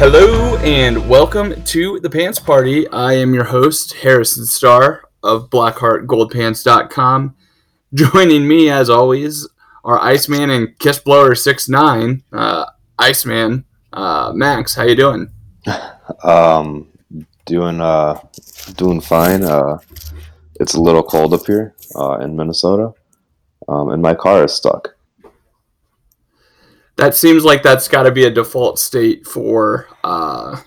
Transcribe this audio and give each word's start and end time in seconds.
Hello 0.00 0.56
and 0.60 1.10
welcome 1.10 1.62
to 1.64 2.00
the 2.00 2.08
Pants 2.08 2.38
Party. 2.38 2.88
I 2.88 3.12
am 3.12 3.34
your 3.34 3.44
host, 3.44 3.92
Harrison 3.92 4.46
Starr 4.46 5.04
of 5.22 5.50
BlackheartGoldPants.com. 5.50 7.36
Joining 7.92 8.48
me, 8.48 8.70
as 8.70 8.88
always, 8.88 9.46
are 9.84 10.00
Iceman 10.00 10.48
and 10.48 10.68
Kissblower 10.78 11.36
Six 11.36 11.68
Nine. 11.68 12.22
Uh, 12.32 12.64
Iceman, 12.98 13.66
uh, 13.92 14.32
Max, 14.34 14.74
how 14.74 14.84
you 14.84 14.94
doing? 14.94 15.28
Um, 16.24 16.88
doing 17.44 17.82
uh, 17.82 18.18
doing 18.78 19.02
fine. 19.02 19.42
Uh, 19.42 19.80
it's 20.58 20.72
a 20.72 20.80
little 20.80 21.02
cold 21.02 21.34
up 21.34 21.44
here 21.44 21.74
uh, 21.94 22.20
in 22.20 22.34
Minnesota, 22.34 22.94
um, 23.68 23.90
and 23.90 24.00
my 24.00 24.14
car 24.14 24.46
is 24.46 24.54
stuck. 24.54 24.94
That 27.00 27.16
seems 27.16 27.46
like 27.46 27.62
that's 27.62 27.88
got 27.88 28.02
to 28.02 28.10
be 28.10 28.24
a 28.24 28.30
default 28.30 28.78
state 28.78 29.26
for, 29.26 29.88
uh, 30.04 30.60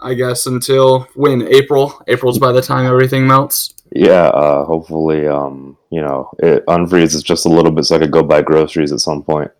I 0.00 0.14
guess, 0.14 0.46
until 0.46 1.08
when 1.16 1.42
April. 1.48 2.00
April's 2.06 2.38
by 2.38 2.52
the 2.52 2.62
time 2.62 2.86
everything 2.86 3.26
melts. 3.26 3.74
Yeah. 3.90 4.28
Uh, 4.28 4.64
hopefully, 4.64 5.26
um, 5.26 5.76
you 5.90 6.02
know, 6.02 6.30
it 6.38 6.64
unfreezes 6.66 7.24
just 7.24 7.46
a 7.46 7.48
little 7.48 7.72
bit 7.72 7.84
so 7.84 7.96
I 7.96 7.98
could 7.98 8.12
go 8.12 8.22
buy 8.22 8.42
groceries 8.42 8.92
at 8.92 9.00
some 9.00 9.24
point. 9.24 9.50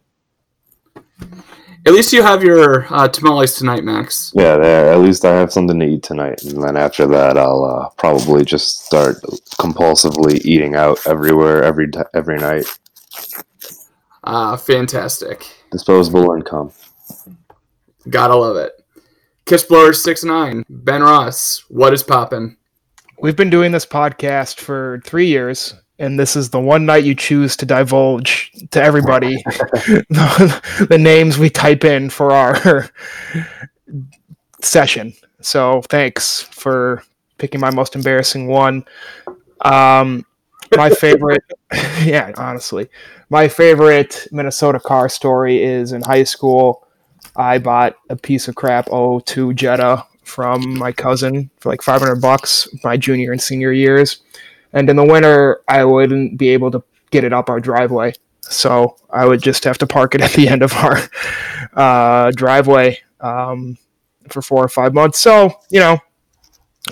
At 1.84 1.92
least 1.92 2.12
you 2.12 2.22
have 2.22 2.44
your 2.44 2.86
uh, 2.94 3.08
tamales 3.08 3.56
tonight, 3.56 3.82
Max. 3.82 4.32
Yeah. 4.32 4.58
At 4.58 5.00
least 5.00 5.24
I 5.24 5.34
have 5.34 5.52
something 5.52 5.80
to 5.80 5.86
eat 5.86 6.04
tonight, 6.04 6.44
and 6.44 6.62
then 6.62 6.76
after 6.76 7.08
that, 7.08 7.36
I'll 7.36 7.64
uh, 7.64 7.88
probably 7.98 8.44
just 8.44 8.86
start 8.86 9.16
compulsively 9.58 10.40
eating 10.44 10.76
out 10.76 11.04
everywhere 11.04 11.64
every 11.64 11.90
t- 11.90 11.98
every 12.14 12.38
night. 12.38 12.64
Uh, 14.22 14.56
fantastic. 14.56 15.55
Disposable 15.70 16.34
income. 16.34 16.72
Gotta 18.08 18.36
love 18.36 18.56
it. 18.56 18.72
Kissblower 19.46 19.94
Six 19.94 20.24
Nine, 20.24 20.64
Ben 20.68 21.02
Ross, 21.02 21.64
what 21.68 21.92
is 21.92 22.02
poppin'? 22.02 22.56
We've 23.18 23.36
been 23.36 23.50
doing 23.50 23.72
this 23.72 23.86
podcast 23.86 24.58
for 24.58 25.00
three 25.04 25.26
years, 25.26 25.74
and 25.98 26.18
this 26.18 26.36
is 26.36 26.50
the 26.50 26.60
one 26.60 26.84
night 26.84 27.04
you 27.04 27.14
choose 27.14 27.56
to 27.58 27.66
divulge 27.66 28.52
to 28.72 28.82
everybody 28.82 29.36
the, 30.10 30.86
the 30.90 30.98
names 30.98 31.38
we 31.38 31.48
type 31.48 31.84
in 31.84 32.10
for 32.10 32.32
our 32.32 32.90
session. 34.60 35.14
So 35.40 35.82
thanks 35.82 36.42
for 36.42 37.02
picking 37.38 37.60
my 37.60 37.70
most 37.70 37.94
embarrassing 37.94 38.48
one. 38.48 38.84
Um, 39.60 40.26
my 40.76 40.90
favorite, 40.90 41.44
yeah, 42.02 42.32
honestly, 42.36 42.88
my 43.28 43.48
favorite 43.48 44.26
Minnesota 44.30 44.80
car 44.80 45.08
story 45.08 45.62
is 45.62 45.92
in 45.92 46.02
high 46.02 46.24
school. 46.24 46.86
I 47.34 47.58
bought 47.58 47.96
a 48.08 48.16
piece 48.16 48.48
of 48.48 48.54
crap 48.54 48.88
02 48.88 49.54
Jetta 49.54 50.04
from 50.22 50.78
my 50.78 50.92
cousin 50.92 51.50
for 51.58 51.70
like 51.70 51.82
500 51.82 52.16
bucks 52.16 52.68
my 52.82 52.96
junior 52.96 53.32
and 53.32 53.40
senior 53.40 53.72
years. 53.72 54.22
And 54.72 54.90
in 54.90 54.96
the 54.96 55.04
winter, 55.04 55.62
I 55.68 55.84
wouldn't 55.84 56.38
be 56.38 56.50
able 56.50 56.70
to 56.72 56.82
get 57.10 57.24
it 57.24 57.32
up 57.32 57.48
our 57.48 57.60
driveway. 57.60 58.14
So 58.40 58.96
I 59.10 59.24
would 59.24 59.42
just 59.42 59.64
have 59.64 59.78
to 59.78 59.86
park 59.86 60.14
it 60.14 60.20
at 60.20 60.32
the 60.32 60.48
end 60.48 60.62
of 60.62 60.72
our 60.74 60.98
uh, 61.74 62.30
driveway 62.32 62.98
um, 63.20 63.76
for 64.28 64.42
four 64.42 64.62
or 64.64 64.68
five 64.68 64.94
months. 64.94 65.18
So, 65.18 65.52
you 65.70 65.80
know, 65.80 65.98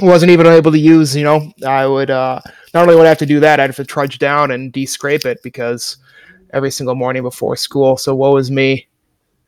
wasn't 0.00 0.30
even 0.30 0.46
able 0.46 0.72
to 0.72 0.78
use, 0.78 1.14
you 1.14 1.22
know, 1.22 1.52
I 1.64 1.86
would 1.86 2.10
uh, 2.10 2.40
not 2.72 2.82
only 2.82 2.96
would 2.96 3.06
I 3.06 3.10
have 3.10 3.18
to 3.18 3.26
do 3.26 3.40
that, 3.40 3.60
I'd 3.60 3.70
have 3.70 3.76
to 3.76 3.84
trudge 3.84 4.18
down 4.18 4.50
and 4.50 4.72
de-scrape 4.72 5.24
it 5.24 5.42
because 5.42 5.98
every 6.54 6.70
single 6.70 6.94
morning 6.94 7.22
before 7.22 7.56
school. 7.56 7.98
So 7.98 8.14
woe 8.14 8.36
is 8.36 8.50
me. 8.50 8.86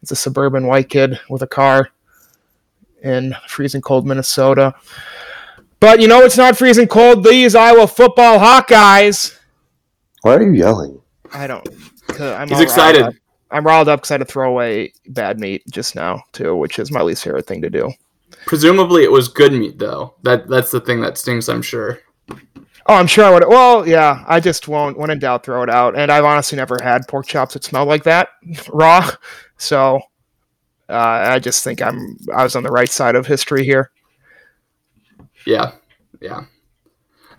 It's 0.03 0.11
a 0.11 0.17
suburban 0.17 0.67
white 0.67 0.91
kid 0.91 1.19
with 1.31 1.41
a 1.43 1.47
car 1.47 1.89
in 3.03 3.35
freezing 3.49 3.81
cold 3.81 4.07
Minnesota. 4.07 4.75
But 5.81 6.01
you 6.01 6.09
know 6.09 6.21
it's 6.21 6.37
not 6.37 6.59
freezing 6.59 6.89
cold. 6.89 7.25
These 7.25 7.55
Iowa 7.55 7.87
football 7.87 8.39
Hawkeyes. 8.39 9.39
Why 10.23 10.35
are 10.35 10.43
you 10.43 10.53
yelling? 10.53 11.01
I 11.33 11.47
don't. 11.47 11.67
I'm 12.21 12.49
He's 12.49 12.61
excited. 12.61 13.03
riled. 13.03 13.15
I'm 13.51 13.65
riled 13.65 13.89
up 13.89 14.01
because 14.01 14.11
I 14.11 14.15
had 14.15 14.19
to 14.19 14.25
throw 14.25 14.51
away 14.51 14.93
bad 15.09 15.39
meat 15.39 15.63
just 15.71 15.95
now 15.95 16.23
too, 16.33 16.57
which 16.57 16.79
is 16.79 16.91
my 16.91 17.03
least 17.03 17.23
favorite 17.25 17.47
thing 17.47 17.63
to 17.63 17.71
do. 17.71 17.93
Presumably, 18.47 19.05
it 19.05 19.11
was 19.11 19.29
good 19.29 19.53
meat, 19.53 19.79
though. 19.79 20.15
That 20.23 20.49
that's 20.49 20.71
the 20.71 20.81
thing 20.81 21.01
that 21.01 21.19
stings, 21.19 21.49
I'm 21.49 21.63
sure. 21.63 22.01
Oh, 22.89 22.95
I'm 22.95 23.07
sure 23.07 23.25
I 23.25 23.31
would. 23.31 23.45
Well, 23.49 23.87
yeah, 23.87 24.25
I 24.29 24.39
just 24.39 24.69
won't. 24.69 24.97
When 24.97 25.11
in 25.11 25.19
doubt, 25.19 25.45
throw 25.45 25.63
it 25.63 25.71
out. 25.71 25.99
And 25.99 26.11
I've 26.11 26.25
honestly 26.25 26.57
never 26.57 26.79
had 26.83 27.09
pork 27.09 27.27
chops 27.27 27.55
that 27.55 27.65
smell 27.65 27.85
like 27.85 28.05
that 28.05 28.29
raw. 28.73 29.09
So 29.57 30.01
uh, 30.89 30.93
I 30.93 31.39
just 31.39 31.65
think 31.65 31.83
I'm. 31.83 32.17
I 32.35 32.45
was 32.45 32.55
on 32.55 32.63
the 32.63 32.71
right 32.71 32.89
side 32.89 33.17
of 33.17 33.27
history 33.27 33.65
here. 33.65 33.91
Yeah, 35.47 35.73
yeah. 36.21 36.45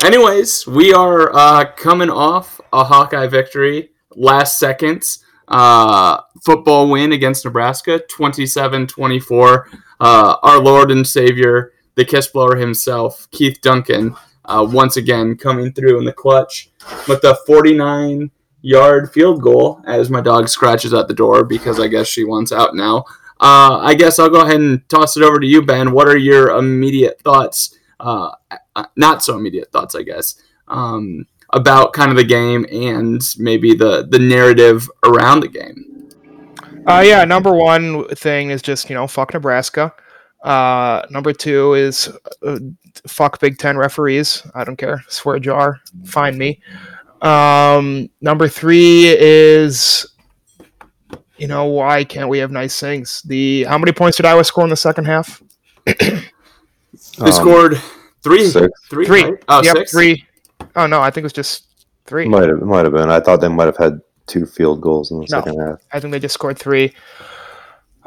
Anyways, 0.04 0.68
we 0.68 0.94
are 0.94 1.34
uh, 1.34 1.72
coming 1.76 2.10
off 2.10 2.60
a 2.74 2.84
Hawkeye 2.84 3.28
victory, 3.28 3.90
last 4.16 4.60
seconds 4.60 5.24
uh, 5.48 6.22
football 6.44 6.90
win 6.90 7.14
against 7.14 7.46
Nebraska, 7.46 8.02
27-24. 8.12 9.80
Uh, 10.00 10.36
our 10.44 10.60
Lord 10.60 10.92
and 10.92 11.08
Savior, 11.08 11.74
the 11.96 12.06
kiss 12.06 12.28
blower 12.28 12.56
himself, 12.56 13.28
Keith 13.32 13.60
Duncan, 13.62 14.16
uh, 14.48 14.66
once 14.70 14.98
again 14.98 15.36
coming 15.36 15.72
through 15.72 16.00
in 16.00 16.06
the 16.06 16.14
clutch 16.14 16.72
with 17.08 17.22
the 17.22 17.36
49 17.46 18.32
yard 18.62 19.12
field 19.12 19.42
goal 19.42 19.82
as 19.86 20.10
my 20.10 20.22
dog 20.22 20.50
scratches 20.50 20.94
at 20.94 21.08
the 21.08 21.14
door 21.14 21.44
because 21.44 21.80
I 21.80 21.88
guess 21.88 22.08
she 22.08 22.24
wants 22.24 22.52
out 22.52 22.76
now. 22.76 23.06
Uh, 23.40 23.80
I 23.82 23.94
guess 23.94 24.18
I'll 24.18 24.30
go 24.30 24.42
ahead 24.42 24.60
and 24.60 24.88
toss 24.90 25.16
it 25.16 25.24
over 25.24 25.40
to 25.40 25.46
you, 25.46 25.62
Ben. 25.62 25.92
What 25.92 26.08
are 26.08 26.18
your 26.18 26.58
immediate 26.58 27.22
thoughts? 27.22 27.78
Uh, 28.00 28.32
uh, 28.76 28.86
not 28.96 29.24
so 29.24 29.38
immediate 29.38 29.72
thoughts, 29.72 29.96
I 29.96 30.02
guess, 30.02 30.42
um, 30.68 31.28
about 31.54 31.94
kind 31.94 32.10
of 32.10 32.18
the 32.18 32.24
game 32.24 32.66
and 32.72 33.22
maybe 33.38 33.76
the 33.76 34.08
the 34.10 34.20
narrative 34.20 34.90
around 35.06 35.42
the 35.42 35.48
game. 35.48 36.10
Uh, 36.88 37.04
yeah, 37.06 37.26
number 37.26 37.54
one 37.54 38.08
thing 38.10 38.50
is 38.50 38.62
just 38.62 38.90
you 38.90 38.96
know 38.96 39.08
fuck 39.08 39.34
Nebraska. 39.34 39.94
Uh, 40.44 41.02
number 41.10 41.34
two 41.34 41.74
is 41.74 42.10
uh, 42.46 42.60
fuck 43.08 43.40
Big 43.40 43.58
Ten 43.58 43.78
referees. 43.78 44.46
I 44.56 44.64
don't 44.64 44.78
care. 44.78 45.04
Swear 45.10 45.40
jar. 45.40 45.80
Find 46.06 46.38
me. 46.38 46.62
Um, 47.22 48.10
number 48.22 48.48
three 48.48 49.08
is 49.18 50.06
you 51.38 51.48
know 51.48 51.66
why 51.66 52.04
can't 52.04 52.30
we 52.30 52.38
have 52.40 52.52
nice 52.52 52.80
things? 52.80 53.22
The 53.24 53.64
how 53.66 53.78
many 53.78 53.92
points 53.92 54.18
did 54.18 54.26
Iowa 54.26 54.44
score 54.44 54.64
in 54.64 54.70
the 54.70 54.76
second 54.76 55.06
half? 55.06 55.42
They 57.20 57.26
Um, 57.28 57.32
scored 57.32 57.82
three, 58.24 58.46
six. 58.48 58.68
three, 58.90 59.06
Three. 59.06 59.24
right? 59.24 59.34
Oh, 59.50 59.62
yep, 59.64 59.76
six? 59.78 59.92
three. 59.92 60.26
Oh 60.76 60.86
no, 60.88 61.02
I 61.02 61.10
think 61.12 61.24
it 61.24 61.26
was 61.26 61.34
just 61.34 61.66
three. 62.06 62.28
Might 62.28 62.48
have 62.50 62.62
might 62.62 62.86
have 62.86 62.94
been. 62.94 63.10
I 63.10 63.20
thought 63.20 63.42
they 63.42 63.48
might 63.48 63.66
have 63.66 63.78
had 63.78 64.00
two 64.28 64.46
field 64.46 64.82
goals 64.82 65.12
in 65.12 65.18
the 65.20 65.28
No. 65.30 65.42
second 65.42 65.60
half. 65.60 65.80
I 65.92 66.00
think 66.00 66.12
they 66.12 66.20
just 66.20 66.34
scored 66.34 66.58
three. 66.58 66.94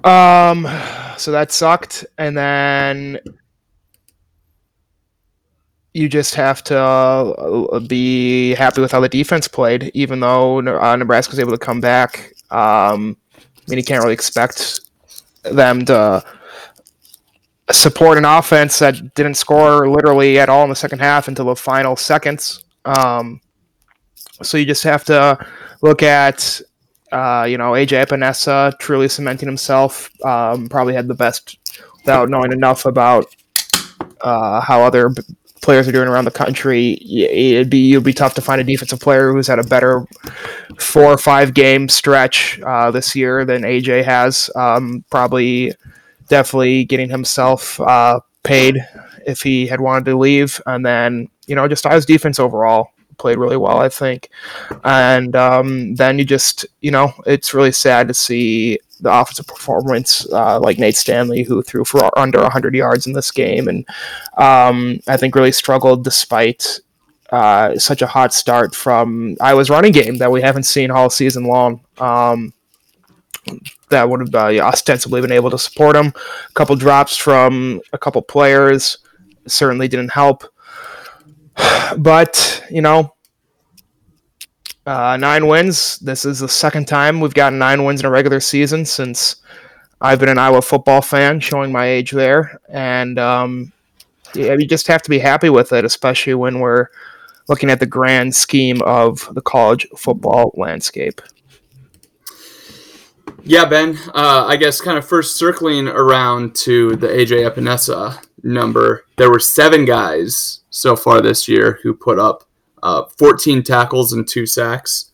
Um, 0.04 0.66
so 1.16 1.32
that 1.32 1.52
sucked, 1.52 2.06
and 2.18 2.36
then 2.36 3.20
you 5.92 6.08
just 6.08 6.34
have 6.34 6.62
to 6.64 6.78
uh, 6.78 7.80
be 7.80 8.54
happy 8.54 8.80
with 8.80 8.92
how 8.92 9.00
the 9.00 9.08
defense 9.08 9.48
played, 9.48 9.90
even 9.94 10.20
though 10.20 10.58
uh, 10.58 10.96
Nebraska 10.96 11.32
was 11.32 11.40
able 11.40 11.52
to 11.52 11.58
come 11.58 11.80
back. 11.80 12.32
Um, 12.50 13.16
I 13.36 13.70
mean, 13.70 13.78
you 13.78 13.84
can't 13.84 14.02
really 14.02 14.14
expect 14.14 14.80
them 15.42 15.84
to 15.86 16.24
support 17.72 18.18
an 18.18 18.24
offense 18.24 18.78
that 18.78 19.14
didn't 19.14 19.34
score 19.34 19.88
literally 19.88 20.38
at 20.38 20.48
all 20.48 20.64
in 20.64 20.70
the 20.70 20.76
second 20.76 21.00
half 21.00 21.28
until 21.28 21.46
the 21.46 21.56
final 21.56 21.96
seconds. 21.96 22.64
Um, 22.84 23.40
so 24.42 24.56
you 24.58 24.64
just 24.64 24.82
have 24.84 25.04
to 25.04 25.38
look 25.82 26.02
at 26.02 26.60
uh, 27.12 27.46
you 27.48 27.58
know, 27.58 27.72
AJ 27.72 28.06
Epenesa 28.06 28.78
truly 28.78 29.08
cementing 29.08 29.48
himself. 29.48 30.10
Um, 30.24 30.68
probably 30.68 30.94
had 30.94 31.08
the 31.08 31.14
best 31.14 31.58
without 31.98 32.28
knowing 32.28 32.52
enough 32.52 32.86
about 32.86 33.26
uh, 34.20 34.60
how 34.60 34.82
other 34.82 35.10
b- 35.10 35.22
players 35.62 35.88
are 35.88 35.92
doing 35.92 36.08
around 36.08 36.24
the 36.24 36.30
country. 36.30 36.98
It'd 37.02 37.70
be 37.70 37.92
it'd 37.92 38.04
be 38.04 38.12
tough 38.12 38.34
to 38.34 38.40
find 38.40 38.60
a 38.60 38.64
defensive 38.64 39.00
player 39.00 39.32
who's 39.32 39.46
had 39.46 39.58
a 39.58 39.64
better 39.64 40.06
four 40.78 41.12
or 41.12 41.18
five 41.18 41.54
game 41.54 41.88
stretch 41.88 42.60
uh, 42.62 42.90
this 42.90 43.14
year 43.16 43.44
than 43.44 43.62
AJ 43.62 44.04
has. 44.04 44.50
Um, 44.54 45.04
probably 45.10 45.74
definitely 46.28 46.84
getting 46.84 47.10
himself 47.10 47.80
uh, 47.80 48.20
paid 48.42 48.78
if 49.26 49.42
he 49.42 49.66
had 49.66 49.80
wanted 49.80 50.04
to 50.06 50.16
leave, 50.16 50.60
and 50.66 50.84
then 50.86 51.28
you 51.46 51.54
know 51.54 51.68
just 51.68 51.86
Iowa's 51.86 52.06
defense 52.06 52.38
overall 52.38 52.90
played 53.20 53.38
really 53.38 53.56
well, 53.56 53.78
I 53.78 53.88
think. 53.88 54.30
And 54.82 55.36
um, 55.36 55.94
then 55.94 56.18
you 56.18 56.24
just, 56.24 56.66
you 56.80 56.90
know, 56.90 57.12
it's 57.26 57.54
really 57.54 57.72
sad 57.72 58.08
to 58.08 58.14
see 58.14 58.78
the 59.00 59.12
offensive 59.12 59.46
performance 59.46 60.30
uh, 60.32 60.58
like 60.60 60.78
Nate 60.78 60.96
Stanley, 60.96 61.42
who 61.42 61.62
threw 61.62 61.84
for 61.84 62.18
under 62.18 62.40
100 62.40 62.74
yards 62.74 63.06
in 63.06 63.12
this 63.12 63.30
game, 63.30 63.68
and 63.68 63.86
um, 64.36 65.00
I 65.06 65.16
think 65.16 65.34
really 65.34 65.52
struggled 65.52 66.04
despite 66.04 66.80
uh, 67.30 67.78
such 67.78 68.02
a 68.02 68.06
hot 68.06 68.34
start 68.34 68.74
from 68.74 69.36
Iowa's 69.40 69.70
running 69.70 69.92
game 69.92 70.18
that 70.18 70.30
we 70.30 70.42
haven't 70.42 70.64
seen 70.64 70.90
all 70.90 71.10
season 71.10 71.44
long. 71.44 71.80
Um, 71.98 72.52
that 73.88 74.08
would 74.08 74.20
have 74.20 74.34
uh, 74.34 74.60
ostensibly 74.62 75.20
been 75.20 75.32
able 75.32 75.50
to 75.50 75.58
support 75.58 75.96
him. 75.96 76.06
A 76.06 76.52
couple 76.52 76.76
drops 76.76 77.16
from 77.16 77.80
a 77.92 77.98
couple 77.98 78.20
players 78.22 78.98
certainly 79.46 79.88
didn't 79.88 80.12
help. 80.12 80.44
But, 81.98 82.64
you 82.70 82.82
know, 82.82 83.14
uh, 84.86 85.16
nine 85.16 85.46
wins. 85.46 85.98
This 85.98 86.24
is 86.24 86.40
the 86.40 86.48
second 86.48 86.86
time 86.88 87.20
we've 87.20 87.34
gotten 87.34 87.58
nine 87.58 87.84
wins 87.84 88.00
in 88.00 88.06
a 88.06 88.10
regular 88.10 88.40
season 88.40 88.84
since 88.84 89.36
I've 90.00 90.18
been 90.18 90.28
an 90.28 90.38
Iowa 90.38 90.62
football 90.62 91.02
fan, 91.02 91.40
showing 91.40 91.72
my 91.72 91.86
age 91.86 92.10
there. 92.10 92.60
And 92.68 93.18
um, 93.18 93.72
yeah, 94.34 94.54
you 94.54 94.66
just 94.66 94.86
have 94.86 95.02
to 95.02 95.10
be 95.10 95.18
happy 95.18 95.50
with 95.50 95.72
it, 95.72 95.84
especially 95.84 96.34
when 96.34 96.60
we're 96.60 96.88
looking 97.48 97.70
at 97.70 97.80
the 97.80 97.86
grand 97.86 98.34
scheme 98.34 98.80
of 98.82 99.28
the 99.34 99.42
college 99.42 99.86
football 99.96 100.52
landscape. 100.56 101.20
Yeah, 103.42 103.64
Ben. 103.64 103.98
Uh, 104.14 104.46
I 104.46 104.56
guess 104.56 104.80
kind 104.80 104.98
of 104.98 105.06
first 105.06 105.36
circling 105.36 105.88
around 105.88 106.54
to 106.56 106.96
the 106.96 107.08
AJ 107.08 107.50
Epenesa 107.50 108.22
number. 108.42 109.04
There 109.16 109.30
were 109.30 109.38
seven 109.38 109.84
guys 109.84 110.59
so 110.70 110.96
far 110.96 111.20
this 111.20 111.46
year 111.48 111.78
who 111.82 111.92
put 111.94 112.18
up 112.18 112.44
uh, 112.82 113.04
14 113.18 113.62
tackles 113.62 114.12
and 114.12 114.26
two 114.26 114.46
sacks, 114.46 115.12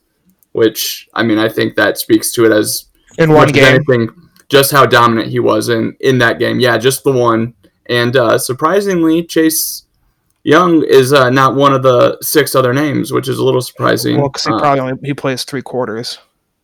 which 0.53 1.08
I 1.14 1.23
mean 1.23 1.38
I 1.38 1.49
think 1.49 1.75
that 1.76 1.99
speaks 1.99 2.31
to 2.32 2.44
it 2.44 2.53
as 2.53 2.87
in 3.19 3.32
one 3.32 3.49
game. 3.49 3.64
Anything, 3.64 4.08
just 4.49 4.70
how 4.70 4.87
dominant 4.87 5.29
he 5.29 5.41
was 5.41 5.69
in 5.69 5.97
in 6.00 6.19
that 6.19 6.38
game. 6.38 6.61
Yeah, 6.61 6.79
just 6.79 7.03
the 7.05 7.12
one. 7.12 7.55
And 7.88 8.17
uh, 8.17 8.38
surprisingly, 8.38 9.23
Chase 9.25 9.85
Young 10.44 10.85
is 10.85 11.12
uh, 11.12 11.31
not 11.31 11.55
one 11.56 11.73
of 11.73 11.82
the 11.82 12.19
six 12.20 12.55
other 12.55 12.73
names, 12.73 13.12
which 13.12 13.29
is 13.29 13.38
a 13.38 13.44
little 13.44 13.61
surprising. 13.61 14.19
Well, 14.19 14.29
because 14.29 14.44
he 14.44 14.52
Uh, 14.52 14.59
probably 14.59 14.81
only 14.81 14.94
he 15.05 15.14
plays 15.14 15.44
three 15.44 15.62
quarters. 15.62 16.19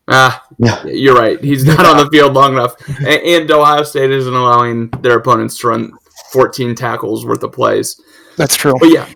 Ah, 0.09 0.45
Yeah. 0.59 0.85
you're 0.85 1.15
right. 1.17 1.43
He's 1.43 1.65
not 1.65 1.85
on 1.87 1.97
the 1.97 2.09
field 2.13 2.35
long 2.35 2.53
enough, 2.55 2.75
and, 2.89 3.07
and 3.09 3.51
Ohio 3.51 3.83
State 3.85 4.11
isn't 4.11 4.35
allowing 4.35 4.89
their 5.01 5.17
opponents 5.19 5.57
to 5.59 5.69
run 5.69 5.93
14 6.33 6.75
tackles 6.75 7.25
worth 7.25 7.43
of 7.45 7.53
plays. 7.53 8.01
That's 8.37 8.57
true. 8.57 8.75
But 8.79 8.91
yeah, 8.91 9.09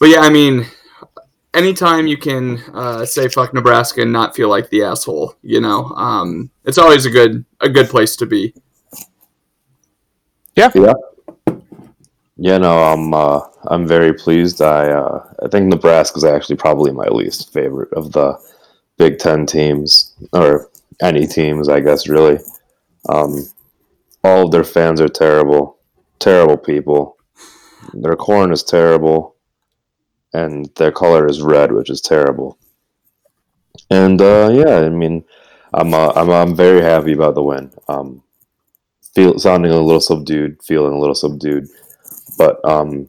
but 0.00 0.08
yeah, 0.08 0.20
I 0.20 0.30
mean, 0.30 0.66
anytime 1.52 2.06
you 2.06 2.16
can 2.16 2.58
uh, 2.72 3.04
say 3.04 3.28
"fuck 3.28 3.54
Nebraska" 3.54 4.02
and 4.02 4.12
not 4.12 4.34
feel 4.34 4.48
like 4.48 4.70
the 4.70 4.82
asshole, 4.82 5.34
you 5.42 5.60
know, 5.60 5.86
um, 5.96 6.50
it's 6.64 6.78
always 6.78 7.06
a 7.06 7.10
good 7.10 7.44
a 7.60 7.68
good 7.68 7.88
place 7.88 8.16
to 8.16 8.26
be. 8.26 8.54
Yeah, 10.56 10.70
Yeah. 10.74 10.94
Yeah, 12.36 12.58
no, 12.58 12.82
I'm 12.82 13.14
uh, 13.14 13.40
I'm 13.68 13.86
very 13.86 14.12
pleased. 14.12 14.60
I 14.60 14.90
uh, 14.90 15.24
I 15.42 15.48
think 15.48 15.68
Nebraska's 15.68 16.24
actually 16.24 16.56
probably 16.56 16.90
my 16.90 17.06
least 17.06 17.52
favorite 17.52 17.92
of 17.92 18.10
the 18.10 18.36
Big 18.98 19.18
Ten 19.18 19.46
teams 19.46 20.14
or 20.32 20.68
any 21.00 21.26
teams, 21.26 21.68
I 21.68 21.78
guess. 21.78 22.08
Really, 22.08 22.38
um, 23.08 23.46
all 24.24 24.46
of 24.46 24.50
their 24.50 24.64
fans 24.64 25.00
are 25.00 25.08
terrible, 25.08 25.78
terrible 26.18 26.56
people. 26.56 27.13
Their 28.02 28.16
corn 28.16 28.52
is 28.52 28.62
terrible, 28.62 29.36
and 30.32 30.70
their 30.76 30.92
color 30.92 31.26
is 31.28 31.42
red, 31.42 31.72
which 31.72 31.90
is 31.90 32.00
terrible. 32.00 32.58
And 33.90 34.20
uh, 34.20 34.50
yeah, 34.52 34.78
I 34.78 34.88
mean, 34.88 35.24
I'm 35.72 35.94
uh, 35.94 36.12
I'm 36.14 36.30
I'm 36.30 36.56
very 36.56 36.82
happy 36.82 37.12
about 37.12 37.34
the 37.34 37.42
win. 37.42 37.72
Um, 37.88 38.22
feel 39.14 39.38
sounding 39.38 39.72
a 39.72 39.80
little 39.80 40.00
subdued, 40.00 40.62
feeling 40.62 40.94
a 40.94 40.98
little 40.98 41.14
subdued 41.14 41.68
but 42.36 42.64
um, 42.64 43.08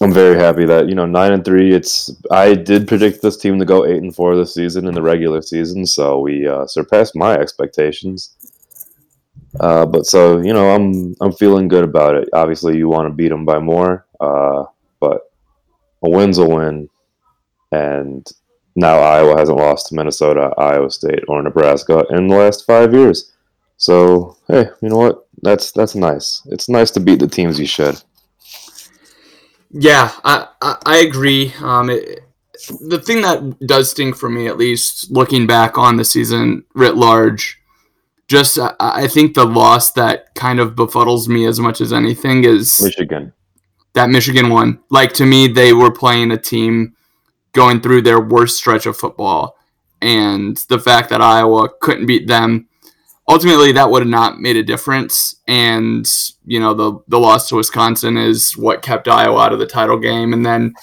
I'm 0.00 0.12
very 0.12 0.36
happy 0.36 0.64
that 0.66 0.88
you 0.88 0.94
know 0.94 1.06
nine 1.06 1.32
and 1.32 1.44
three. 1.44 1.72
It's 1.72 2.10
I 2.30 2.54
did 2.54 2.88
predict 2.88 3.22
this 3.22 3.36
team 3.36 3.58
to 3.58 3.64
go 3.64 3.84
eight 3.84 4.02
and 4.02 4.14
four 4.14 4.36
this 4.36 4.54
season 4.54 4.86
in 4.86 4.94
the 4.94 5.02
regular 5.02 5.42
season, 5.42 5.86
so 5.86 6.18
we 6.20 6.46
uh, 6.46 6.66
surpassed 6.66 7.14
my 7.14 7.34
expectations. 7.34 8.36
Uh, 9.60 9.86
but 9.86 10.06
so 10.06 10.40
you 10.40 10.52
know, 10.52 10.70
I'm 10.70 11.14
I'm 11.20 11.32
feeling 11.32 11.68
good 11.68 11.84
about 11.84 12.14
it. 12.14 12.28
Obviously, 12.32 12.76
you 12.76 12.88
want 12.88 13.06
to 13.08 13.14
beat 13.14 13.28
them 13.28 13.44
by 13.44 13.58
more, 13.58 14.06
uh, 14.20 14.64
but 15.00 15.30
a 16.02 16.10
win's 16.10 16.38
a 16.38 16.46
win, 16.46 16.88
and 17.70 18.26
now 18.74 18.98
Iowa 18.98 19.36
hasn't 19.36 19.58
lost 19.58 19.88
to 19.88 19.94
Minnesota, 19.94 20.52
Iowa 20.56 20.90
State, 20.90 21.24
or 21.28 21.42
Nebraska 21.42 22.04
in 22.10 22.28
the 22.28 22.36
last 22.36 22.66
five 22.66 22.94
years. 22.94 23.32
So 23.76 24.36
hey, 24.48 24.66
you 24.80 24.88
know 24.88 24.98
what? 24.98 25.26
That's 25.42 25.72
that's 25.72 25.94
nice. 25.94 26.42
It's 26.46 26.68
nice 26.68 26.90
to 26.92 27.00
beat 27.00 27.20
the 27.20 27.26
teams 27.26 27.58
you 27.60 27.66
should. 27.66 28.02
Yeah, 29.70 30.12
I 30.24 30.48
I, 30.62 30.76
I 30.86 30.96
agree. 30.98 31.52
Um, 31.60 31.90
it, 31.90 32.20
the 32.80 33.00
thing 33.00 33.22
that 33.22 33.66
does 33.66 33.90
stink 33.90 34.16
for 34.16 34.28
me, 34.28 34.46
at 34.46 34.58
least 34.58 35.10
looking 35.10 35.46
back 35.46 35.76
on 35.76 35.96
the 35.96 36.04
season 36.04 36.64
writ 36.74 36.96
large, 36.96 37.60
just 38.32 38.58
I, 38.58 38.74
I 38.80 39.06
think 39.08 39.34
the 39.34 39.44
loss 39.44 39.92
that 39.92 40.34
kind 40.34 40.58
of 40.58 40.74
befuddles 40.74 41.28
me 41.28 41.44
as 41.44 41.60
much 41.60 41.82
as 41.82 41.92
anything 41.92 42.44
is 42.44 42.80
Michigan. 42.82 43.32
that 43.92 44.08
Michigan 44.08 44.48
one. 44.48 44.80
Like 44.88 45.12
to 45.14 45.26
me, 45.26 45.48
they 45.48 45.74
were 45.74 45.90
playing 45.90 46.30
a 46.30 46.38
team 46.38 46.96
going 47.52 47.82
through 47.82 48.02
their 48.02 48.20
worst 48.20 48.56
stretch 48.56 48.86
of 48.86 48.96
football, 48.96 49.58
and 50.00 50.56
the 50.70 50.78
fact 50.78 51.10
that 51.10 51.20
Iowa 51.20 51.68
couldn't 51.82 52.06
beat 52.06 52.26
them, 52.26 52.68
ultimately 53.28 53.70
that 53.72 53.90
would 53.90 54.00
have 54.00 54.08
not 54.08 54.40
made 54.40 54.56
a 54.56 54.62
difference. 54.62 55.36
And 55.46 56.10
you 56.46 56.58
know 56.58 56.72
the 56.72 57.00
the 57.08 57.20
loss 57.20 57.50
to 57.50 57.56
Wisconsin 57.56 58.16
is 58.16 58.56
what 58.56 58.80
kept 58.80 59.08
Iowa 59.08 59.42
out 59.42 59.52
of 59.52 59.58
the 59.58 59.66
title 59.66 59.98
game, 59.98 60.32
and 60.32 60.44
then 60.44 60.74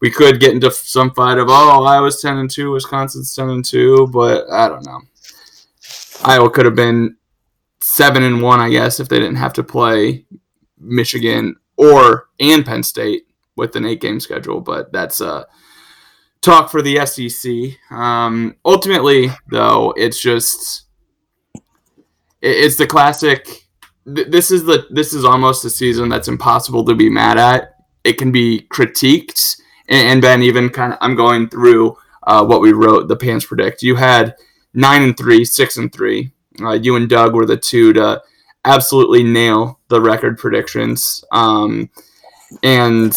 we 0.00 0.12
could 0.12 0.38
get 0.38 0.52
into 0.52 0.70
some 0.70 1.10
fight 1.10 1.38
of 1.38 1.48
oh 1.50 1.82
Iowa's 1.82 2.22
ten 2.22 2.38
and 2.38 2.48
two, 2.48 2.70
Wisconsin's 2.70 3.34
ten 3.34 3.50
and 3.50 3.64
two, 3.64 4.06
but 4.12 4.48
I 4.48 4.68
don't 4.68 4.86
know. 4.86 5.00
Iowa 6.24 6.50
could 6.50 6.64
have 6.64 6.74
been 6.76 7.16
seven 7.80 8.22
and 8.22 8.40
one, 8.42 8.60
I 8.60 8.70
guess, 8.70 9.00
if 9.00 9.08
they 9.08 9.18
didn't 9.18 9.36
have 9.36 9.52
to 9.54 9.62
play 9.64 10.24
Michigan 10.78 11.56
or 11.76 12.28
and 12.40 12.64
Penn 12.64 12.82
State 12.82 13.26
with 13.56 13.76
an 13.76 13.84
eight 13.84 14.00
game 14.00 14.20
schedule, 14.20 14.60
but 14.60 14.92
that's 14.92 15.20
a 15.20 15.46
talk 16.40 16.70
for 16.70 16.82
the 16.82 17.04
SEC. 17.06 17.76
Um, 17.96 18.56
ultimately, 18.64 19.30
though, 19.50 19.92
it's 19.96 20.20
just 20.20 20.84
it- 22.42 22.64
it's 22.64 22.76
the 22.76 22.86
classic. 22.86 23.66
th- 24.14 24.28
This 24.28 24.50
is 24.50 24.64
the 24.64 24.86
this 24.90 25.12
is 25.14 25.24
almost 25.24 25.64
a 25.64 25.70
season 25.70 26.08
that's 26.08 26.28
impossible 26.28 26.84
to 26.84 26.94
be 26.94 27.08
mad 27.10 27.38
at. 27.38 27.74
It 28.04 28.14
can 28.18 28.30
be 28.32 28.66
critiqued, 28.70 29.56
and, 29.88 30.08
and 30.08 30.22
Ben 30.22 30.42
even 30.42 30.68
kind 30.68 30.92
of 30.92 30.98
I'm 31.00 31.14
going 31.16 31.48
through 31.48 31.96
uh, 32.26 32.44
what 32.44 32.60
we 32.60 32.72
wrote. 32.72 33.08
The 33.08 33.16
pants 33.16 33.46
predict. 33.46 33.82
You 33.82 33.96
had 33.96 34.34
nine 34.74 35.02
and 35.02 35.16
three, 35.16 35.44
six 35.44 35.76
and 35.76 35.92
three. 35.92 36.32
Uh, 36.60 36.72
you 36.72 36.96
and 36.96 37.08
Doug 37.08 37.34
were 37.34 37.46
the 37.46 37.56
two 37.56 37.92
to 37.94 38.22
absolutely 38.64 39.22
nail 39.22 39.80
the 39.88 40.00
record 40.00 40.38
predictions. 40.38 41.24
Um, 41.32 41.90
and 42.62 43.16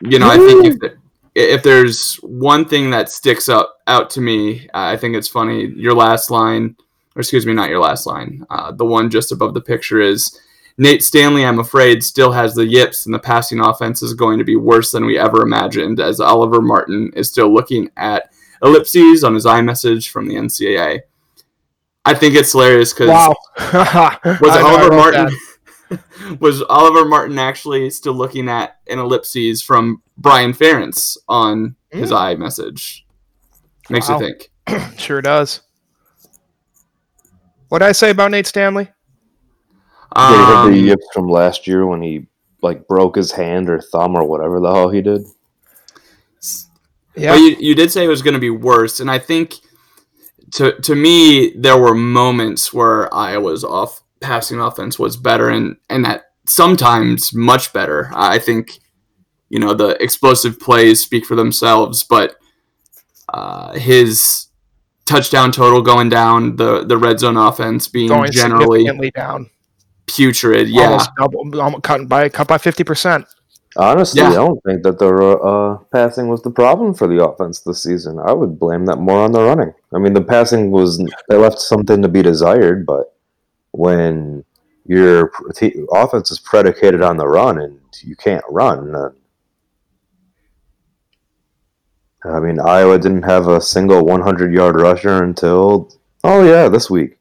you 0.00 0.18
know, 0.18 0.28
I 0.28 0.36
think 0.36 0.66
if 0.66 0.78
the, 0.78 0.96
if 1.34 1.62
there's 1.62 2.16
one 2.16 2.64
thing 2.64 2.90
that 2.90 3.10
sticks 3.10 3.48
up 3.48 3.78
out 3.86 4.10
to 4.10 4.20
me, 4.20 4.66
uh, 4.74 4.86
I 4.92 4.96
think 4.96 5.16
it's 5.16 5.28
funny. 5.28 5.66
Your 5.76 5.94
last 5.94 6.30
line, 6.30 6.76
or 7.16 7.20
excuse 7.20 7.46
me, 7.46 7.52
not 7.52 7.70
your 7.70 7.80
last 7.80 8.06
line. 8.06 8.44
Uh, 8.50 8.72
the 8.72 8.84
one 8.84 9.10
just 9.10 9.32
above 9.32 9.54
the 9.54 9.60
picture 9.60 10.00
is 10.00 10.40
Nate 10.78 11.02
Stanley. 11.02 11.44
I'm 11.44 11.58
afraid 11.58 12.02
still 12.02 12.32
has 12.32 12.54
the 12.54 12.66
yips, 12.66 13.06
and 13.06 13.14
the 13.14 13.18
passing 13.18 13.60
offense 13.60 14.02
is 14.02 14.14
going 14.14 14.38
to 14.38 14.44
be 14.44 14.56
worse 14.56 14.92
than 14.92 15.06
we 15.06 15.18
ever 15.18 15.42
imagined. 15.42 16.00
As 16.00 16.20
Oliver 16.20 16.60
Martin 16.60 17.12
is 17.14 17.30
still 17.30 17.52
looking 17.52 17.90
at 17.96 18.33
ellipses 18.64 19.22
on 19.22 19.34
his 19.34 19.44
iMessage 19.46 20.08
from 20.08 20.26
the 20.26 20.34
NCAA. 20.34 21.00
I 22.04 22.14
think 22.14 22.34
it's 22.34 22.52
hilarious 22.52 22.92
because 22.92 23.08
Wow. 23.08 23.34
was 23.58 23.70
I 23.72 24.18
know, 24.42 24.48
I 24.50 24.62
Oliver 24.62 24.94
Martin 24.96 25.28
was 26.40 26.62
Oliver 26.62 27.04
Martin 27.08 27.38
actually 27.38 27.88
still 27.90 28.14
looking 28.14 28.48
at 28.48 28.78
an 28.88 28.98
ellipses 28.98 29.62
from 29.62 30.02
Brian 30.18 30.52
Ferentz 30.52 31.16
on 31.28 31.76
his 31.90 32.10
iMessage? 32.10 33.02
Makes 33.90 34.08
Wow. 34.08 34.18
you 34.18 34.26
think. 34.26 34.50
Sure 34.98 35.20
does. 35.22 35.60
What 37.68 37.80
did 37.80 37.86
I 37.88 37.92
say 37.92 38.10
about 38.10 38.30
Nate 38.30 38.46
Stanley? 38.46 38.88
Yeah, 40.16 40.30
you 40.30 40.36
had 40.44 40.54
Um, 40.66 40.72
the 40.72 40.78
yips 40.78 41.06
from 41.12 41.28
last 41.28 41.66
year 41.66 41.86
when 41.86 42.00
he 42.02 42.26
like 42.62 42.86
broke 42.86 43.16
his 43.16 43.32
hand 43.32 43.68
or 43.68 43.80
thumb 43.80 44.14
or 44.16 44.24
whatever 44.24 44.60
the 44.60 44.72
hell 44.72 44.88
he 44.88 45.02
did. 45.02 45.22
Yeah. 47.16 47.32
But 47.32 47.38
you, 47.40 47.56
you 47.60 47.74
did 47.74 47.92
say 47.92 48.04
it 48.04 48.08
was 48.08 48.22
going 48.22 48.34
to 48.34 48.40
be 48.40 48.50
worse, 48.50 49.00
and 49.00 49.10
I 49.10 49.18
think 49.18 49.54
to 50.52 50.72
to 50.82 50.94
me 50.94 51.52
there 51.56 51.78
were 51.78 51.94
moments 51.94 52.72
where 52.72 53.12
I 53.14 53.38
was 53.38 53.64
off 53.64 54.02
passing 54.20 54.60
offense 54.60 54.98
was 54.98 55.16
better, 55.16 55.48
and 55.48 55.76
and 55.88 56.04
that 56.04 56.24
sometimes 56.46 57.32
much 57.34 57.72
better. 57.72 58.10
I 58.14 58.38
think 58.38 58.72
you 59.48 59.58
know 59.58 59.74
the 59.74 60.02
explosive 60.02 60.58
plays 60.58 61.00
speak 61.00 61.24
for 61.24 61.36
themselves, 61.36 62.02
but 62.02 62.36
uh, 63.32 63.72
his 63.74 64.48
touchdown 65.06 65.52
total 65.52 65.82
going 65.82 66.08
down, 66.08 66.56
the 66.56 66.84
the 66.84 66.96
red 66.98 67.20
zone 67.20 67.36
offense 67.36 67.88
being 67.88 68.08
Going 68.08 68.32
generally 68.32 68.84
down. 69.14 69.50
putrid. 70.06 70.68
Yeah, 70.68 70.82
Almost 70.84 71.10
double, 71.18 71.60
almost 71.60 71.82
cut 71.84 72.08
by 72.08 72.28
cut 72.28 72.48
by 72.48 72.58
fifty 72.58 72.84
percent. 72.84 73.26
Honestly, 73.76 74.20
Yeah. 74.20 74.30
I 74.30 74.34
don't 74.34 74.62
think 74.64 74.82
that 74.84 74.98
the 74.98 75.08
uh, 75.08 75.78
passing 75.92 76.28
was 76.28 76.42
the 76.42 76.50
problem 76.50 76.94
for 76.94 77.08
the 77.08 77.24
offense 77.24 77.60
this 77.60 77.82
season. 77.82 78.18
I 78.18 78.32
would 78.32 78.58
blame 78.58 78.86
that 78.86 78.98
more 78.98 79.18
on 79.20 79.32
the 79.32 79.42
running. 79.42 79.74
I 79.92 79.98
mean, 79.98 80.12
the 80.12 80.22
passing 80.22 80.70
was 80.70 80.98
they 81.28 81.36
left 81.36 81.58
something 81.58 82.00
to 82.02 82.08
be 82.08 82.22
desired, 82.22 82.86
but 82.86 83.16
when 83.72 84.44
your 84.86 85.28
pr- 85.28 85.66
offense 85.92 86.30
is 86.30 86.38
predicated 86.38 87.02
on 87.02 87.16
the 87.16 87.26
run 87.26 87.60
and 87.60 87.80
you 88.02 88.14
can't 88.14 88.44
run, 88.48 88.92
then 88.92 89.10
I 92.24 92.40
mean, 92.40 92.58
Iowa 92.58 92.98
didn't 92.98 93.24
have 93.24 93.48
a 93.48 93.60
single 93.60 94.04
100 94.04 94.52
yard 94.54 94.80
rusher 94.80 95.22
until 95.22 95.92
oh 96.22 96.44
yeah, 96.44 96.68
this 96.68 96.88
week. 96.88 97.16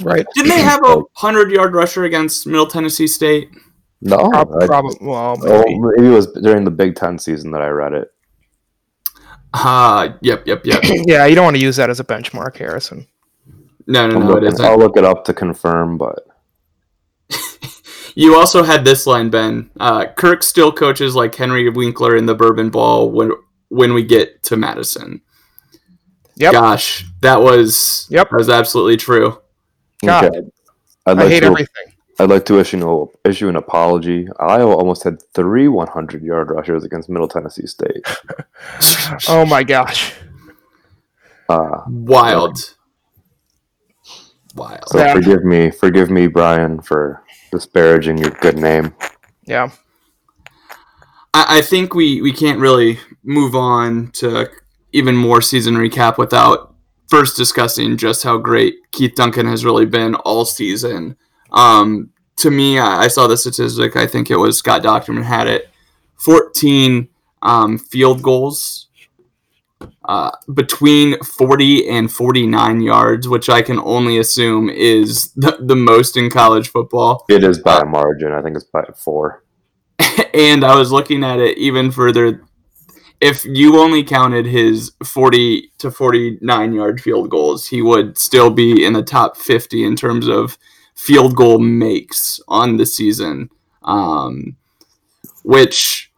Right. 0.00 0.26
didn't 0.34 0.48
they 0.48 0.60
have 0.60 0.80
a 0.84 1.02
hundred 1.14 1.50
yard 1.50 1.74
rusher 1.74 2.04
against 2.04 2.46
Middle 2.46 2.66
Tennessee 2.66 3.06
State? 3.06 3.50
No, 4.04 4.16
I- 4.34 4.66
Probably. 4.66 4.96
Well, 5.00 5.36
oh, 5.42 5.64
maybe. 5.64 5.78
maybe 5.78 6.08
it 6.08 6.14
was 6.16 6.26
during 6.32 6.64
the 6.64 6.70
Big 6.70 6.96
Ten 6.96 7.18
season 7.18 7.52
that 7.52 7.62
I 7.62 7.68
read 7.68 7.92
it. 7.94 8.12
Ah, 9.54 10.16
yep, 10.22 10.46
yep, 10.46 10.64
yep. 10.66 10.80
yeah, 11.06 11.26
you 11.26 11.34
don't 11.34 11.44
want 11.44 11.56
to 11.56 11.62
use 11.62 11.76
that 11.76 11.88
as 11.90 12.00
a 12.00 12.04
benchmark, 12.04 12.56
Harrison. 12.56 13.06
No, 13.86 14.06
no, 14.08 14.16
I'm 14.16 14.22
no, 14.24 14.30
it 14.30 14.34
looking- 14.34 14.48
isn't. 14.48 14.64
I'll 14.64 14.78
look 14.78 14.96
it 14.96 15.04
up 15.04 15.24
to 15.26 15.34
confirm, 15.34 15.98
but 15.98 16.26
You 18.14 18.36
also 18.36 18.62
had 18.62 18.84
this 18.84 19.06
line, 19.06 19.30
Ben. 19.30 19.70
Uh, 19.80 20.06
Kirk 20.06 20.42
still 20.42 20.70
coaches 20.72 21.14
like 21.14 21.34
Henry 21.34 21.68
Winkler 21.70 22.16
in 22.16 22.26
the 22.26 22.34
Bourbon 22.34 22.68
Bowl 22.70 23.10
when 23.10 23.32
when 23.68 23.94
we 23.94 24.02
get 24.02 24.42
to 24.44 24.56
Madison. 24.56 25.22
Yep. 26.36 26.52
Gosh, 26.52 27.06
that 27.22 27.40
was 27.40 28.06
Yep. 28.10 28.30
that 28.30 28.36
was 28.36 28.48
absolutely 28.50 28.96
true. 28.98 29.38
God, 30.04 30.24
okay. 30.26 30.40
I'd 31.06 31.18
I 31.20 31.28
hate 31.28 31.40
to 31.40 31.46
everything. 31.46 31.91
I'd 32.20 32.30
like 32.30 32.44
to 32.46 32.58
issue 32.58 32.76
no, 32.76 33.10
issue 33.24 33.48
an 33.48 33.56
apology. 33.56 34.28
Iowa 34.38 34.76
almost 34.76 35.02
had 35.04 35.22
three 35.34 35.68
100 35.68 36.22
yard 36.22 36.50
rushers 36.50 36.84
against 36.84 37.08
Middle 37.08 37.28
Tennessee 37.28 37.66
State. 37.66 38.06
Oh 39.28 39.44
my 39.44 39.62
gosh. 39.62 40.14
Uh, 41.48 41.82
Wild, 41.88 42.74
wild. 44.54 44.84
so 44.88 44.98
Yeah. 44.98 45.12
forgive 45.12 45.44
me, 45.44 45.70
forgive 45.70 46.10
me, 46.10 46.26
Brian, 46.28 46.80
for 46.80 47.22
disparaging 47.50 48.16
your 48.18 48.30
good 48.30 48.56
name. 48.56 48.94
Yeah. 49.44 49.70
I, 51.34 51.58
I 51.58 51.60
think 51.62 51.94
we 51.94 52.22
we 52.22 52.32
can't 52.32 52.60
really 52.60 52.98
move 53.22 53.54
on 53.54 54.10
to 54.12 54.48
even 54.92 55.16
more 55.16 55.42
season 55.42 55.74
recap 55.74 56.16
without 56.16 56.74
first 57.08 57.36
discussing 57.36 57.96
just 57.96 58.22
how 58.22 58.38
great 58.38 58.74
Keith 58.92 59.14
Duncan 59.14 59.46
has 59.46 59.64
really 59.64 59.86
been 59.86 60.14
all 60.14 60.44
season. 60.44 61.16
Um, 61.52 62.10
to 62.36 62.50
me, 62.50 62.78
I, 62.78 63.04
I 63.04 63.08
saw 63.08 63.26
the 63.26 63.36
statistic. 63.36 63.96
I 63.96 64.06
think 64.06 64.30
it 64.30 64.36
was 64.36 64.58
Scott 64.58 64.82
Dochterman 64.82 65.22
had 65.22 65.46
it. 65.46 65.68
14 66.16 67.08
um, 67.42 67.78
field 67.78 68.22
goals 68.22 68.88
uh, 70.04 70.30
between 70.52 71.18
40 71.22 71.88
and 71.88 72.10
49 72.10 72.80
yards, 72.80 73.28
which 73.28 73.48
I 73.48 73.62
can 73.62 73.78
only 73.80 74.18
assume 74.18 74.70
is 74.70 75.32
the, 75.32 75.58
the 75.60 75.76
most 75.76 76.16
in 76.16 76.30
college 76.30 76.68
football 76.68 77.24
It 77.28 77.44
is 77.44 77.58
by 77.58 77.80
a 77.80 77.84
margin. 77.84 78.32
I 78.32 78.42
think 78.42 78.56
it's 78.56 78.64
by 78.64 78.84
four. 78.96 79.44
and 80.34 80.64
I 80.64 80.76
was 80.76 80.92
looking 80.92 81.24
at 81.24 81.38
it 81.38 81.58
even 81.58 81.90
further. 81.90 82.42
If 83.20 83.44
you 83.44 83.78
only 83.78 84.02
counted 84.02 84.46
his 84.46 84.92
40 85.04 85.72
to 85.78 85.90
49 85.90 86.72
yard 86.72 87.00
field 87.00 87.30
goals, 87.30 87.68
he 87.68 87.80
would 87.80 88.18
still 88.18 88.50
be 88.50 88.84
in 88.84 88.92
the 88.92 89.02
top 89.02 89.36
50 89.36 89.84
in 89.84 89.94
terms 89.94 90.28
of 90.28 90.58
field 91.04 91.34
goal 91.34 91.58
makes 91.58 92.40
on 92.46 92.76
the 92.76 92.86
season, 92.86 93.48
um, 93.82 94.56
which 95.42 96.12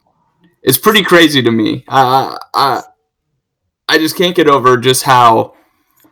is 0.63 0.77
pretty 0.77 1.03
crazy 1.03 1.43
to 1.43 1.51
me. 1.51 1.85
I, 1.89 2.37
I, 2.53 2.83
I 3.89 3.99
just 3.99 4.17
can't 4.17 4.37
get 4.37 4.49
over 4.49 4.77
just 4.77 5.05
how 5.05 5.55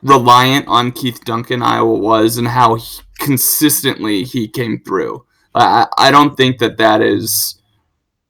reliant 0.03 0.67
on 0.69 0.93
Keith 0.93 1.23
Duncan 1.25 1.63
Iowa 1.63 1.95
was 1.95 2.39
and 2.39 2.49
how 2.49 2.77
he- 2.77 3.03
consistently 3.19 4.25
he 4.25 4.49
came 4.49 4.83
through. 4.83 5.25
I, 5.55 5.87
I 5.99 6.11
don't 6.11 6.35
think 6.37 6.59
that 6.59 6.79
that 6.79 7.03
is 7.03 7.61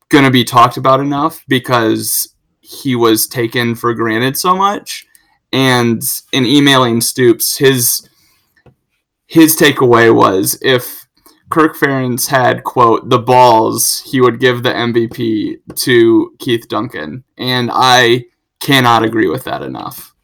going 0.08 0.24
to 0.24 0.30
be 0.30 0.44
talked 0.44 0.76
about 0.76 1.00
enough 1.00 1.44
because 1.46 2.34
he 2.60 2.96
was 2.96 3.28
taken 3.28 3.76
for 3.76 3.94
granted 3.94 4.36
so 4.36 4.56
much. 4.56 5.06
And 5.52 6.02
in 6.32 6.46
emailing 6.46 7.00
Stoops, 7.00 7.58
his 7.58 8.08
his 9.32 9.56
takeaway 9.56 10.14
was 10.14 10.58
if 10.60 11.06
Kirk 11.48 11.74
Ferentz 11.74 12.26
had 12.26 12.64
quote 12.64 13.08
the 13.08 13.18
balls, 13.18 14.02
he 14.04 14.20
would 14.20 14.38
give 14.38 14.62
the 14.62 14.68
MVP 14.72 15.56
to 15.74 16.36
Keith 16.38 16.68
Duncan, 16.68 17.24
and 17.38 17.70
I 17.72 18.26
cannot 18.60 19.04
agree 19.04 19.28
with 19.28 19.44
that 19.44 19.62
enough. 19.62 20.14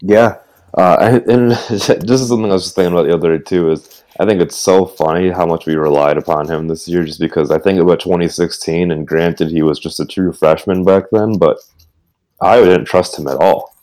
Yeah. 0.00 0.36
Uh, 0.78 0.96
and, 1.00 1.26
and 1.28 1.50
this 1.70 2.20
is 2.20 2.28
something 2.28 2.52
I 2.52 2.54
was 2.54 2.62
just 2.62 2.76
thinking 2.76 2.92
about 2.92 3.08
the 3.08 3.14
other 3.14 3.36
day 3.36 3.42
too. 3.42 3.72
Is 3.72 4.04
I 4.20 4.26
think 4.26 4.40
it's 4.40 4.56
so 4.56 4.86
funny 4.86 5.30
how 5.30 5.44
much 5.44 5.66
we 5.66 5.74
relied 5.74 6.18
upon 6.18 6.48
him 6.48 6.68
this 6.68 6.86
year, 6.86 7.02
just 7.02 7.18
because 7.18 7.50
I 7.50 7.58
think 7.58 7.80
about 7.80 7.98
2016, 7.98 8.92
and 8.92 9.08
granted 9.08 9.50
he 9.50 9.62
was 9.62 9.80
just 9.80 9.98
a 9.98 10.06
true 10.06 10.32
freshman 10.32 10.84
back 10.84 11.10
then, 11.10 11.36
but 11.36 11.58
I 12.40 12.60
didn't 12.60 12.84
trust 12.84 13.18
him 13.18 13.26
at 13.26 13.38
all. 13.38 13.74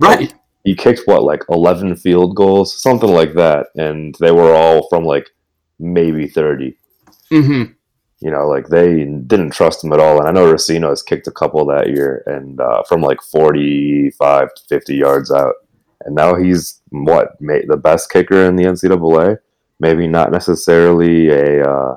Right. 0.00 0.34
He 0.66 0.74
kicked 0.74 1.02
what 1.06 1.22
like 1.22 1.42
11 1.48 1.96
field 1.96 2.34
goals? 2.36 2.82
Something 2.82 3.10
like 3.10 3.34
that. 3.34 3.68
And 3.76 4.14
they 4.20 4.32
were 4.32 4.52
all 4.54 4.88
from 4.88 5.04
like 5.04 5.30
maybe 5.78 6.26
30 6.26 6.76
hmm 7.30 7.64
you 8.20 8.30
know 8.30 8.46
like 8.48 8.66
they 8.68 9.04
didn't 9.04 9.50
trust 9.52 9.84
him 9.84 9.92
at 9.92 10.00
all. 10.00 10.18
And 10.18 10.26
i 10.28 10.32
know 10.32 10.50
Recinos 10.50 10.88
has 10.88 11.02
kicked 11.02 11.26
a 11.26 11.30
couple 11.40 11.64
that 11.66 11.88
year 11.90 12.22
and 12.26 12.58
uh, 12.60 12.82
from 12.88 13.00
like 13.02 13.20
45 13.22 14.54
to 14.54 14.62
50 14.68 14.94
yards 14.96 15.30
out. 15.30 15.54
And 16.04 16.14
now 16.14 16.34
he's 16.34 16.80
what 16.90 17.32
ma- 17.40 17.66
the 17.68 17.76
best 17.76 18.10
kicker 18.10 18.44
in 18.46 18.56
the 18.56 18.64
ncaa 18.64 19.38
maybe 19.80 20.08
not 20.08 20.32
necessarily 20.32 21.28
a 21.28 21.62
uh, 21.70 21.96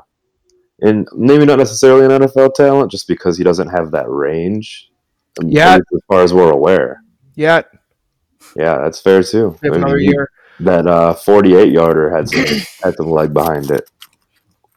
in 0.79 1.05
maybe 1.15 1.45
not 1.45 1.57
necessarily 1.59 2.03
an 2.05 2.21
nfl 2.21 2.53
talent 2.53 2.91
just 2.91 3.07
because 3.07 3.37
he 3.37 3.43
doesn't 3.43 3.69
have 3.69 3.91
that 3.91 4.09
range 4.09 4.91
Yeah. 5.41 5.75
as 5.77 6.01
far 6.09 6.21
as 6.21 6.33
we're 6.33 6.51
aware. 6.51 7.01
Yeah. 7.35 7.61
Yeah 8.55 8.77
that's 8.79 9.01
fair 9.01 9.21
too 9.23 9.57
I 9.63 9.69
mean, 9.69 9.99
he- 9.99 10.13
that 10.61 10.87
uh 10.87 11.13
48 11.13 11.71
yarder 11.71 12.09
had 12.15 12.29
some 12.29 12.39
had 12.83 12.95
some 12.95 13.09
leg 13.09 13.33
behind 13.33 13.71
it. 13.71 13.89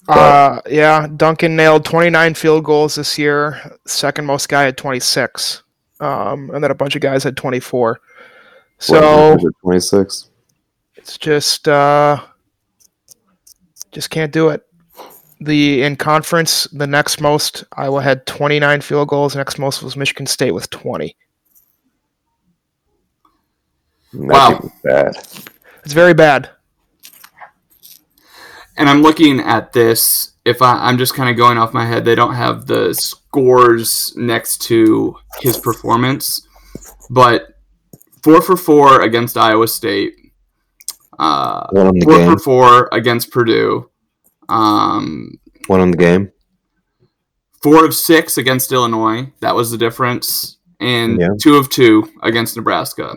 Uh, 0.09 0.61
yeah, 0.69 1.07
Duncan 1.17 1.55
nailed 1.55 1.85
29 1.85 2.35
field 2.35 2.65
goals 2.65 2.97
this 2.97 3.17
year. 3.19 3.79
Second 3.87 4.27
most 4.27 4.49
guy 4.49 4.63
had 4.65 4.77
26. 4.77 5.63
Um, 6.01 6.51
and 6.51 6.63
then 6.63 6.73
a 6.73 6.75
bunch 6.75 6.97
of 6.97 7.03
guys 7.03 7.23
had 7.23 7.37
24. 7.37 8.01
So 8.79 9.39
26. 9.63 10.31
it's 10.97 11.17
just 11.17 11.69
uh, 11.69 12.21
just 13.93 14.11
can't 14.11 14.33
do 14.33 14.49
it. 14.49 14.67
The 15.41 15.83
in 15.85 15.97
conference, 15.97 16.65
the 16.73 16.87
next 16.87 17.21
most 17.21 17.65
Iowa 17.77 18.03
had 18.03 18.27
29 18.27 18.81
field 18.81 19.09
goals. 19.09 19.37
Next 19.37 19.59
most 19.59 19.83
was 19.83 19.97
Michigan 19.97 20.27
State 20.27 20.53
with 20.53 20.69
20. 20.71 21.17
Wow. 24.15 24.71
bad. 24.85 25.17
It's 25.85 25.93
very 25.95 26.15
bad. 26.15 26.51
and 28.77 28.89
I'm 28.89 29.03
looking 29.03 29.41
at 29.41 29.73
this. 29.73 30.33
If 30.45 30.61
I, 30.63 30.75
I'm 30.89 30.99
just 30.99 31.15
kind 31.15 31.31
of 31.31 31.37
going 31.37 31.57
off 31.59 31.73
my 31.73 31.87
head, 31.87 32.05
they 32.05 32.15
don't 32.15 32.35
have 32.35 32.67
the 32.67 32.93
scores 32.95 34.13
next 34.17 34.63
to 34.63 35.17
his 35.41 35.57
performance, 35.59 36.47
but 37.11 37.55
four 38.25 38.43
for 38.43 38.57
four 38.57 39.03
against 39.03 39.37
Iowa 39.37 39.69
State, 39.69 40.15
uh, 41.19 41.67
One 41.71 41.87
on 41.89 41.95
the 41.95 42.01
four 42.05 42.17
game. 42.19 42.33
for 42.33 42.39
four 42.39 42.89
against 42.93 43.31
Purdue, 43.31 43.89
um, 44.49 45.39
One 45.69 45.81
on 45.81 45.93
the 45.93 45.97
game. 45.97 46.33
four 47.63 47.85
of 47.85 47.95
six 47.95 48.37
against 48.37 48.73
Illinois. 48.73 49.33
That 49.41 49.55
was 49.55 49.71
the 49.71 49.79
difference, 49.79 50.57
and 50.81 51.21
Yeah. 51.21 51.29
two 51.41 51.55
of 51.57 51.69
two 51.71 52.09
against 52.25 52.57
Nebraska. 52.57 53.15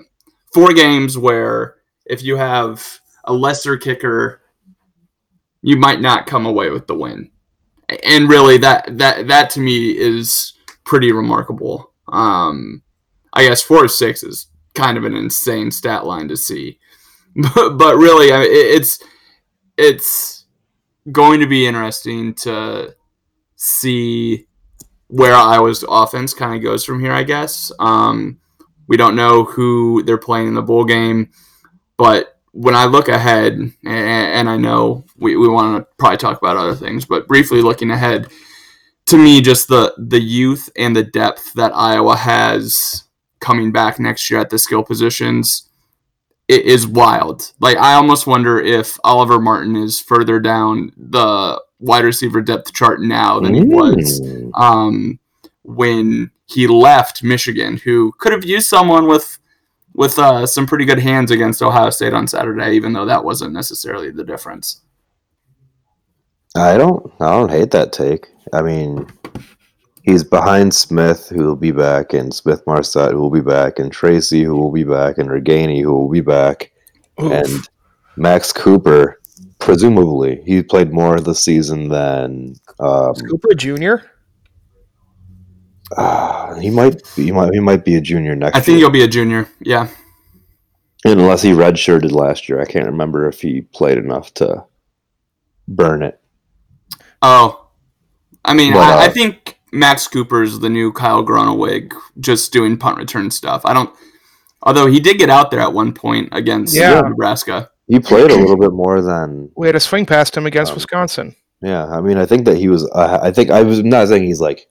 Four 0.55 0.71
games 0.71 1.17
where 1.17 1.75
if 2.05 2.23
you 2.23 2.37
have 2.37 3.01
a 3.25 3.33
lesser 3.33 3.75
kicker, 3.75 4.39
you 5.61 5.75
might 5.75 5.99
not 5.99 6.27
come 6.27 6.45
away 6.45 6.69
with 6.69 6.87
the 6.87 6.95
win. 6.95 7.29
And 8.05 8.29
really, 8.29 8.57
that 8.59 8.97
that 8.97 9.27
that 9.27 9.49
to 9.49 9.59
me 9.59 9.89
is 9.89 10.53
pretty 10.85 11.11
remarkable. 11.11 11.91
Um, 12.07 12.83
I 13.33 13.43
guess 13.43 13.61
four 13.61 13.83
of 13.83 13.91
six 13.91 14.23
is 14.23 14.47
kind 14.75 14.97
of 14.97 15.03
an 15.03 15.13
insane 15.13 15.71
stat 15.71 16.05
line 16.05 16.29
to 16.29 16.37
see. 16.37 16.79
but, 17.35 17.71
but 17.71 17.97
really, 17.97 18.31
I 18.31 18.39
mean, 18.39 18.49
it, 18.49 18.77
it's 18.77 19.03
it's 19.75 20.45
going 21.11 21.41
to 21.41 21.47
be 21.47 21.67
interesting 21.67 22.33
to 22.35 22.95
see 23.57 24.47
where 25.07 25.33
Iowa's 25.33 25.83
offense 25.85 26.33
kind 26.33 26.55
of 26.55 26.63
goes 26.63 26.85
from 26.85 27.01
here. 27.01 27.11
I 27.11 27.23
guess 27.23 27.73
um, 27.77 28.39
we 28.87 28.97
don't 28.97 29.15
know 29.15 29.43
who 29.43 30.03
they're 30.03 30.17
playing 30.17 30.47
in 30.47 30.53
the 30.53 30.61
bowl 30.61 30.85
game, 30.85 31.31
but 31.97 32.39
when 32.51 32.75
I 32.75 32.85
look 32.85 33.09
ahead, 33.09 33.53
and, 33.53 33.73
and 33.83 34.49
I 34.49 34.55
know 34.57 35.03
we, 35.17 35.35
we 35.35 35.47
want 35.47 35.77
to 35.77 35.87
probably 35.97 36.17
talk 36.17 36.37
about 36.37 36.57
other 36.57 36.75
things, 36.75 37.05
but 37.05 37.27
briefly 37.27 37.61
looking 37.61 37.91
ahead, 37.91 38.31
to 39.07 39.17
me, 39.17 39.41
just 39.41 39.67
the 39.67 39.93
the 39.97 40.19
youth 40.19 40.69
and 40.75 40.95
the 40.95 41.03
depth 41.03 41.53
that 41.53 41.75
Iowa 41.75 42.15
has 42.15 43.03
coming 43.39 43.71
back 43.71 43.99
next 43.99 44.31
year 44.31 44.39
at 44.39 44.49
the 44.49 44.57
skill 44.57 44.83
positions 44.83 45.69
it 46.47 46.65
is 46.65 46.87
wild. 46.87 47.51
Like 47.59 47.77
I 47.77 47.93
almost 47.93 48.27
wonder 48.27 48.59
if 48.59 48.97
Oliver 49.03 49.39
Martin 49.39 49.75
is 49.75 49.99
further 49.99 50.39
down 50.39 50.91
the 50.97 51.61
wide 51.79 52.05
receiver 52.05 52.41
depth 52.41 52.73
chart 52.73 53.01
now 53.01 53.39
than 53.39 53.53
he 53.53 53.63
was 53.63 54.21
um, 54.53 55.19
when 55.63 56.31
he 56.47 56.67
left 56.67 57.23
Michigan, 57.23 57.77
who 57.77 58.13
could 58.19 58.31
have 58.31 58.45
used 58.45 58.67
someone 58.67 59.07
with 59.07 59.39
with 59.93 60.19
uh, 60.19 60.45
some 60.45 60.67
pretty 60.67 60.85
good 60.85 60.99
hands 60.99 61.31
against 61.31 61.61
Ohio 61.61 61.89
State 61.89 62.13
on 62.13 62.27
Saturday, 62.27 62.73
even 62.73 62.91
though 62.93 63.05
that 63.05 63.23
wasn't 63.23 63.53
necessarily 63.53 64.11
the 64.11 64.25
difference. 64.25 64.81
I 66.55 66.77
don't. 66.77 67.11
I 67.19 67.31
don't 67.31 67.51
hate 67.51 67.71
that 67.71 67.91
take. 67.91 68.27
I 68.53 68.61
mean, 68.61 69.07
he's 70.03 70.23
behind 70.23 70.73
Smith, 70.73 71.29
who 71.29 71.43
will 71.43 71.55
be 71.55 71.71
back, 71.71 72.13
and 72.13 72.33
Smith-Marsette, 72.33 73.11
who 73.11 73.19
will 73.19 73.31
be 73.31 73.41
back, 73.41 73.79
and 73.79 73.91
Tracy, 73.91 74.43
who 74.43 74.55
will 74.55 74.71
be 74.71 74.83
back, 74.83 75.17
and 75.17 75.29
Ragaini, 75.29 75.81
who 75.81 75.93
will 75.93 76.09
be 76.09 76.21
back, 76.21 76.71
and 77.17 77.67
Max 78.15 78.53
Cooper. 78.53 79.19
Presumably, 79.59 80.41
he 80.45 80.61
played 80.61 80.93
more 80.93 81.15
of 81.15 81.23
the 81.23 81.33
season 81.33 81.89
than 81.89 82.55
um, 82.79 83.15
Cooper 83.15 83.53
Jr. 83.55 83.95
ah, 85.97 86.55
he 86.59 86.69
might. 86.69 87.05
He 87.15 87.31
might. 87.31 87.53
He 87.53 87.59
might 87.59 87.85
be 87.85 87.95
a 87.95 88.01
junior 88.01 88.35
next 88.35 88.57
I 88.57 88.61
think 88.61 88.77
year, 88.77 88.85
he'll 88.85 88.89
be 88.89 89.03
a 89.03 89.07
junior. 89.07 89.47
Yeah, 89.59 89.87
unless 91.03 91.41
he 91.41 91.51
redshirted 91.51 92.11
last 92.11 92.49
year. 92.49 92.61
I 92.61 92.65
can't 92.65 92.85
remember 92.85 93.27
if 93.27 93.41
he 93.41 93.61
played 93.61 93.97
enough 93.97 94.33
to 94.35 94.65
burn 95.67 96.03
it. 96.03 96.19
Oh, 97.21 97.67
I 98.43 98.53
mean, 98.53 98.73
But, 98.73 98.79
I, 98.79 99.05
I 99.05 99.07
uh, 99.07 99.11
think 99.11 99.59
Max 99.71 100.07
Cooper's 100.07 100.59
the 100.59 100.69
new 100.69 100.91
Kyle 100.91 101.23
Groeneweg, 101.25 101.93
just 102.19 102.53
doing 102.53 102.77
punt 102.77 102.97
return 102.97 103.31
stuff. 103.31 103.61
I 103.65 103.73
don't. 103.73 103.93
Although 104.63 104.87
he 104.87 104.99
did 104.99 105.19
get 105.19 105.29
out 105.29 105.51
there 105.51 105.59
at 105.59 105.73
one 105.73 105.93
point 105.93 106.29
against 106.31 106.75
Yeah. 106.75 107.01
Nebraska. 107.01 107.69
He 107.87 107.99
played 107.99 108.31
a 108.31 108.35
little 108.35 108.57
bit 108.57 108.71
more 108.71 108.99
than 109.01 109.51
We 109.55 109.67
had 109.67 109.75
a 109.75 109.79
swing 109.79 110.07
past 110.07 110.35
him 110.35 110.47
against 110.47 110.71
Um, 110.71 110.75
Wisconsin. 110.75 111.35
Yeah, 111.61 111.85
I 111.85 112.01
mean, 112.01 112.17
I 112.17 112.25
think 112.25 112.45
that 112.45 112.57
he 112.57 112.67
was. 112.67 112.89
Uh, 112.91 113.19
I 113.21 113.31
think 113.31 113.51
I 113.51 113.61
was 113.61 113.83
not 113.83 114.07
saying 114.07 114.23
he's 114.23 114.41
like, 114.41 114.67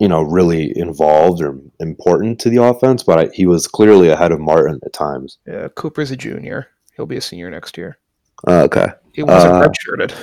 you 0.00 0.08
know, 0.08 0.22
really 0.22 0.76
involved 0.78 1.42
or 1.42 1.58
important 1.80 2.38
to 2.40 2.50
the 2.50 2.62
offense, 2.62 3.02
but 3.02 3.18
I, 3.18 3.26
he 3.34 3.46
was 3.46 3.66
clearly 3.66 4.08
ahead 4.08 4.32
of 4.32 4.40
Martin 4.40 4.78
at 4.84 4.92
times. 4.92 5.38
Yeah, 5.46 5.68
Cooper's 5.74 6.10
a 6.10 6.16
junior. 6.16 6.68
He'll 6.96 7.06
be 7.06 7.16
a 7.16 7.20
senior 7.20 7.50
next 7.50 7.76
year. 7.78 7.98
Uh, 8.46 8.62
okay, 8.64 8.86
He 9.12 9.22
wasn't 9.22 9.52
Uh, 9.54 9.68
redshirted. 9.68 10.14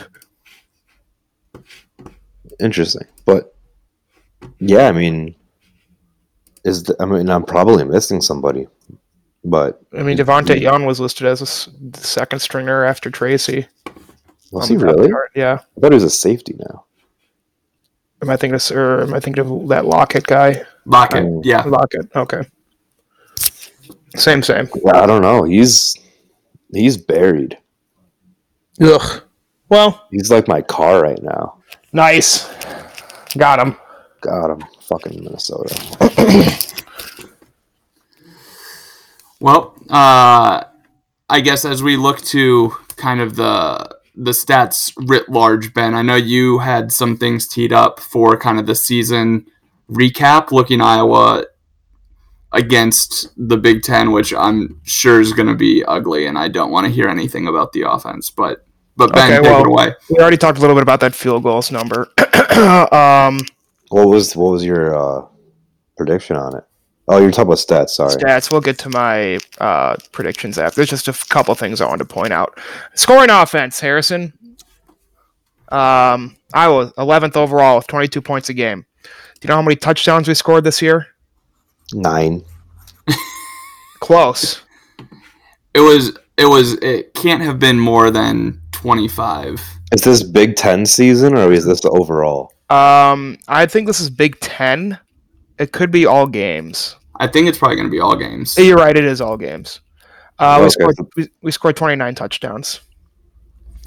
interesting, 2.59 3.07
but 3.25 3.55
yeah, 4.59 4.87
I 4.87 4.91
mean, 4.91 5.35
is 6.63 6.83
the, 6.83 6.95
I 6.99 7.05
mean, 7.05 7.29
I'm 7.29 7.43
probably 7.43 7.83
missing 7.83 8.21
somebody, 8.21 8.67
but 9.43 9.81
I 9.97 10.03
mean, 10.03 10.17
Devontae 10.17 10.59
Young 10.61 10.85
was 10.85 10.99
listed 10.99 11.27
as 11.27 11.41
a 11.41 11.97
second 11.97 12.39
stringer 12.39 12.83
after 12.85 13.09
Tracy. 13.09 13.67
was 14.51 14.67
he 14.67 14.77
really? 14.77 15.11
Yeah. 15.35 15.59
I 15.77 15.81
thought 15.81 15.91
he 15.91 15.95
was 15.95 16.03
a 16.03 16.09
safety 16.09 16.55
now. 16.69 16.85
Am 18.23 18.29
I 18.29 18.37
thinking 18.37 18.55
of, 18.55 18.71
or 18.71 19.01
am 19.01 19.13
I 19.13 19.19
thinking 19.19 19.45
of 19.45 19.67
that 19.67 19.85
Lockett 19.85 20.25
guy? 20.25 20.63
Lockett, 20.85 21.25
Um, 21.25 21.41
yeah. 21.43 21.61
Lockett. 21.63 22.09
Okay. 22.15 22.41
Same, 24.15 24.41
same. 24.41 24.69
Yeah, 24.85 25.01
I 25.01 25.05
don't 25.05 25.21
know. 25.21 25.43
He's 25.43 25.93
he's 26.73 26.95
buried. 26.95 27.57
Ugh. 28.81 29.21
Well, 29.67 30.07
He's 30.09 30.31
like 30.31 30.47
my 30.47 30.61
car 30.61 31.01
right 31.03 31.21
now. 31.21 31.57
nice. 31.91 32.47
Got 33.37 33.59
him. 33.59 33.75
God, 34.21 34.51
I'm 34.51 34.63
fucking 34.81 35.21
Minnesota. 35.21 35.75
Well, 39.39 39.75
uh, 39.89 40.63
I 41.29 41.41
guess 41.41 41.65
as 41.65 41.83
we 41.83 41.97
look 41.97 42.21
to 42.27 42.69
kind 42.95 43.19
of 43.19 43.35
the 43.35 43.92
the 44.15 44.31
stats 44.31 44.93
writ 45.07 45.27
large, 45.29 45.73
Ben, 45.73 45.93
I 45.95 46.01
know 46.01 46.15
you 46.15 46.59
had 46.59 46.91
some 46.91 47.17
things 47.17 47.47
teed 47.47 47.73
up 47.73 47.99
for 47.99 48.37
kind 48.37 48.59
of 48.59 48.65
the 48.67 48.75
season 48.75 49.45
recap, 49.89 50.51
looking 50.51 50.81
Iowa 50.81 51.45
against 52.51 53.29
the 53.35 53.57
Big 53.57 53.81
Ten, 53.81 54.11
which 54.11 54.33
I'm 54.33 54.79
sure 54.83 55.19
is 55.19 55.33
going 55.33 55.47
to 55.47 55.55
be 55.55 55.83
ugly, 55.85 56.27
and 56.27 56.37
I 56.37 56.47
don't 56.47 56.71
want 56.71 56.85
to 56.85 56.91
hear 56.93 57.07
anything 57.07 57.47
about 57.47 57.73
the 57.73 57.81
offense. 57.89 58.29
But 58.29 58.65
but 58.95 59.11
Ben, 59.13 59.33
Okay, 59.33 59.41
take 59.41 59.51
well- 59.51 59.61
it 59.61 59.67
away. 59.67 59.95
We 60.09 60.17
already 60.19 60.37
talked 60.37 60.57
a 60.59 60.61
little 60.61 60.75
bit 60.75 60.83
about 60.83 60.99
that 60.99 61.15
field 61.15 61.43
goals 61.43 61.71
number. 61.71 62.07
um, 62.93 63.39
What 63.89 64.07
was 64.07 64.35
what 64.35 64.51
was 64.51 64.63
your 64.63 64.95
uh, 64.95 65.25
prediction 65.97 66.35
on 66.37 66.55
it? 66.57 66.63
Oh, 67.07 67.19
you're 67.19 67.31
talking 67.31 67.43
about 67.43 67.57
stats. 67.57 67.89
Sorry. 67.89 68.15
stats. 68.15 68.51
We'll 68.51 68.61
get 68.61 68.77
to 68.79 68.89
my 68.89 69.39
uh, 69.59 69.97
predictions 70.11 70.57
after. 70.57 70.77
There's 70.77 70.89
just 70.89 71.07
a 71.07 71.11
f- 71.11 71.27
couple 71.27 71.53
things 71.55 71.81
I 71.81 71.85
wanted 71.85 72.07
to 72.07 72.13
point 72.13 72.31
out. 72.31 72.57
Scoring 72.95 73.29
offense, 73.29 73.79
Harrison. 73.79 74.31
Um, 75.69 76.37
Iowa 76.53 76.93
11th 76.97 77.35
overall 77.35 77.77
with 77.77 77.87
22 77.87 78.21
points 78.21 78.49
a 78.49 78.53
game. 78.53 78.85
Do 79.03 79.09
you 79.41 79.47
know 79.49 79.55
how 79.55 79.61
many 79.61 79.75
touchdowns 79.75 80.27
we 80.27 80.33
scored 80.33 80.63
this 80.63 80.81
year? 80.81 81.07
Nine. 81.93 82.43
Close. 83.99 84.61
It 85.73 85.79
was 85.81 86.17
it 86.37 86.45
was 86.45 86.73
it 86.75 87.13
can't 87.13 87.41
have 87.41 87.59
been 87.59 87.79
more 87.79 88.11
than 88.11 88.61
25. 88.71 89.59
Is 89.91 90.01
this 90.01 90.23
Big 90.23 90.55
Ten 90.55 90.85
season 90.85 91.37
or 91.37 91.51
is 91.51 91.65
this 91.65 91.81
the 91.81 91.89
overall? 91.89 92.53
Um, 92.69 93.37
I 93.47 93.65
think 93.65 93.87
this 93.87 93.99
is 93.99 94.09
Big 94.09 94.39
Ten. 94.39 94.99
It 95.59 95.71
could 95.71 95.91
be 95.91 96.05
all 96.05 96.27
games. 96.27 96.95
I 97.19 97.27
think 97.27 97.47
it's 97.47 97.57
probably 97.57 97.75
going 97.75 97.87
to 97.87 97.91
be 97.91 97.99
all 97.99 98.15
games. 98.15 98.57
You're 98.57 98.77
right. 98.77 98.95
It 98.95 99.05
is 99.05 99.21
all 99.21 99.37
games. 99.37 99.79
Uh, 100.39 100.59
we 100.63 100.69
scored 100.69 100.95
we, 101.15 101.29
we 101.41 101.51
scored 101.51 101.75
29 101.75 102.15
touchdowns. 102.15 102.81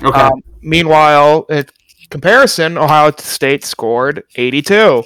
Okay. 0.03 0.19
Um, 0.21 0.43
meanwhile, 0.63 1.45
in 1.51 1.67
comparison, 2.11 2.79
Ohio 2.79 3.13
State 3.19 3.65
scored 3.65 4.23
82. 4.37 5.03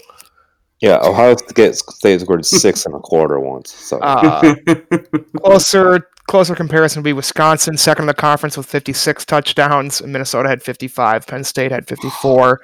Yeah, 0.81 0.99
Ohio 1.03 1.37
State 1.37 1.77
State 1.77 2.21
scored 2.21 2.45
six 2.45 2.87
and 2.87 2.95
a 2.95 2.99
quarter 2.99 3.41
once. 3.41 3.73
So 3.73 3.99
Uh, 4.01 4.55
closer 5.39 6.09
closer 6.27 6.55
comparison 6.55 7.01
would 7.01 7.09
be 7.09 7.13
Wisconsin, 7.13 7.77
second 7.77 8.05
in 8.05 8.07
the 8.07 8.15
conference 8.15 8.57
with 8.57 8.67
56 8.67 9.25
touchdowns. 9.25 10.01
Minnesota 10.03 10.49
had 10.49 10.63
55. 10.63 11.27
Penn 11.27 11.43
State 11.43 11.73
had 11.73 11.89
54, 11.89 12.61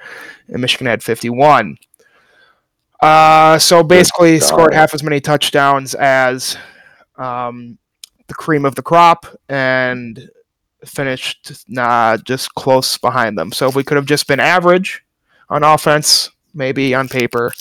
and 0.47 0.61
Michigan 0.61 0.87
had 0.87 1.03
51. 1.03 1.77
Uh, 3.01 3.59
so 3.59 3.83
basically, 3.83 4.39
scored 4.39 4.73
half 4.73 4.93
as 4.93 5.03
many 5.03 5.19
touchdowns 5.19 5.93
as 5.95 6.57
um, 7.17 7.77
the 8.27 8.33
cream 8.33 8.65
of 8.65 8.75
the 8.75 8.81
crop, 8.81 9.25
and 9.49 10.29
finished 10.85 11.63
nah, 11.67 12.17
just 12.17 12.53
close 12.55 12.97
behind 12.97 13.37
them. 13.37 13.51
So 13.51 13.67
if 13.67 13.75
we 13.75 13.83
could 13.83 13.97
have 13.97 14.05
just 14.05 14.27
been 14.27 14.39
average 14.39 15.03
on 15.49 15.63
offense, 15.63 16.31
maybe 16.53 16.95
on 16.95 17.07
paper, 17.07 17.53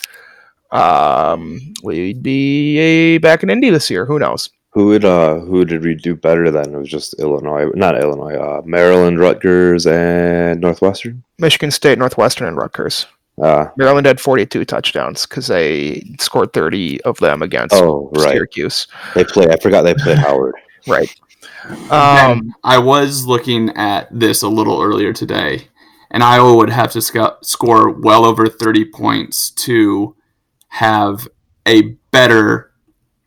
um, 0.70 1.60
we'd 1.82 2.22
be 2.22 3.18
back 3.18 3.42
in 3.42 3.50
Indy 3.50 3.70
this 3.70 3.90
year. 3.90 4.06
Who 4.06 4.18
knows? 4.18 4.48
who 4.76 4.88
would 4.88 5.06
uh 5.06 5.36
who 5.36 5.64
did 5.64 5.82
we 5.82 5.94
do 5.94 6.14
better 6.14 6.50
than? 6.50 6.74
It 6.74 6.76
was 6.76 6.90
just 6.90 7.18
Illinois, 7.18 7.70
not 7.74 7.98
Illinois, 7.98 8.34
uh, 8.34 8.60
Maryland, 8.62 9.18
Rutgers, 9.18 9.86
and 9.86 10.60
Northwestern. 10.60 11.24
Michigan 11.38 11.70
State, 11.70 11.98
Northwestern, 11.98 12.46
and 12.46 12.58
Rutgers. 12.58 13.06
Uh, 13.42 13.66
Maryland 13.76 14.06
had 14.06 14.18
42 14.20 14.64
touchdowns 14.64 15.26
because 15.26 15.46
they 15.48 16.02
scored 16.18 16.52
30 16.54 17.02
of 17.02 17.18
them 17.18 17.42
against 17.42 17.74
oh 17.74 18.10
right, 18.16 18.32
Syracuse. 18.32 18.86
they 19.14 19.24
play. 19.24 19.46
I 19.48 19.56
forgot 19.58 19.82
they 19.82 19.94
played 19.94 20.18
Howard. 20.18 20.54
Right. 20.88 21.12
Um, 21.90 22.54
I 22.62 22.78
was 22.78 23.26
looking 23.26 23.70
at 23.76 24.08
this 24.16 24.42
a 24.42 24.48
little 24.48 24.80
earlier 24.80 25.12
today, 25.12 25.66
and 26.12 26.22
Iowa 26.22 26.54
would 26.54 26.70
have 26.70 26.92
to 26.92 27.00
sco- 27.02 27.36
score 27.42 27.90
well 27.90 28.24
over 28.24 28.46
30 28.46 28.84
points 28.92 29.50
to 29.50 30.14
have 30.68 31.26
a 31.66 31.82
better 32.12 32.70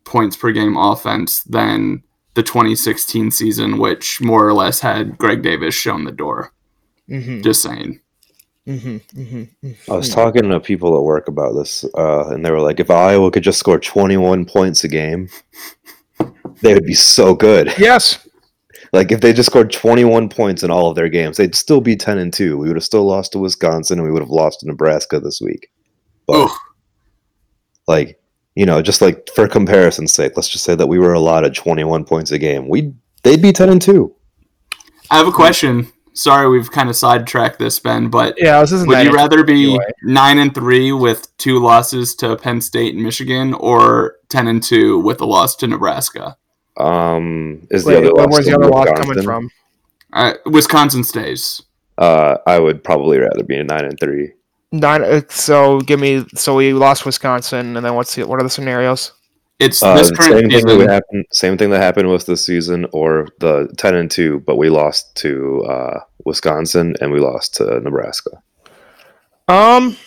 points 0.06 0.38
per 0.38 0.52
game 0.54 0.78
offense 0.78 1.44
than 1.44 2.02
the 2.36 2.44
2016 2.44 3.30
season, 3.32 3.78
which 3.78 4.22
more 4.22 4.48
or 4.48 4.54
less 4.54 4.80
had 4.80 5.18
Greg 5.18 5.42
Davis 5.42 5.76
shown 5.76 6.06
the 6.06 6.12
door. 6.12 6.54
mhm, 7.10 7.44
Just 7.44 7.62
saying. 7.62 8.00
Mhm, 8.70 9.02
mhm, 9.16 9.50
mhm. 9.64 9.92
I 9.92 9.96
was 9.96 10.10
talking 10.10 10.50
to 10.50 10.60
people 10.60 10.96
at 10.96 11.04
work 11.04 11.28
about 11.28 11.54
this, 11.54 11.84
uh, 11.98 12.30
and 12.30 12.46
they 12.46 12.52
were 12.52 12.62
like, 12.62 12.80
if 12.80 12.92
Iowa 12.92 13.32
could 13.32 13.44
just 13.44 13.60
score 13.60 13.80
21 13.80 14.46
points 14.46 14.84
a 14.84 14.88
game, 14.88 15.30
they 16.62 16.74
would 16.74 16.86
be 16.86 16.94
so 16.94 17.34
good. 17.34 17.74
Yes. 17.78 18.28
Like 18.92 19.12
if 19.12 19.22
they 19.22 19.34
just 19.34 19.50
scored 19.50 19.72
21 19.72 20.30
points 20.30 20.64
in 20.64 20.72
all 20.72 20.90
of 20.90 20.96
their 20.96 21.10
games, 21.10 21.38
they'd 21.38 21.56
still 21.56 21.82
be 21.82 21.96
10 21.96 22.18
and 22.18 22.34
2. 22.34 22.58
We 22.58 22.68
would 22.68 22.76
have 22.76 22.84
still 22.84 23.06
lost 23.06 23.34
to 23.34 23.40
Wisconsin 23.40 24.00
and 24.00 24.06
we 24.06 24.12
would 24.12 24.22
have 24.22 24.32
lost 24.32 24.62
to 24.62 24.68
Nebraska 24.68 25.20
this 25.20 25.42
week. 25.42 25.70
But 26.26 26.46
Ugh. 26.46 26.58
like, 27.88 28.20
you 28.56 28.66
know, 28.66 28.82
just 28.82 29.02
like 29.02 29.30
for 29.36 29.48
comparison's 29.48 30.14
sake, 30.14 30.34
let's 30.36 30.50
just 30.50 30.64
say 30.64 30.76
that 30.76 30.88
we 30.88 31.00
were 31.00 31.14
allotted 31.14 31.54
21 31.54 32.04
points 32.04 32.32
a 32.32 32.40
game. 32.40 32.68
We 32.68 32.94
they'd 33.24 33.42
be 33.42 33.54
10 33.54 33.70
and 33.70 33.82
2. 33.82 34.14
I 35.12 35.18
have 35.18 35.28
a 35.28 35.32
question. 35.32 35.92
Sorry, 36.20 36.50
we've 36.50 36.70
kind 36.70 36.90
of 36.90 36.98
sidetracked 36.98 37.60
this, 37.60 37.80
Ben, 37.80 38.10
but 38.10 38.36
Yeah, 38.38 38.60
this 38.60 38.74
isn't 38.74 38.90
would 38.90 39.06
you 39.06 39.14
rather 39.14 39.42
be 39.46 39.68
anyway. 39.72 39.86
nine 40.04 40.38
and 40.38 40.54
three 40.54 40.92
with 40.92 41.36
two 41.38 41.60
losses 41.60 42.14
to 42.16 42.36
Penn 42.36 42.60
State 42.60 42.94
and 42.94 43.02
Michigan, 43.02 43.54
or 43.54 44.18
ten 44.28 44.48
and 44.50 44.62
two 44.62 45.00
with 45.00 45.22
a 45.22 45.26
loss 45.26 45.56
to 45.58 45.68
Nebraska? 45.68 46.36
Um 46.76 47.68
is 47.72 47.86
Wait, 47.86 47.94
the 47.94 48.00
other 48.00 48.14
where- 48.14 48.26
loss 48.26 48.34
where's 48.34 48.46
the 48.48 48.52
from 48.52 48.64
other 48.64 48.72
loss 48.72 49.00
coming 49.00 49.24
from? 49.24 49.50
Uh, 50.12 50.34
Wisconsin 50.46 51.06
stays. 51.06 51.62
Uh 51.98 52.36
I 52.46 52.60
would 52.60 52.84
probably 52.84 53.18
rather 53.20 53.44
be 53.44 53.56
a 53.58 53.64
9 53.64 53.86
and 53.86 53.98
3. 54.00 54.34
Nine. 54.74 55.02
uh, 55.04 55.22
So 55.30 55.80
give 55.82 56.00
me. 56.02 56.26
So 56.36 56.54
we 56.56 56.74
lost 56.74 57.06
Wisconsin, 57.06 57.78
and 57.78 57.86
then 57.86 57.96
what's 57.96 58.14
the 58.16 58.28
what 58.28 58.40
are 58.40 58.44
the 58.44 58.50
scenarios? 58.50 59.14
It's 59.60 59.84
Uh, 59.84 59.96
this 59.98 60.08
same 60.08 60.16
current 60.16 60.34
thing 60.40 60.48
that 60.50 60.62
season. 60.62 60.78
would 60.78 60.90
happen. 60.90 61.26
Same 61.32 61.58
thing 61.58 61.70
that 61.72 61.82
happened 61.82 62.10
with 62.10 62.26
this 62.26 62.46
season, 62.46 62.86
or 62.94 63.28
the 63.40 63.68
ten 63.78 63.94
and 63.96 64.10
two, 64.10 64.40
but 64.42 64.56
we 64.56 64.70
lost 64.70 65.16
to 65.18 65.64
uh, 65.66 66.00
Wisconsin 66.26 66.96
and 67.02 67.12
we 67.12 67.20
lost 67.20 67.56
to 67.56 67.80
Nebraska. 67.82 68.42
Um, 69.50 69.98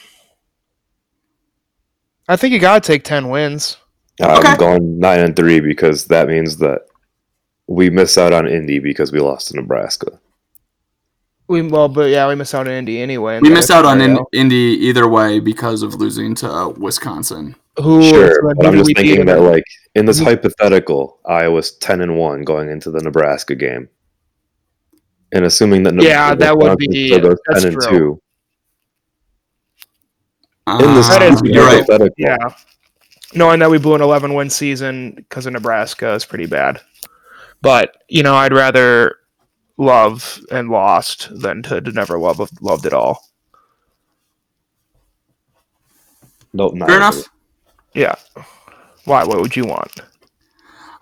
I 2.29 2.37
think 2.37 2.55
you 2.55 2.61
gotta 2.61 2.81
take 2.81 3.05
ten 3.05 3.29
wins. 3.29 3.77
I'm 4.21 4.57
going 4.57 4.99
nine 4.99 5.21
and 5.21 5.37
three 5.37 5.61
because 5.61 6.07
that 6.07 6.29
means 6.29 6.59
that 6.59 6.83
we 7.67 7.91
miss 7.91 8.17
out 8.17 8.33
on 8.33 8.47
Indy 8.47 8.79
because 8.79 9.13
we 9.13 9.21
lost 9.21 9.49
to 9.49 9.57
Nebraska. 9.57 10.21
We 11.49 11.61
well, 11.63 11.89
but 11.89 12.11
yeah, 12.11 12.27
we 12.29 12.35
miss 12.35 12.55
out 12.55 12.67
on 12.67 12.73
Indy 12.73 13.01
anyway. 13.03 13.41
we 13.41 13.51
miss 13.51 13.71
out 13.71 13.85
on 13.85 14.01
in. 14.01 14.19
Indy 14.33 14.57
either 14.57 15.07
way 15.09 15.41
because 15.41 15.83
of 15.83 15.95
losing 15.97 16.35
to 16.37 16.51
uh, 16.51 16.69
Wisconsin. 16.71 17.55
Who? 17.79 18.03
Sure, 18.03 18.55
but 18.55 18.67
I'm 18.67 18.77
just 18.77 18.95
thinking 18.95 19.21
in 19.21 19.27
that 19.27 19.41
like 19.41 19.65
in 19.95 20.07
this 20.07 20.19
hypothetical, 20.21 21.19
Iowa's 21.27 21.73
ten 21.73 22.01
and 22.01 22.17
one 22.17 22.43
going 22.45 22.71
into 22.71 22.91
the 22.91 23.01
Nebraska 23.01 23.55
game, 23.55 23.89
and 25.33 25.45
assuming 25.45 25.83
that 25.85 25.95
Yeah, 26.01 26.35
that 26.35 26.57
would 26.57 26.71
Wisconsin 26.71 26.91
be- 26.91 27.07
still 27.09 27.21
goes 27.21 27.39
that's 27.49 27.63
ten 27.63 27.73
and 27.73 27.83
true. 27.83 27.91
two 27.91 28.23
in 30.87 30.95
this 30.95 31.09
Uh, 31.11 31.19
That 31.19 31.23
is 31.33 31.43
you're 31.45 31.65
right. 31.65 31.81
hypothetical. 31.81 32.15
Yeah, 32.19 32.37
knowing 33.35 33.59
that 33.61 33.71
we 33.71 33.79
blew 33.79 33.95
an 33.95 34.01
eleven 34.03 34.35
win 34.35 34.49
season 34.49 35.13
because 35.17 35.45
of 35.47 35.53
Nebraska 35.55 36.13
is 36.15 36.25
pretty 36.25 36.47
bad. 36.47 36.81
But 37.63 37.97
you 38.09 38.23
know, 38.23 38.35
I'd 38.37 38.53
rather 38.53 39.17
love 39.83 40.41
and 40.51 40.69
lost 40.71 41.29
than 41.41 41.63
to, 41.65 41.81
to 41.81 41.93
never 41.93 42.19
love 42.19 42.41
loved 42.61 42.87
at 42.87 42.93
all. 42.93 43.23
Nope, 46.53 46.75
not 46.75 46.89
Fair 46.89 46.99
really. 46.99 47.09
enough. 47.09 47.29
Yeah. 47.95 48.15
Why? 49.05 49.25
What 49.25 49.41
would 49.41 49.57
you 49.57 49.65
want? 49.65 50.01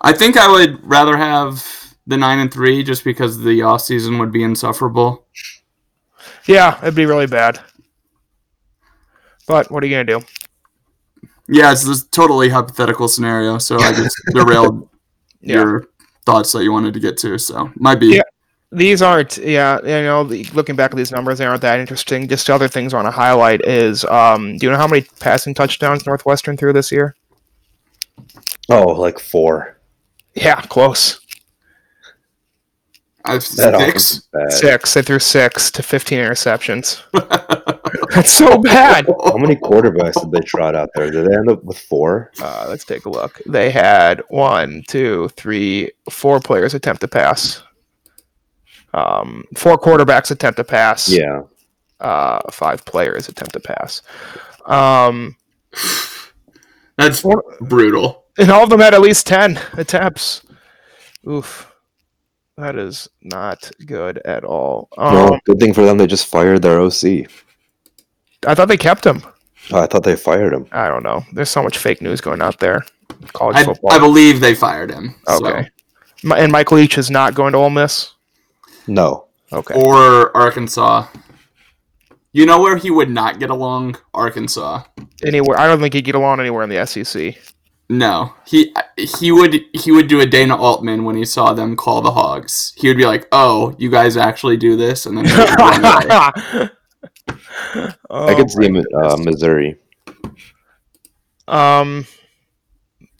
I 0.01 0.13
think 0.13 0.37
I 0.37 0.51
would 0.51 0.83
rather 0.83 1.15
have 1.17 1.65
the 2.07 2.17
nine 2.17 2.39
and 2.39 2.51
three 2.51 2.83
just 2.83 3.03
because 3.03 3.39
the 3.43 3.61
off 3.61 3.81
season 3.81 4.17
would 4.19 4.31
be 4.31 4.43
insufferable. 4.43 5.27
Yeah, 6.47 6.77
it'd 6.81 6.95
be 6.95 7.05
really 7.05 7.27
bad. 7.27 7.59
But 9.47 9.69
what 9.71 9.83
are 9.83 9.87
you 9.87 9.93
gonna 9.93 10.19
do? 10.19 10.25
Yeah, 11.47 11.71
it's 11.71 11.83
this 11.83 12.03
totally 12.05 12.49
hypothetical 12.49 13.07
scenario, 13.07 13.57
so 13.57 13.77
I 13.77 13.91
just 13.91 14.15
derailed 14.33 14.89
Yeah. 15.41 15.55
your 15.57 15.87
thoughts 16.25 16.51
that 16.53 16.63
you 16.63 16.71
wanted 16.71 16.93
to 16.93 16.99
get 16.99 17.17
to. 17.17 17.37
So 17.37 17.71
might 17.75 17.99
be. 17.99 18.15
Yeah. 18.15 18.21
These 18.73 19.01
aren't, 19.01 19.37
yeah, 19.37 19.79
you 19.81 20.03
know, 20.05 20.21
looking 20.53 20.77
back 20.77 20.91
at 20.91 20.97
these 20.97 21.11
numbers, 21.11 21.39
they 21.39 21.45
aren't 21.45 21.61
that 21.61 21.79
interesting. 21.79 22.27
Just 22.27 22.49
other 22.49 22.69
things 22.69 22.93
I 22.93 22.97
want 22.97 23.07
to 23.07 23.11
highlight 23.11 23.61
is, 23.65 24.05
um, 24.05 24.57
do 24.57 24.65
you 24.65 24.71
know 24.71 24.77
how 24.77 24.87
many 24.87 25.05
passing 25.19 25.53
touchdowns 25.53 26.05
Northwestern 26.05 26.55
threw 26.55 26.71
this 26.71 26.89
year? 26.91 27.15
Oh, 28.69 28.87
like 28.93 29.19
four. 29.19 29.77
Yeah, 30.35 30.61
close. 30.61 31.19
I've 33.25 33.41
That 33.41 33.75
six. 33.75 33.75
offense 33.75 34.11
is 34.11 34.27
bad. 34.31 34.51
Six. 34.53 34.93
They 34.93 35.01
threw 35.01 35.19
six 35.19 35.69
to 35.71 35.83
15 35.83 36.17
interceptions. 36.19 37.01
That's 38.15 38.31
so 38.31 38.57
bad. 38.57 39.05
How 39.25 39.37
many 39.37 39.55
quarterbacks 39.57 40.19
did 40.21 40.31
they 40.31 40.39
trot 40.45 40.75
out 40.75 40.89
there? 40.95 41.11
Did 41.11 41.27
they 41.27 41.35
end 41.35 41.49
up 41.49 41.63
with 41.63 41.77
four? 41.77 42.31
Uh, 42.41 42.65
let's 42.69 42.85
take 42.85 43.05
a 43.05 43.09
look. 43.09 43.41
They 43.45 43.69
had 43.69 44.23
one, 44.29 44.83
two, 44.87 45.27
three, 45.35 45.91
four 46.09 46.39
players 46.39 46.73
attempt 46.73 47.01
to 47.01 47.07
pass. 47.07 47.61
Um, 48.93 49.45
four 49.55 49.77
quarterbacks 49.77 50.31
attempt 50.31 50.57
to 50.57 50.63
pass. 50.63 51.07
Yeah. 51.09 51.43
Uh, 51.99 52.39
five 52.51 52.83
players 52.85 53.29
attempt 53.29 53.53
to 53.53 53.59
pass. 53.59 54.01
Um, 54.65 55.35
That's 56.97 57.23
brutal. 57.61 58.25
and 58.37 58.49
all 58.51 58.63
of 58.63 58.69
them 58.69 58.79
had 58.79 58.93
at 58.93 59.01
least 59.01 59.27
10 59.27 59.59
attempts. 59.73 60.41
Oof. 61.27 61.71
That 62.57 62.75
is 62.75 63.07
not 63.21 63.71
good 63.85 64.19
at 64.25 64.43
all. 64.43 64.89
Um, 64.97 65.13
Well, 65.13 65.39
good 65.45 65.59
thing 65.59 65.73
for 65.73 65.83
them. 65.83 65.97
They 65.97 66.07
just 66.07 66.27
fired 66.27 66.61
their 66.61 66.79
OC. 66.79 67.27
I 68.45 68.53
thought 68.55 68.67
they 68.67 68.77
kept 68.77 69.05
him. 69.05 69.21
Oh, 69.71 69.79
I 69.81 69.85
thought 69.87 70.03
they 70.03 70.15
fired 70.15 70.53
him. 70.53 70.67
I 70.71 70.87
don't 70.87 71.03
know. 71.03 71.23
There's 71.33 71.49
so 71.49 71.63
much 71.63 71.77
fake 71.77 72.01
news 72.01 72.19
going 72.19 72.41
out 72.41 72.59
there. 72.59 72.83
College 73.33 73.57
I, 73.57 73.63
football. 73.63 73.91
I 73.93 73.99
believe 73.99 74.39
they 74.39 74.55
fired 74.55 74.91
him. 74.91 75.15
so. 75.27 75.45
okay. 75.47 75.69
Mi- 76.23 76.35
And 76.37 76.51
Mike 76.51 76.71
Leach 76.71 76.97
is 76.97 77.09
not 77.11 77.35
going 77.35 77.53
to 77.53 77.59
Ole 77.59 77.69
Miss. 77.69 78.13
No. 78.87 79.27
Okay. 79.53 79.73
Or 79.75 80.35
Arkansas. 80.35 81.07
You 82.33 82.45
know 82.45 82.61
where 82.61 82.77
he 82.77 82.89
would 82.89 83.09
not 83.09 83.39
get 83.39 83.49
along? 83.49 83.97
Arkansas. 84.13 84.83
Anywhere. 85.23 85.59
I 85.59 85.67
don't 85.67 85.79
think 85.79 85.93
he'd 85.93 86.05
get 86.05 86.15
along 86.15 86.39
anywhere 86.39 86.63
in 86.63 86.69
the 86.69 86.85
SEC. 86.85 87.35
No, 87.89 88.33
he 88.47 88.73
he 89.19 89.33
would 89.33 89.59
he 89.73 89.91
would 89.91 90.07
do 90.07 90.21
a 90.21 90.25
Dana 90.25 90.55
Altman 90.55 91.03
when 91.03 91.17
he 91.17 91.25
saw 91.25 91.51
them 91.53 91.75
call 91.75 92.01
the 92.01 92.11
Hogs. 92.11 92.71
He 92.77 92.87
would 92.87 92.95
be 92.95 93.05
like, 93.05 93.27
"Oh, 93.33 93.75
you 93.77 93.91
guys 93.91 94.15
actually 94.15 94.55
do 94.55 94.77
this," 94.77 95.05
and 95.05 95.17
then 95.17 95.25
he 95.25 95.35
would 95.37 95.49
run 95.59 95.83
away. 95.83 96.69
I 98.09 98.33
could 98.33 98.49
see 98.49 98.65
him 98.65 98.77
in 98.77 98.85
uh, 99.03 99.17
Missouri. 99.17 99.77
Um. 101.49 102.05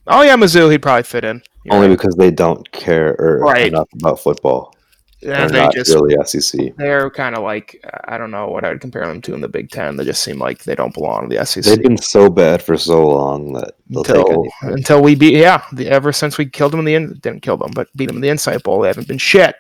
Oh 0.07 0.21
yeah, 0.21 0.37
Mizzou. 0.37 0.71
He'd 0.71 0.81
probably 0.81 1.03
fit 1.03 1.25
in. 1.25 1.41
Only 1.69 1.89
right. 1.89 1.97
because 1.97 2.15
they 2.15 2.31
don't 2.31 2.71
care 2.71 3.13
or 3.19 3.39
Right. 3.39 3.67
enough 3.67 3.89
about 3.99 4.19
football. 4.21 4.73
They're 5.21 5.47
they 5.49 5.59
not 5.59 5.73
just 5.73 5.93
really 5.93 6.15
SEC. 6.25 6.75
they're 6.77 7.09
kind 7.11 7.35
of 7.35 7.43
like 7.43 7.83
I 8.05 8.17
don't 8.17 8.31
know 8.31 8.47
what 8.47 8.63
I'd 8.65 8.81
compare 8.81 9.05
them 9.05 9.21
to 9.21 9.33
in 9.33 9.41
the 9.41 9.47
Big 9.47 9.69
Ten. 9.69 9.95
They 9.95 10.03
just 10.03 10.23
seem 10.23 10.39
like 10.39 10.63
they 10.63 10.73
don't 10.75 10.93
belong 10.93 11.23
in 11.25 11.29
the 11.29 11.45
SEC. 11.45 11.63
They've 11.63 11.81
been 11.83 11.97
so 11.97 12.29
bad 12.29 12.61
for 12.63 12.75
so 12.77 13.07
long 13.07 13.53
that 13.53 13.75
they'll 13.89 14.03
take 14.03 14.17
until, 14.17 14.45
until 14.61 15.01
we 15.03 15.15
beat 15.15 15.35
yeah 15.35 15.63
the, 15.73 15.87
ever 15.89 16.11
since 16.11 16.37
we 16.37 16.45
killed 16.47 16.73
them 16.73 16.79
in 16.79 16.85
the 16.85 16.95
in, 16.95 17.13
didn't 17.19 17.41
kill 17.41 17.57
them 17.57 17.71
but 17.75 17.87
beat 17.95 18.07
them 18.07 18.15
in 18.15 18.21
the 18.21 18.29
Insight 18.29 18.63
Bowl 18.63 18.81
they 18.81 18.87
haven't 18.87 19.07
been 19.07 19.17
shit. 19.17 19.55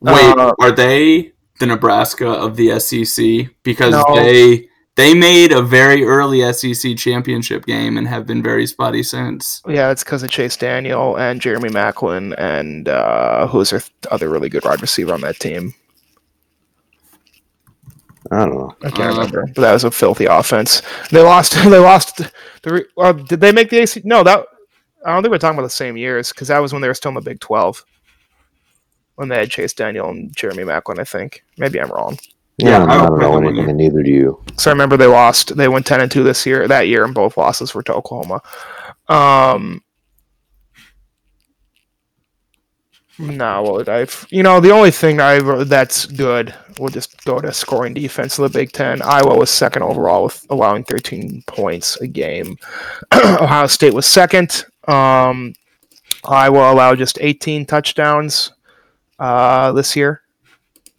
Wait, 0.00 0.14
Uh, 0.38 0.52
are 0.60 0.72
they 0.72 1.32
the 1.58 1.66
Nebraska 1.66 2.26
of 2.28 2.56
the 2.56 2.78
SEC? 2.80 3.50
Because 3.62 3.92
No. 3.92 4.04
they 4.16 4.68
they 4.96 5.14
made 5.14 5.52
a 5.52 5.62
very 5.62 6.04
early 6.04 6.52
SEC 6.52 6.96
championship 6.96 7.64
game 7.66 7.96
and 7.96 8.06
have 8.08 8.26
been 8.26 8.42
very 8.42 8.66
spotty 8.66 9.02
since. 9.02 9.62
Yeah, 9.66 9.90
it's 9.90 10.04
because 10.04 10.22
of 10.22 10.30
Chase 10.30 10.56
Daniel 10.56 11.16
and 11.16 11.40
Jeremy 11.40 11.70
Maclin 11.70 12.34
and 12.38 12.88
uh, 12.88 13.46
who's 13.46 13.70
their 13.70 13.80
th- 13.80 13.90
other 14.10 14.28
really 14.28 14.48
good 14.48 14.64
wide 14.64 14.82
receiver 14.82 15.14
on 15.14 15.22
that 15.22 15.38
team. 15.38 15.74
I 18.30 18.46
don't 18.46 18.54
know. 18.54 18.76
I 18.84 18.90
can't 18.90 19.10
Uh, 19.10 19.14
remember, 19.14 19.46
but 19.54 19.62
that 19.62 19.72
was 19.72 19.84
a 19.84 19.90
filthy 19.90 20.26
offense. 20.26 20.82
They 21.10 21.22
lost. 21.22 21.54
They 21.64 21.78
lost. 21.78 22.18
The 22.62 22.72
re- 22.72 22.84
well, 22.96 23.12
did 23.14 23.40
they 23.40 23.52
make 23.52 23.70
the 23.70 23.78
AC? 23.78 24.00
No, 24.04 24.22
that 24.22 24.46
I 25.04 25.12
don't 25.12 25.22
think 25.22 25.32
we're 25.32 25.38
talking 25.38 25.58
about 25.58 25.66
the 25.66 25.70
same 25.70 25.96
years 25.96 26.30
because 26.32 26.48
that 26.48 26.60
was 26.60 26.72
when 26.72 26.80
they 26.82 26.88
were 26.88 26.94
still 26.94 27.08
in 27.10 27.14
the 27.16 27.20
Big 27.20 27.40
Twelve. 27.40 27.84
When 29.16 29.28
they 29.28 29.38
had 29.38 29.50
Chase 29.50 29.72
Daniel 29.74 30.08
and 30.08 30.34
Jeremy 30.34 30.62
Maclin, 30.62 30.98
I 30.98 31.04
think. 31.04 31.44
Maybe 31.58 31.80
I'm 31.80 31.90
wrong. 31.90 32.18
Yeah, 32.58 32.78
Yeah, 32.78 32.84
I 32.84 32.94
I 32.94 32.98
don't 32.98 33.08
don't 33.08 33.18
know 33.18 33.32
remember 33.32 33.36
anything, 33.36 33.66
when 33.66 33.68
and 33.68 33.78
neither 33.78 34.02
do 34.02 34.10
you. 34.10 34.42
So 34.58 34.70
I 34.70 34.74
remember 34.74 34.96
they 34.96 35.06
lost. 35.06 35.56
They 35.56 35.68
went 35.68 35.86
ten 35.86 36.00
and 36.00 36.10
two 36.10 36.22
this 36.22 36.46
year. 36.46 36.68
That 36.68 36.88
year, 36.88 37.04
and 37.04 37.14
both 37.14 37.36
losses 37.36 37.74
were 37.74 37.82
to 37.84 37.94
Oklahoma. 37.94 38.42
Um, 39.08 39.82
no, 43.18 43.62
well, 43.62 43.90
I've 43.90 44.26
you 44.30 44.42
know 44.42 44.60
the 44.60 44.70
only 44.70 44.90
thing 44.90 45.20
I 45.20 45.38
that's 45.64 46.06
good. 46.06 46.54
We'll 46.78 46.88
just 46.90 47.24
go 47.24 47.40
to 47.40 47.52
scoring 47.52 47.94
defense 47.94 48.38
of 48.38 48.50
the 48.50 48.58
Big 48.58 48.72
Ten. 48.72 49.02
Iowa 49.02 49.36
was 49.36 49.50
second 49.50 49.82
overall 49.82 50.24
with 50.24 50.46
allowing 50.50 50.84
13 50.84 51.42
points 51.46 52.00
a 52.00 52.06
game. 52.06 52.56
Ohio 53.14 53.66
State 53.66 53.94
was 53.94 54.06
second. 54.06 54.64
Um, 54.88 55.54
Iowa 56.24 56.72
allowed 56.72 56.98
just 56.98 57.18
18 57.20 57.66
touchdowns 57.66 58.52
uh, 59.18 59.72
this 59.72 59.94
year. 59.94 60.22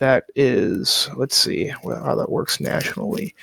That 0.04 0.26
is, 0.36 1.10
let's 1.16 1.38
see 1.38 1.68
how 1.68 2.16
that 2.16 2.30
works 2.30 2.60
nationally. 2.60 3.34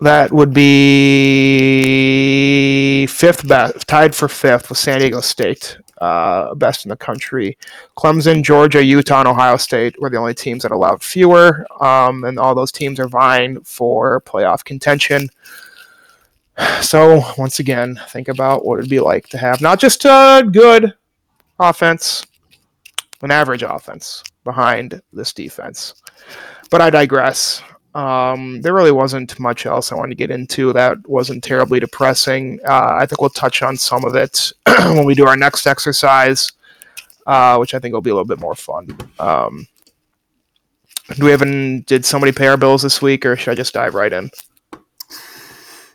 That 0.00 0.30
would 0.30 0.54
be 0.54 0.68
fifth 3.08 3.48
best, 3.48 3.88
tied 3.88 4.14
for 4.14 4.28
fifth 4.28 4.68
with 4.68 4.78
San 4.78 5.00
Diego 5.00 5.20
State. 5.20 5.78
uh, 6.00 6.54
best 6.54 6.84
in 6.84 6.88
the 6.90 6.96
country. 6.96 7.56
Clemson, 7.96 8.42
Georgia, 8.42 8.84
Utah, 8.84 9.20
and 9.20 9.28
Ohio 9.28 9.56
State 9.56 10.00
were 10.00 10.10
the 10.10 10.16
only 10.16 10.34
teams 10.34 10.62
that 10.62 10.72
allowed 10.72 11.02
fewer, 11.02 11.66
um, 11.80 12.24
and 12.24 12.38
all 12.38 12.54
those 12.54 12.72
teams 12.72 13.00
are 13.00 13.08
vying 13.08 13.60
for 13.62 14.20
playoff 14.22 14.64
contention. 14.64 15.28
So 16.82 17.22
once 17.36 17.58
again, 17.58 18.00
think 18.10 18.28
about 18.28 18.64
what 18.64 18.78
it'd 18.78 18.90
be 18.90 19.00
like 19.00 19.28
to 19.30 19.38
have 19.38 19.60
not 19.60 19.80
just 19.80 20.04
a 20.04 20.48
good 20.52 20.94
offense, 21.58 22.24
an 23.24 23.30
average 23.30 23.62
offense 23.62 24.22
behind 24.44 25.00
this 25.12 25.32
defense. 25.32 25.94
But 26.70 26.80
I 26.80 26.90
digress. 26.90 27.62
Um, 27.94 28.60
there 28.60 28.74
really 28.74 28.92
wasn't 28.92 29.38
much 29.38 29.66
else 29.66 29.92
I 29.92 29.94
wanted 29.94 30.10
to 30.10 30.16
get 30.16 30.30
into 30.30 30.72
that 30.72 30.98
wasn't 31.08 31.44
terribly 31.44 31.78
depressing. 31.78 32.58
Uh, 32.66 32.96
I 33.00 33.06
think 33.06 33.20
we'll 33.20 33.30
touch 33.30 33.62
on 33.62 33.76
some 33.76 34.04
of 34.04 34.16
it 34.16 34.52
when 34.66 35.04
we 35.04 35.14
do 35.14 35.26
our 35.26 35.36
next 35.36 35.66
exercise, 35.66 36.50
uh, 37.26 37.56
which 37.56 37.72
I 37.72 37.78
think 37.78 37.94
will 37.94 38.00
be 38.00 38.10
a 38.10 38.14
little 38.14 38.26
bit 38.26 38.40
more 38.40 38.56
fun. 38.56 38.96
Um, 39.18 39.68
do 41.16 41.24
we 41.24 41.30
have 41.30 41.42
an, 41.42 41.82
did 41.82 42.04
somebody 42.04 42.32
pay 42.32 42.48
our 42.48 42.56
bills 42.56 42.82
this 42.82 43.00
week, 43.00 43.24
or 43.24 43.36
should 43.36 43.52
I 43.52 43.54
just 43.54 43.74
dive 43.74 43.94
right 43.94 44.12
in? 44.12 44.30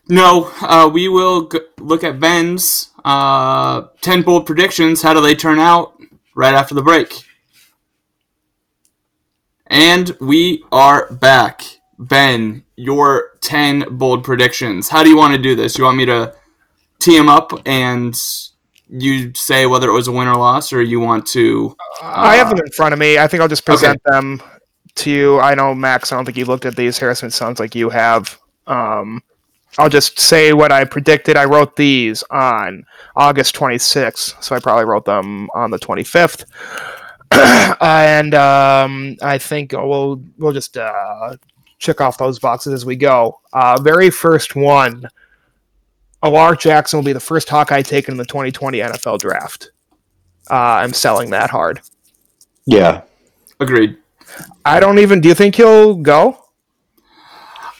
No, 0.08 0.52
uh, 0.62 0.90
we 0.92 1.08
will 1.08 1.50
g- 1.50 1.60
look 1.80 2.04
at 2.04 2.20
Ben's 2.20 2.92
uh, 3.04 3.88
10 4.02 4.22
bold 4.22 4.46
predictions. 4.46 5.02
How 5.02 5.14
do 5.14 5.22
they 5.22 5.36
turn 5.36 5.60
out 5.60 5.99
right 6.40 6.54
after 6.54 6.74
the 6.74 6.82
break? 6.82 7.14
And 9.68 10.16
we 10.22 10.64
are 10.72 11.12
back. 11.12 11.64
Ben, 12.00 12.64
your 12.78 13.32
10 13.42 13.98
bold 13.98 14.24
predictions. 14.24 14.88
How 14.88 15.04
do 15.04 15.10
you 15.10 15.18
want 15.18 15.36
to 15.36 15.42
do 15.42 15.54
this? 15.54 15.78
You 15.78 15.84
want 15.84 15.98
me 15.98 16.06
to 16.06 16.34
tee 17.00 17.18
them 17.18 17.28
up 17.28 17.52
and 17.66 18.18
you 18.88 19.34
say 19.36 19.66
whether 19.66 19.90
it 19.90 19.94
was 19.94 20.08
a 20.08 20.14
win 20.14 20.30
or 20.30 20.38
loss, 20.38 20.72
or 20.72 20.82
you 20.82 21.02
want 21.02 21.28
to. 21.28 21.76
I 22.02 22.38
have 22.38 22.50
them 22.50 22.60
in 22.60 22.72
front 22.72 22.94
of 22.94 23.00
me. 23.00 23.20
I 23.20 23.28
think 23.28 23.42
I'll 23.42 23.50
just 23.50 23.66
present 23.66 24.02
them 24.06 24.42
to 24.96 25.12
you. 25.12 25.40
I 25.42 25.56
know, 25.56 25.76
Max, 25.76 26.12
I 26.12 26.16
don't 26.16 26.24
think 26.24 26.38
you've 26.38 26.48
looked 26.48 26.66
at 26.66 26.78
these. 26.78 26.98
Harrison, 26.98 27.28
it 27.28 27.32
sounds 27.32 27.60
like 27.60 27.76
you 27.76 27.90
have. 27.90 28.40
Um, 28.66 29.22
I'll 29.80 29.90
just 29.90 30.20
say 30.20 30.52
what 30.52 30.74
I 30.74 30.84
predicted. 30.84 31.38
I 31.38 31.46
wrote 31.46 31.78
these 31.78 32.22
on 32.30 32.86
August 33.16 33.56
26th, 33.56 34.44
so 34.44 34.54
I 34.54 34.60
probably 34.60 34.84
wrote 34.84 35.06
them 35.06 35.50
on 35.56 35.72
the 35.72 35.80
25th. 35.80 36.44
and 37.82 38.36
um, 38.36 39.16
I 39.22 39.38
think 39.38 39.72
we'll 39.72 40.22
we'll 40.38 40.52
just 40.52 40.76
uh, 40.76 41.38
check 41.78 42.02
off 42.02 42.18
those 42.18 42.40
boxes 42.40 42.74
as 42.74 42.86
we 42.86 42.98
go. 42.98 43.40
Uh, 43.54 43.80
very 43.82 44.10
first 44.10 44.54
one, 44.54 45.08
Alaric 46.24 46.60
Jackson 46.60 46.98
will 46.98 47.06
be 47.06 47.14
the 47.14 47.20
first 47.22 47.48
Hawkeye 47.48 47.82
taken 47.82 48.16
in 48.16 48.18
the 48.18 48.26
2020 48.26 48.80
NFL 48.80 49.20
Draft. 49.20 49.72
Uh, 50.52 50.56
I'm 50.56 50.92
selling 50.92 51.30
that 51.30 51.52
hard. 51.52 51.80
Yeah. 52.66 53.04
Agreed. 53.62 53.96
I 54.66 54.82
don't 54.82 55.00
even. 55.00 55.22
Do 55.22 55.30
you 55.30 55.36
think 55.36 55.56
he'll 55.56 55.96
go? 55.96 56.38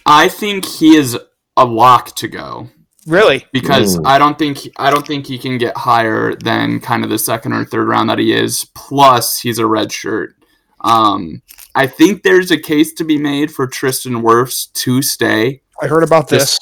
I 0.06 0.30
think 0.30 0.66
he 0.66 0.96
is 0.96 1.18
a 1.60 1.66
lock 1.66 2.16
to 2.16 2.28
go. 2.28 2.70
Really? 3.08 3.46
because 3.52 3.98
Mm. 3.98 4.06
I 4.06 4.20
don't 4.20 4.38
think 4.38 4.60
I 4.78 4.92
don't 4.92 5.08
think 5.08 5.26
he 5.26 5.40
can 5.40 5.58
get 5.58 5.76
higher 5.76 6.36
than 6.36 6.80
kind 6.80 7.04
of 7.04 7.10
the 7.10 7.18
second 7.18 7.54
or 7.54 7.66
third 7.66 7.88
round 7.88 8.10
that 8.10 8.20
he 8.20 8.34
is. 8.34 8.66
Plus, 8.76 9.40
he's 9.40 9.58
a 9.58 9.66
red 9.66 9.92
shirt. 9.92 10.36
Um, 10.82 11.42
I 11.76 11.88
think 11.88 12.24
there's 12.24 12.52
a 12.52 12.58
case 12.58 12.94
to 12.94 13.04
be 13.04 13.18
made 13.18 13.52
for 13.52 13.68
Tristan 13.68 14.22
Wirfs 14.22 14.72
to 14.74 15.02
stay, 15.02 15.62
I 15.82 15.88
heard 15.88 16.04
about 16.04 16.28
this. 16.28 16.58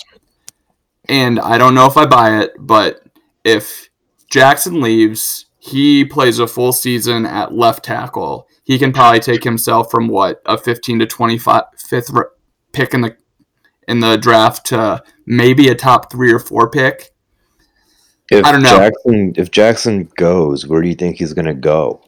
And 1.09 1.39
I 1.39 1.57
don't 1.57 1.75
know 1.75 1.85
if 1.87 1.97
I 1.97 2.05
buy 2.05 2.39
it. 2.41 2.53
But 2.59 3.01
if 3.43 3.89
Jackson 4.29 4.81
leaves, 4.81 5.45
he 5.59 6.05
plays 6.05 6.39
a 6.39 6.47
full 6.47 6.71
season 6.73 7.25
at 7.25 7.53
left 7.53 7.83
tackle. 7.85 8.47
He 8.63 8.77
can 8.77 8.93
probably 8.93 9.19
take 9.19 9.43
himself 9.43 9.89
from 9.89 10.07
what 10.07 10.41
a 10.45 10.57
15 10.57 10.99
to 10.99 11.05
25 11.05 11.63
fifth 11.77 12.11
pick 12.73 12.93
in 12.93 13.01
the 13.01 13.15
in 13.87 13.99
the 13.99 14.17
draft 14.17 14.65
to 14.67 15.03
maybe 15.25 15.69
a 15.69 15.75
top 15.75 16.11
three 16.11 16.31
or 16.31 16.39
four 16.39 16.69
pick. 16.69 17.13
If 18.29 18.45
I 18.45 18.51
don't 18.51 18.63
know. 18.63 18.77
Jackson, 18.77 19.33
if 19.37 19.51
Jackson 19.51 20.09
goes, 20.17 20.67
where 20.67 20.81
do 20.81 20.89
you 20.89 20.95
think 20.95 21.17
he's 21.17 21.33
gonna 21.33 21.53
go? 21.53 22.01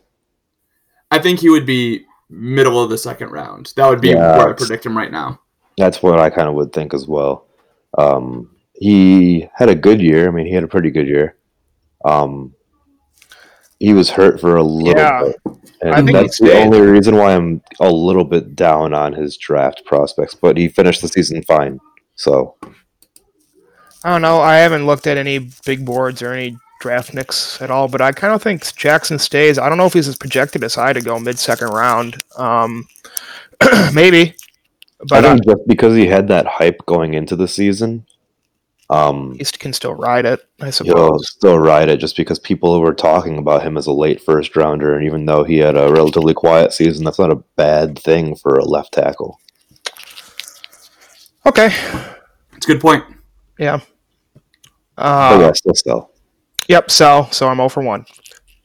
I 1.11 1.19
think 1.19 1.39
he 1.39 1.49
would 1.49 1.65
be 1.65 2.05
middle 2.29 2.81
of 2.83 2.89
the 2.89 2.97
second 2.97 3.31
round. 3.31 3.73
That 3.75 3.89
would 3.89 4.01
be 4.01 4.09
Yeah, 4.09 4.37
where 4.37 4.49
I 4.49 4.53
predict 4.53 4.85
him 4.85 4.97
right 4.97 5.11
now. 5.11 5.39
That's 5.77 6.03
what 6.03 6.19
I 6.19 6.29
kind 6.29 6.47
of 6.49 6.55
would 6.55 6.73
think 6.73 6.93
as 6.93 7.07
well. 7.07 7.47
Um, 7.97 8.49
he 8.73 9.47
had 9.53 9.69
a 9.69 9.75
good 9.75 10.01
year. 10.01 10.27
I 10.27 10.31
mean, 10.31 10.45
he 10.45 10.53
had 10.53 10.63
a 10.63 10.67
pretty 10.67 10.91
good 10.91 11.07
year. 11.07 11.37
Um, 12.05 12.53
he 13.79 13.93
was 13.93 14.09
hurt 14.09 14.39
for 14.39 14.55
a 14.55 14.63
little 14.63 15.01
Yeah. 15.01 15.23
bit, 15.23 15.35
and 15.81 16.07
that's 16.09 16.39
the 16.39 16.53
only 16.53 16.81
reason 16.81 17.15
why 17.15 17.35
I'm 17.35 17.61
a 17.79 17.89
little 17.89 18.25
bit 18.25 18.55
down 18.55 18.93
on 18.93 19.13
his 19.13 19.37
draft 19.37 19.83
prospects. 19.85 20.35
But 20.35 20.57
he 20.57 20.67
finished 20.67 21.01
the 21.01 21.07
season 21.07 21.41
fine, 21.43 21.79
so 22.15 22.55
I 24.03 24.11
don't 24.11 24.21
know. 24.21 24.39
I 24.41 24.57
haven't 24.57 24.85
looked 24.85 25.07
at 25.07 25.17
any 25.17 25.49
big 25.65 25.85
boards 25.85 26.21
or 26.21 26.33
any 26.33 26.57
draft 26.79 27.13
nicks 27.13 27.61
at 27.61 27.69
all, 27.69 27.87
but 27.87 28.01
I 28.01 28.11
kind 28.11 28.33
of 28.33 28.41
think 28.41 28.75
Jackson 28.75 29.19
stays. 29.19 29.57
I 29.57 29.67
don't 29.67 29.77
know 29.77 29.85
if 29.85 29.93
he's 29.93 30.07
as 30.07 30.15
projected 30.17 30.63
as 30.63 30.75
high 30.75 30.93
to 30.93 31.01
go 31.01 31.19
mid 31.19 31.37
second 31.37 31.69
round. 31.69 32.23
Um, 32.37 32.87
maybe, 33.93 34.35
but 35.07 35.25
I 35.25 35.29
uh, 35.29 35.33
think 35.33 35.45
just 35.45 35.67
because 35.67 35.95
he 35.95 36.07
had 36.07 36.27
that 36.29 36.45
hype 36.47 36.85
going 36.85 37.13
into 37.13 37.35
the 37.35 37.47
season, 37.47 38.05
um, 38.89 39.35
he 39.37 39.45
can 39.45 39.73
still 39.73 39.93
ride 39.93 40.25
it. 40.25 40.41
I 40.59 40.71
suppose. 40.71 40.93
he'll 40.93 41.19
still 41.19 41.59
ride 41.59 41.89
it 41.89 41.97
just 41.97 42.17
because 42.17 42.39
people 42.39 42.79
were 42.81 42.93
talking 42.93 43.37
about 43.37 43.61
him 43.61 43.77
as 43.77 43.85
a 43.85 43.91
late 43.91 44.21
first 44.21 44.55
rounder, 44.55 44.95
and 44.95 45.05
even 45.05 45.25
though 45.25 45.43
he 45.43 45.57
had 45.57 45.77
a 45.77 45.91
relatively 45.91 46.33
quiet 46.33 46.73
season, 46.73 47.05
that's 47.05 47.19
not 47.19 47.31
a 47.31 47.43
bad 47.55 47.99
thing 47.99 48.35
for 48.35 48.55
a 48.55 48.65
left 48.65 48.93
tackle. 48.93 49.39
Okay. 51.45 51.67
It's 52.55 52.65
a 52.65 52.67
good 52.67 52.81
point. 52.81 53.03
Yeah. 53.57 53.79
But 54.95 55.03
Uh, 55.05 55.39
yeah, 55.39 55.51
still, 55.53 55.75
still. 55.75 56.11
Yep. 56.67 56.91
So 56.91 57.27
so 57.31 57.47
I'm 57.47 57.57
0 57.57 57.69
for 57.69 57.83
one. 57.83 58.05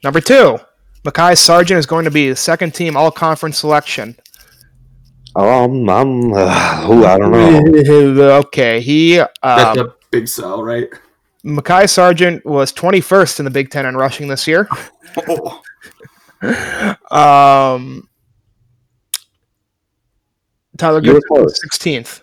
Number 0.02 0.20
two, 0.20 0.58
Mekhi 1.04 1.36
Sargent 1.38 1.78
is 1.78 1.86
going 1.86 2.04
to 2.06 2.10
be 2.10 2.30
the 2.30 2.36
second 2.36 2.74
team 2.74 2.96
All 2.96 3.10
Conference 3.10 3.58
selection. 3.58 4.16
Um, 5.36 5.88
I'm, 5.88 6.32
uh, 6.32 6.86
ooh, 6.88 7.04
I 7.04 7.18
don't 7.18 7.32
know. 7.32 8.22
okay, 8.38 8.80
he 8.80 9.18
um, 9.18 9.30
a 9.42 9.93
big 10.14 10.28
sell, 10.28 10.62
right? 10.62 10.88
Mekhi 11.44 11.88
Sargent 11.88 12.44
was 12.46 12.72
21st 12.72 13.40
in 13.40 13.44
the 13.44 13.50
Big 13.50 13.70
Ten 13.70 13.86
in 13.86 13.96
rushing 13.96 14.28
this 14.28 14.46
year. 14.46 14.68
Oh, 15.28 15.62
Um, 17.10 18.08
Tyler 20.76 21.00
You 21.02 21.14
were 21.14 21.20
Goodson, 21.28 21.68
16th. 21.70 22.20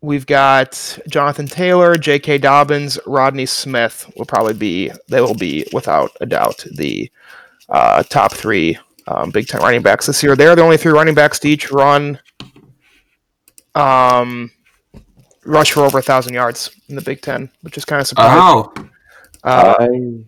We've 0.00 0.26
got 0.26 0.98
Jonathan 1.08 1.46
Taylor, 1.46 1.96
J.K. 1.96 2.38
Dobbins, 2.38 2.98
Rodney 3.06 3.46
Smith 3.46 4.10
will 4.16 4.26
probably 4.26 4.54
be, 4.54 4.90
they 5.08 5.20
will 5.20 5.34
be 5.34 5.66
without 5.72 6.10
a 6.20 6.26
doubt 6.26 6.64
the 6.72 7.10
uh, 7.70 8.02
top 8.02 8.32
three 8.32 8.78
um, 9.06 9.30
Big 9.30 9.46
Ten 9.46 9.62
running 9.62 9.82
backs 9.82 10.06
this 10.06 10.22
year. 10.22 10.36
They're 10.36 10.56
the 10.56 10.62
only 10.62 10.76
three 10.76 10.92
running 10.92 11.14
backs 11.14 11.38
to 11.40 11.48
each 11.48 11.70
run, 11.70 12.18
um, 13.74 14.50
rush 15.44 15.72
for 15.72 15.84
over 15.84 15.98
a 15.98 16.02
thousand 16.02 16.34
yards 16.34 16.70
in 16.88 16.96
the 16.96 17.02
Big 17.02 17.20
Ten, 17.22 17.50
which 17.62 17.76
is 17.76 17.84
kind 17.84 18.00
of 18.00 18.06
surprising. 18.06 18.38
oh, 18.40 18.72
Uh, 19.42 19.74
I 19.78 20.24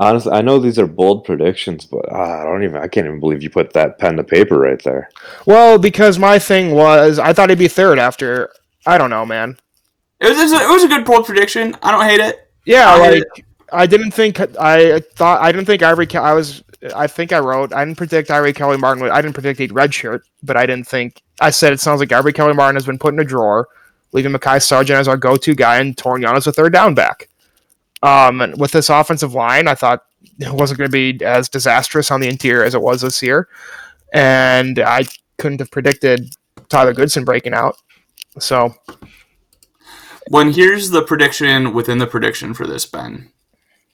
honestly, 0.00 0.32
I 0.32 0.42
know 0.42 0.58
these 0.58 0.78
are 0.78 0.86
bold 0.86 1.24
predictions, 1.24 1.84
but 1.86 2.10
uh, 2.12 2.16
I 2.16 2.44
don't 2.44 2.62
even, 2.64 2.76
I 2.76 2.88
can't 2.88 3.06
even 3.06 3.20
believe 3.20 3.42
you 3.42 3.50
put 3.50 3.72
that 3.72 3.98
pen 3.98 4.16
to 4.16 4.24
paper 4.24 4.58
right 4.58 4.82
there. 4.82 5.08
well, 5.46 5.78
because 5.78 6.18
my 6.18 6.38
thing 6.38 6.72
was, 6.72 7.18
I 7.18 7.32
thought 7.32 7.50
he'd 7.50 7.58
be 7.58 7.68
third 7.68 7.98
after. 7.98 8.52
I 8.86 8.98
don't 8.98 9.10
know, 9.10 9.24
man. 9.26 9.56
it 10.20 10.28
was, 10.28 10.38
it 10.38 10.42
was 10.42 10.52
a, 10.52 10.56
it 10.64 10.68
was 10.70 10.84
a 10.84 10.88
good 10.88 11.04
bold 11.04 11.26
prediction. 11.26 11.76
I 11.82 11.90
don't 11.90 12.04
hate 12.04 12.20
it. 12.20 12.50
Yeah, 12.66 12.88
I 12.94 12.98
like 12.98 13.10
did- 13.34 13.44
I 13.72 13.86
didn't 13.86 14.12
think 14.12 14.38
I 14.60 15.00
thought 15.00 15.40
I 15.42 15.50
didn't 15.50 15.66
think 15.66 15.82
Ivory. 15.82 16.06
Ke- 16.06 16.16
I 16.16 16.32
was. 16.34 16.62
I 16.94 17.06
think 17.08 17.32
I 17.32 17.40
wrote. 17.40 17.72
I 17.72 17.84
didn't 17.84 17.98
predict 17.98 18.30
Ivory 18.30 18.52
Kelly 18.52 18.76
Martin. 18.76 19.02
would- 19.02 19.10
I 19.12 19.20
didn't 19.20 19.34
predict 19.34 19.58
he'd 19.58 19.70
redshirt, 19.72 20.20
but 20.42 20.56
I 20.56 20.64
didn't 20.64 20.86
think. 20.86 21.20
I 21.40 21.50
said 21.50 21.72
it 21.72 21.80
sounds 21.80 21.98
like 21.98 22.12
Ivory 22.12 22.32
Kelly 22.32 22.54
Martin 22.54 22.76
has 22.76 22.86
been 22.86 22.98
put 22.98 23.14
in 23.14 23.20
a 23.20 23.24
drawer, 23.24 23.68
leaving 24.14 24.32
Mekhi 24.32 24.62
Sargent 24.62 24.98
as 24.98 25.08
our 25.08 25.18
go-to 25.18 25.54
guy 25.54 25.78
and 25.80 25.94
Toren 25.96 26.22
Young 26.22 26.36
as 26.36 26.46
a 26.46 26.52
third 26.52 26.72
down 26.72 26.94
back. 26.94 27.28
Um, 28.02 28.54
with 28.56 28.70
this 28.70 28.88
offensive 28.88 29.34
line, 29.34 29.68
I 29.68 29.74
thought 29.74 30.04
it 30.38 30.52
wasn't 30.52 30.78
going 30.78 30.90
to 30.90 31.12
be 31.18 31.24
as 31.24 31.48
disastrous 31.48 32.10
on 32.10 32.20
the 32.20 32.28
interior 32.28 32.64
as 32.64 32.74
it 32.74 32.80
was 32.80 33.02
this 33.02 33.22
year, 33.22 33.48
and 34.12 34.78
I 34.78 35.04
couldn't 35.38 35.60
have 35.60 35.70
predicted 35.70 36.34
Tyler 36.68 36.94
Goodson 36.94 37.24
breaking 37.24 37.54
out. 37.54 37.76
So 38.38 38.74
When 40.28 40.52
here's 40.52 40.90
the 40.90 41.02
prediction 41.02 41.74
within 41.74 41.98
the 41.98 42.06
prediction 42.06 42.54
for 42.54 42.66
this 42.66 42.86
Ben, 42.86 43.30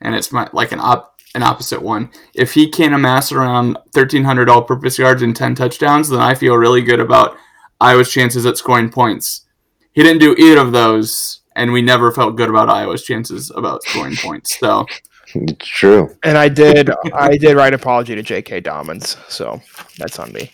and 0.01 0.15
it's 0.15 0.33
my, 0.33 0.49
like 0.53 0.73
an 0.73 0.81
op, 0.81 1.19
an 1.35 1.43
opposite 1.43 1.83
one. 1.83 2.11
If 2.35 2.55
he 2.55 2.69
can 2.69 2.93
amass 2.93 3.33
around 3.33 3.75
1,300 3.93 4.49
all-purpose 4.49 4.99
yards 4.99 5.23
and 5.23 5.35
10 5.35 5.55
touchdowns, 5.55 6.09
then 6.09 6.21
I 6.21 6.35
feel 6.35 6.57
really 6.57 6.83
good 6.83 7.01
about 7.01 7.37
Iowa's 7.81 8.11
chances 8.11 8.45
at 8.47 8.57
scoring 8.57 8.91
points. 8.91 9.47
He 9.93 10.03
didn't 10.03 10.21
do 10.21 10.35
either 10.39 10.61
of 10.61 10.73
those, 10.73 11.41
and 11.57 11.73
we 11.73 11.83
never 11.83 12.13
felt 12.13 12.37
good 12.37 12.49
about 12.49 12.69
Iowa's 12.69 13.03
chances 13.03 13.51
about 13.55 13.83
scoring 13.85 14.17
points. 14.17 14.59
So 14.59 14.87
It's 15.35 15.67
true. 15.69 16.15
And 16.23 16.39
I 16.39 16.49
did 16.49 16.91
I 17.15 17.37
did 17.37 17.57
write 17.57 17.75
apology 17.75 18.15
to 18.15 18.23
J.K. 18.23 18.61
Dobbins, 18.61 19.17
so 19.29 19.61
that's 19.99 20.19
on 20.19 20.33
me. 20.33 20.53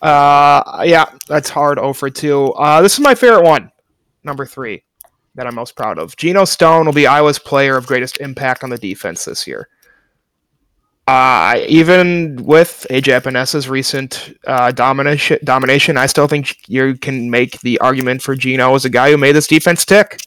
Uh, 0.00 0.82
yeah, 0.84 1.06
that's 1.26 1.48
hard 1.48 1.78
over 1.78 2.10
two. 2.10 2.52
Uh, 2.52 2.82
this 2.82 2.94
is 2.94 3.00
my 3.00 3.14
favorite 3.14 3.44
one, 3.44 3.70
number 4.22 4.46
three, 4.46 4.84
that 5.34 5.46
I'm 5.46 5.54
most 5.54 5.76
proud 5.76 5.98
of. 5.98 6.16
Geno 6.16 6.44
Stone 6.44 6.86
will 6.86 6.92
be 6.92 7.06
Iowa's 7.06 7.38
player 7.38 7.76
of 7.76 7.86
greatest 7.86 8.18
impact 8.18 8.62
on 8.62 8.70
the 8.70 8.78
defense 8.78 9.24
this 9.24 9.46
year. 9.46 9.68
Uh, 11.08 11.60
even 11.66 12.36
with 12.44 12.86
AJ 12.88 13.12
Epenesa's 13.12 13.68
recent 13.68 14.38
uh, 14.46 14.70
domination, 14.70 15.38
domination, 15.42 15.96
I 15.96 16.06
still 16.06 16.28
think 16.28 16.56
you 16.68 16.94
can 16.94 17.28
make 17.28 17.60
the 17.60 17.78
argument 17.80 18.22
for 18.22 18.36
Geno 18.36 18.74
as 18.74 18.84
a 18.84 18.90
guy 18.90 19.10
who 19.10 19.18
made 19.18 19.32
this 19.32 19.48
defense 19.48 19.84
tick. 19.84 20.20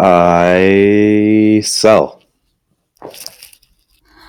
I 0.00 1.62
sell. 1.64 2.22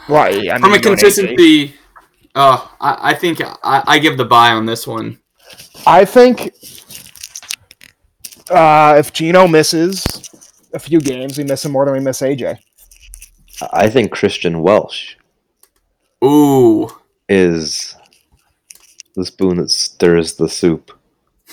Right. 0.08 0.50
I 0.50 0.58
mean, 0.58 0.62
From 0.62 0.63
a 0.63 0.67
you 0.67 0.76
and 0.76 0.84
AJ. 0.84 0.84
consistency, 0.84 1.74
uh, 2.36 2.67
I, 2.80 3.12
I 3.12 3.13
think 3.15 3.41
I, 3.41 3.84
I 3.86 4.00
give 4.00 4.17
the 4.17 4.26
buy 4.26 4.52
on 4.52 4.65
this 4.67 4.86
one. 4.86 5.17
I 5.86 6.06
think 6.06 6.54
uh, 8.50 8.96
if 8.98 9.12
Geno 9.12 9.48
misses 9.48 10.30
a 10.74 10.80
few 10.80 11.00
games, 11.02 11.38
we 11.38 11.43
miss 11.43 11.65
him 11.65 11.72
more 11.72 11.86
than 11.86 11.96
we 11.96 12.00
miss 12.00 12.22
AJ. 12.22 12.60
I 13.74 13.89
think 13.89 14.12
Christian 14.12 14.62
Welch 14.62 15.17
Ooh, 16.24 16.90
is 17.30 17.96
the 19.16 19.26
spoon 19.26 19.58
that 19.58 19.70
stirs 19.72 20.36
the 20.36 20.50
soup. 20.50 20.92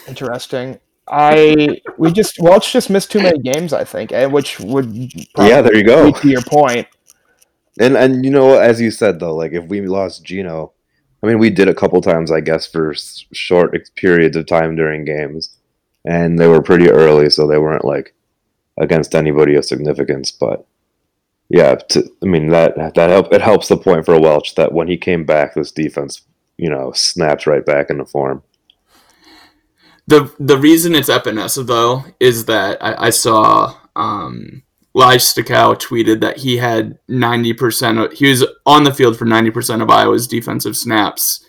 Interesting. 0.06 0.78
I 1.08 1.80
we 1.98 2.12
just 2.12 2.38
Welch 2.40 2.72
just 2.72 2.88
missed 2.88 3.10
too 3.10 3.20
many 3.20 3.38
games, 3.38 3.72
I 3.72 3.84
think, 3.84 4.12
and 4.12 4.32
which 4.32 4.58
would 4.60 4.86
Yeah, 5.36 5.60
there 5.60 5.76
you 5.76 5.84
go. 5.84 6.10
to 6.12 6.28
your. 6.28 6.40
And 7.78 7.96
and 7.96 8.24
you 8.24 8.30
know, 8.30 8.58
as 8.58 8.80
you 8.80 8.90
said 8.90 9.20
though, 9.20 9.34
like 9.34 9.52
if 9.52 9.64
we 9.64 9.80
lost 9.82 10.24
Geno, 10.24 10.72
I 11.22 11.26
mean, 11.26 11.38
we 11.38 11.50
did 11.50 11.68
a 11.68 11.74
couple 11.74 12.00
times, 12.00 12.30
I 12.30 12.40
guess, 12.40 12.66
for 12.66 12.94
short 12.94 13.74
periods 13.96 14.36
of 14.36 14.46
time 14.46 14.76
during 14.76 15.04
games, 15.04 15.56
and 16.04 16.38
they 16.38 16.46
were 16.46 16.62
pretty 16.62 16.90
early, 16.90 17.28
so 17.30 17.46
they 17.46 17.58
weren't 17.58 17.84
like 17.84 18.14
against 18.78 19.14
anybody 19.14 19.56
of 19.56 19.64
significance. 19.64 20.30
But 20.30 20.66
yeah, 21.48 21.74
to, 21.74 22.10
I 22.22 22.26
mean 22.26 22.48
that 22.48 22.76
that 22.76 23.10
help 23.10 23.32
it 23.32 23.42
helps 23.42 23.68
the 23.68 23.76
point 23.76 24.04
for 24.04 24.20
Welch 24.20 24.54
that 24.54 24.72
when 24.72 24.88
he 24.88 24.96
came 24.96 25.24
back, 25.24 25.54
this 25.54 25.72
defense, 25.72 26.22
you 26.56 26.70
know, 26.70 26.92
snaps 26.92 27.46
right 27.46 27.64
back 27.64 27.90
into 27.90 28.04
form. 28.04 28.42
the 30.06 30.32
the 30.38 30.58
reason 30.58 30.94
it's 30.94 31.08
Epenesa 31.08 31.66
though 31.66 32.04
is 32.20 32.46
that 32.46 32.82
I, 32.82 33.06
I 33.06 33.10
saw 33.10 33.74
um, 33.96 34.62
Leistikow 34.96 35.80
tweeted 35.80 36.20
that 36.20 36.38
he 36.38 36.56
had 36.56 36.98
ninety 37.08 37.52
percent 37.52 38.12
he 38.14 38.28
was 38.28 38.44
on 38.66 38.84
the 38.84 38.94
field 38.94 39.18
for 39.18 39.24
ninety 39.24 39.50
percent 39.50 39.82
of 39.82 39.90
Iowa's 39.90 40.26
defensive 40.26 40.76
snaps, 40.76 41.44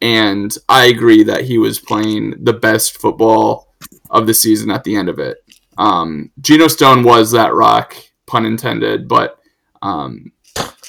and 0.00 0.54
I 0.68 0.86
agree 0.86 1.22
that 1.24 1.44
he 1.44 1.58
was 1.58 1.80
playing 1.80 2.44
the 2.44 2.52
best 2.52 2.98
football 2.98 3.74
of 4.10 4.26
the 4.26 4.34
season 4.34 4.70
at 4.70 4.84
the 4.84 4.96
end 4.96 5.08
of 5.08 5.18
it. 5.18 5.38
Um, 5.78 6.30
Geno 6.40 6.68
Stone 6.68 7.04
was 7.04 7.30
that 7.32 7.54
rock, 7.54 7.96
pun 8.26 8.44
intended, 8.44 9.08
but 9.08 9.39
um, 9.82 10.32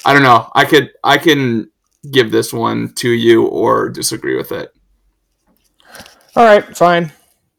I 0.04 0.12
don't 0.12 0.22
know. 0.22 0.50
I 0.54 0.64
could 0.64 0.92
I 1.04 1.18
can 1.18 1.70
give 2.10 2.30
this 2.30 2.52
one 2.52 2.92
to 2.94 3.10
you 3.10 3.46
or 3.46 3.88
disagree 3.88 4.36
with 4.36 4.52
it. 4.52 4.72
All 6.34 6.44
right, 6.44 6.64
fine, 6.76 7.12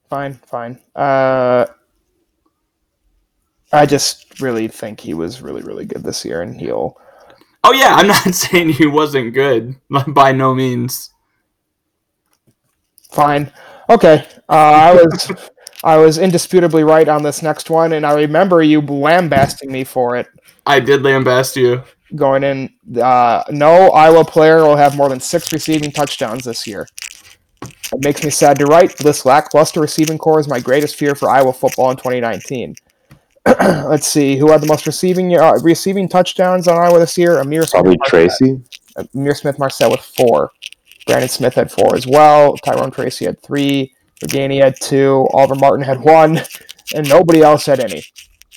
fine, 0.09 0.33
fine. 0.33 0.79
Uh, 0.95 1.67
I 3.71 3.85
just 3.85 4.39
really 4.39 4.67
think 4.67 4.99
he 4.99 5.13
was 5.13 5.41
really, 5.41 5.61
really 5.61 5.85
good 5.85 6.03
this 6.03 6.25
year, 6.25 6.41
and 6.41 6.59
he'll. 6.59 6.97
Oh 7.63 7.71
yeah, 7.71 7.95
I'm 7.95 8.07
not 8.07 8.21
saying 8.35 8.69
he 8.69 8.87
wasn't 8.87 9.33
good 9.33 9.75
by 10.07 10.31
no 10.31 10.53
means. 10.53 11.11
Fine. 13.11 13.51
Okay. 13.89 14.25
Uh, 14.49 14.53
I 14.53 14.93
was 14.93 15.49
I 15.83 15.97
was 15.97 16.17
indisputably 16.17 16.83
right 16.83 17.07
on 17.09 17.23
this 17.23 17.41
next 17.41 17.69
one, 17.69 17.93
and 17.93 18.05
I 18.05 18.13
remember 18.13 18.63
you 18.63 18.81
lambasting 18.81 19.71
me 19.71 19.83
for 19.83 20.15
it 20.15 20.27
I 20.65 20.79
did 20.79 21.01
lambast 21.01 21.55
you. 21.55 21.83
going 22.15 22.43
in. 22.43 22.73
Uh, 23.01 23.43
no 23.49 23.89
Iowa 23.91 24.23
player 24.23 24.57
will 24.63 24.75
have 24.75 24.95
more 24.95 25.09
than 25.09 25.19
six 25.19 25.51
receiving 25.51 25.91
touchdowns 25.91 26.45
this 26.45 26.65
year. 26.65 26.87
It 27.61 28.03
makes 28.03 28.23
me 28.23 28.29
sad 28.29 28.57
to 28.59 28.65
write. 28.65 28.97
This 28.97 29.25
lackluster 29.25 29.81
receiving 29.81 30.17
core 30.17 30.39
is 30.39 30.47
my 30.47 30.59
greatest 30.59 30.95
fear 30.95 31.15
for 31.15 31.29
Iowa 31.29 31.53
football 31.53 31.91
in 31.91 31.97
2019. 31.97 32.75
Let's 33.45 34.07
see 34.07 34.37
who 34.37 34.51
had 34.51 34.61
the 34.61 34.67
most 34.67 34.87
receiving 34.87 35.35
uh, 35.37 35.53
receiving 35.61 36.07
touchdowns 36.07 36.67
on 36.67 36.77
Iowa 36.77 36.99
this 36.99 37.17
year. 37.17 37.43
Ihmir 37.43 37.69
Probably 37.69 37.97
Smith-Marsette. 38.07 38.37
Tracy. 38.37 38.63
Ihmir 39.15 39.35
Smith-Marsette 39.35 39.91
with 39.91 39.99
four. 39.99 40.51
Brandon 41.05 41.27
Smith 41.27 41.55
had 41.55 41.69
four 41.69 41.95
as 41.95 42.07
well. 42.07 42.55
Tyrone 42.57 42.91
Tracy 42.91 43.25
had 43.25 43.41
three. 43.41 43.92
Ragaini 44.23 44.61
had 44.63 44.75
two. 44.79 45.27
Oliver 45.33 45.55
Martin 45.55 45.83
had 45.83 46.01
one, 46.01 46.41
and 46.95 47.07
nobody 47.07 47.41
else 47.41 47.65
had 47.65 47.79
any. 47.79 48.03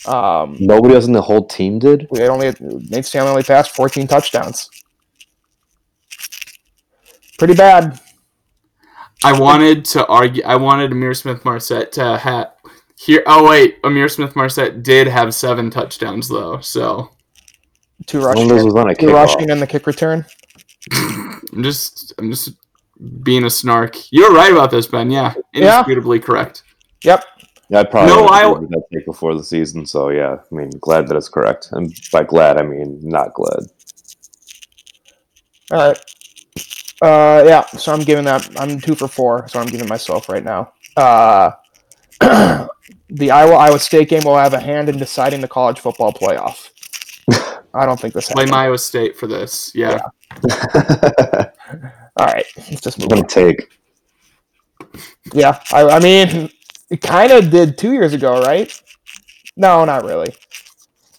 Um, 0.07 0.57
Nobody 0.61 0.95
else 0.95 1.07
in 1.07 1.13
the 1.13 1.23
whole 1.23 1.47
team 1.47 1.79
did. 1.81 2.07
we 2.11 2.21
had 2.21 2.31
only 2.31 2.55
Nate 2.61 3.05
Stanley 3.05 3.31
only 3.31 3.43
passed 3.43 3.75
14 3.75 4.07
touchdowns. 4.07 4.71
Pretty 7.39 7.55
bad. 7.55 8.01
I 9.25 9.39
wanted 9.39 9.85
to 9.87 10.07
argue. 10.07 10.43
I 10.45 10.57
wanted 10.57 10.93
Ihmir 10.93 11.17
Smith-Marsette 11.17 11.91
to 11.93 12.19
have 12.19 12.53
here. 12.97 13.23
Oh 13.27 13.49
wait, 13.49 13.83
Ihmir 13.83 14.11
Smith-Marsette 14.11 14.83
did 14.83 15.09
have 15.09 15.35
seven 15.35 15.71
touchdowns 15.71 16.29
though. 16.29 16.61
So 16.61 17.11
Two 18.07 18.21
rushing, 18.21 18.45
of 18.45 18.49
those 18.51 18.65
was 18.65 18.75
on 18.75 18.91
a 18.91 18.95
two 18.95 19.09
rushing 19.13 19.51
and 19.51 19.61
the 19.61 19.67
kick 19.67 19.87
return. 19.87 20.25
I'm 20.93 21.63
just 21.63 22.13
I'm 22.19 22.31
just 22.31 22.51
being 23.23 23.45
a 23.45 23.51
snark. 23.51 23.97
You're 24.11 24.33
right 24.33 24.53
about 24.53 24.71
this, 24.71 24.87
Ben. 24.87 25.11
Yeah, 25.11 25.35
Yeah. 25.53 25.79
indisputably 25.81 26.19
correct. 26.21 26.63
Yep. 27.05 27.25
Yeah, 27.69 27.81
I 27.81 27.85
probably 27.85 28.15
No, 28.15 28.23
would 28.23 28.33
I- 28.33 28.51
agree 28.53 28.67
that 28.71 28.83
take 28.93 29.07
before 29.07 29.35
the 29.35 29.43
season. 29.45 29.85
So 29.87 30.11
yeah, 30.11 30.37
I 30.51 30.55
mean, 30.55 30.71
glad 30.81 31.09
that 31.09 31.17
it's 31.17 31.29
correct, 31.29 31.69
and 31.73 31.93
by 32.13 32.23
glad 32.23 32.59
I 32.59 32.63
mean 32.63 33.01
not 33.03 33.35
glad. 33.35 33.65
All 35.73 35.89
right. 35.89 35.99
Uh, 37.03 37.43
yeah. 37.47 37.67
So 37.67 37.93
I'm 37.93 38.01
giving 38.01 38.25
that. 38.25 38.49
I'm 38.59 38.81
two 38.81 38.95
for 38.95 39.09
four. 39.09 39.49
So 39.49 39.61
I'm 39.61 39.67
giving 39.67 39.89
myself 39.89 40.29
right 40.29 40.45
now. 40.45 40.73
Uh, 40.97 41.51
the 42.21 43.31
Iowa 43.31 43.55
Iowa 43.57 43.79
State 43.79 44.09
game 44.09 44.23
will 44.25 44.37
have 44.39 44.55
a 44.55 44.61
hand 44.61 44.89
in 44.89 44.97
deciding 44.97 45.41
the 45.41 45.49
college 45.49 45.79
football 45.81 46.13
playoff. 46.13 46.71
I 47.75 47.85
don't 47.85 48.01
think 48.01 48.15
this 48.15 48.33
Blame 48.33 48.49
happens. 48.49 48.57
Iowa 48.57 48.79
State 48.79 49.17
for 49.17 49.27
this. 49.27 49.73
Yeah. 49.75 49.99
All 52.19 52.25
right, 52.27 52.47
let's 52.57 52.81
just 52.81 52.99
move 52.99 53.09
What 53.11 53.19
on. 53.19 53.25
a 53.25 53.29
take. 53.29 53.79
Yeah, 55.35 55.61
I, 55.73 55.83
I 55.89 55.99
mean, 56.01 56.51
it 56.91 57.01
kind 57.03 57.33
of 57.33 57.51
did 57.51 57.77
two 57.77 57.93
years 57.93 58.13
ago, 58.15 58.41
right? 58.41 58.73
No, 59.57 59.85
not 59.85 60.05
really. 60.05 60.35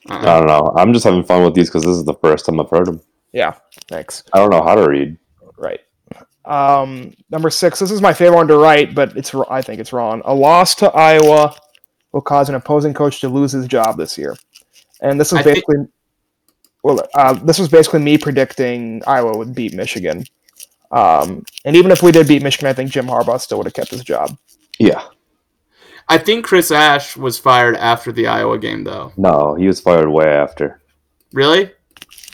I 0.09 0.15
Uh, 0.17 0.39
don't 0.39 0.47
know. 0.47 0.73
I'm 0.75 0.93
just 0.93 1.03
having 1.05 1.23
fun 1.23 1.43
with 1.43 1.53
these 1.53 1.69
because 1.69 1.83
this 1.83 1.95
is 1.97 2.05
the 2.05 2.13
first 2.15 2.45
time 2.45 2.59
I've 2.59 2.69
heard 2.69 2.87
them. 2.87 3.01
Yeah, 3.33 3.53
thanks. 3.89 4.23
I 4.33 4.39
don't 4.39 4.49
know 4.49 4.63
how 4.63 4.75
to 4.75 4.87
read. 4.89 5.17
Right. 5.57 5.81
Um, 6.45 7.13
number 7.29 7.49
six. 7.49 7.77
This 7.79 7.91
is 7.91 8.01
my 8.01 8.13
favorite 8.13 8.37
one 8.37 8.47
to 8.47 8.57
write, 8.57 8.95
but 8.95 9.15
it's 9.17 9.35
I 9.35 9.61
think 9.61 9.79
it's 9.81 9.91
wrong. 9.93 10.21
A 10.25 10.33
loss 10.33 10.73
to 10.75 10.89
Iowa 10.91 11.53
will 12.13 12.21
cause 12.21 12.47
an 12.49 12.55
opposing 12.55 12.93
coach 12.93 13.19
to 13.19 13.27
lose 13.29 13.51
his 13.51 13.67
job 13.67 13.97
this 13.97 14.17
year, 14.17 14.35
and 15.01 15.19
this 15.19 15.31
is 15.33 15.39
I 15.39 15.43
think- 15.43 15.55
basically. 15.67 15.87
Well, 16.83 17.01
uh, 17.13 17.33
this 17.33 17.59
was 17.59 17.69
basically 17.69 17.99
me 17.99 18.17
predicting 18.17 19.01
Iowa 19.05 19.37
would 19.37 19.53
beat 19.53 19.73
Michigan. 19.73 20.23
Um, 20.91 21.43
and 21.65 21.75
even 21.75 21.91
if 21.91 22.01
we 22.01 22.11
did 22.11 22.27
beat 22.27 22.43
Michigan, 22.43 22.67
I 22.67 22.73
think 22.73 22.91
Jim 22.91 23.07
Harbaugh 23.07 23.41
still 23.41 23.57
would 23.57 23.67
have 23.67 23.73
kept 23.73 23.91
his 23.91 24.03
job. 24.03 24.37
Yeah. 24.79 25.03
I 26.07 26.17
think 26.17 26.45
Chris 26.45 26.71
Ash 26.71 27.17
was 27.17 27.37
fired 27.37 27.75
after 27.75 28.11
the 28.11 28.27
Iowa 28.27 28.57
game, 28.57 28.85
though. 28.85 29.11
No, 29.17 29.55
he 29.55 29.67
was 29.67 29.81
fired 29.81 30.09
way 30.09 30.27
after. 30.27 30.81
Really? 31.33 31.71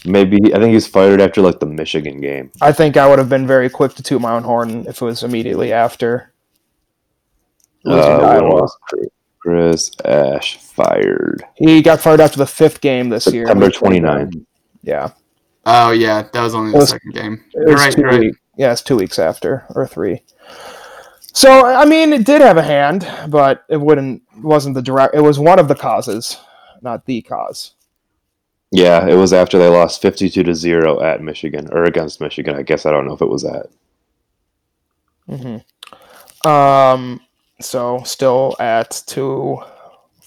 Maybe 0.06 0.38
I 0.54 0.60
think 0.60 0.70
he 0.70 0.76
was 0.76 0.86
fired 0.86 1.22
after 1.22 1.42
like 1.42 1.60
the 1.60 1.66
Michigan 1.66 2.22
game. 2.22 2.52
I 2.62 2.72
think 2.74 2.98
I 2.98 3.08
would 3.08 3.20
have 3.20 3.30
been 3.30 3.48
very 3.48 3.70
quick 3.70 3.96
to 3.96 4.04
toot 4.04 4.22
my 4.22 4.34
own 4.34 4.44
horn 4.44 4.86
if 4.86 5.02
it 5.02 5.06
was 5.06 5.24
immediately 5.24 5.72
after. 5.72 6.34
Uh, 7.86 8.18
Iowa. 8.20 8.62
was 8.62 8.78
Chris 9.40 9.92
Ash 10.06 10.60
fired? 10.74 11.44
He 11.56 11.82
got 11.82 12.00
fired 12.02 12.20
after 12.22 12.38
the 12.38 12.46
fifth 12.48 12.82
game 12.82 13.10
this 13.10 13.28
year. 13.28 13.46
September 13.48 13.70
29th. 13.70 14.46
Yeah. 14.82 15.12
Oh 15.66 15.92
yeah, 15.92 16.24
that 16.34 16.42
was 16.44 16.54
only 16.56 16.72
the 16.72 16.78
was- 16.80 16.90
second 16.90 17.14
game. 17.14 17.44
It 17.54 17.68
You're 17.68 17.76
right. 17.78 17.94
two 17.94 18.02
You're 18.02 18.10
right. 18.10 18.20
week- 18.20 18.36
yeah, 18.58 18.72
it's 18.72 18.82
two 18.82 18.98
weeks 18.98 19.18
after 19.18 19.66
or 19.76 19.88
three. 19.88 20.24
So 21.36 21.66
I 21.66 21.86
mean, 21.86 22.14
it 22.14 22.26
did 22.26 22.42
have 22.42 22.58
a 22.58 22.62
hand, 22.64 23.08
but 23.30 23.64
it 23.70 23.78
wouldn't 23.78 24.22
wasn't 24.38 24.76
the 24.76 24.82
direct. 24.82 25.16
It 25.16 25.22
was 25.22 25.40
one 25.40 25.58
of 25.60 25.68
the 25.68 25.76
causes, 25.76 26.38
not 26.82 27.06
the 27.06 27.22
cause. 27.22 27.74
Yeah, 28.72 29.08
it 29.08 29.16
was 29.16 29.34
after 29.34 29.58
they 29.58 29.68
lost 29.68 30.02
52 30.02 30.44
to 30.44 30.54
0 30.56 31.00
at 31.02 31.22
Michigan 31.22 31.70
or 31.72 31.84
against 31.84 32.20
Michigan. 32.20 32.56
I 32.56 32.64
guess 32.64 32.86
I 32.88 32.92
don't 32.92 33.06
know 33.08 33.14
if 33.14 33.22
it 33.22 33.30
was 33.30 33.46
at. 33.46 33.68
hmm 35.28 36.48
Um. 36.48 37.22
So 37.62 38.02
still 38.04 38.56
at 38.60 39.02
two 39.08 39.60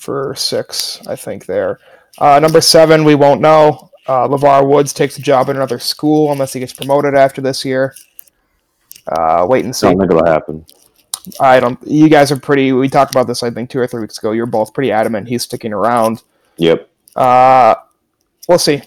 for 0.07 0.35
six, 0.37 1.05
I 1.07 1.17
think 1.17 1.45
there. 1.47 1.81
Uh, 2.19 2.39
number 2.39 2.61
seven, 2.61 3.05
we 3.05 3.17
won't 3.17 3.41
know. 3.41 3.91
Uh, 4.07 4.29
LeVar 4.29 4.67
Woods 4.67 4.93
takes 4.93 5.19
a 5.19 5.21
job 5.21 5.51
at 5.51 5.57
another 5.57 5.81
school 5.81 6.31
unless 6.31 6.53
he 6.53 6.61
gets 6.61 6.73
promoted 6.73 7.17
after 7.17 7.43
this 7.43 7.65
year. 7.65 7.93
Uh, 9.09 9.45
wait 9.49 9.65
and 9.65 9.75
see. 9.75 9.89
Don't 9.89 9.99
think 9.99 10.13
it'll 10.13 10.25
happen. 10.25 10.65
I 11.41 11.59
don't. 11.59 11.77
You 11.85 12.09
guys 12.09 12.31
are 12.31 12.39
pretty. 12.39 12.73
We 12.73 12.89
talked 12.89 13.11
about 13.11 13.27
this, 13.27 13.43
I 13.43 13.51
think, 13.51 13.69
two 13.69 13.81
or 13.81 13.87
three 13.89 14.01
weeks 14.01 14.17
ago. 14.19 14.31
You're 14.31 14.47
both 14.47 14.73
pretty 14.73 14.93
adamant 14.93 15.29
he's 15.29 15.43
sticking 15.43 15.73
around. 15.73 16.23
Yep. 16.57 16.89
Uh, 17.17 17.75
we'll 18.49 18.61
see. 18.61 18.81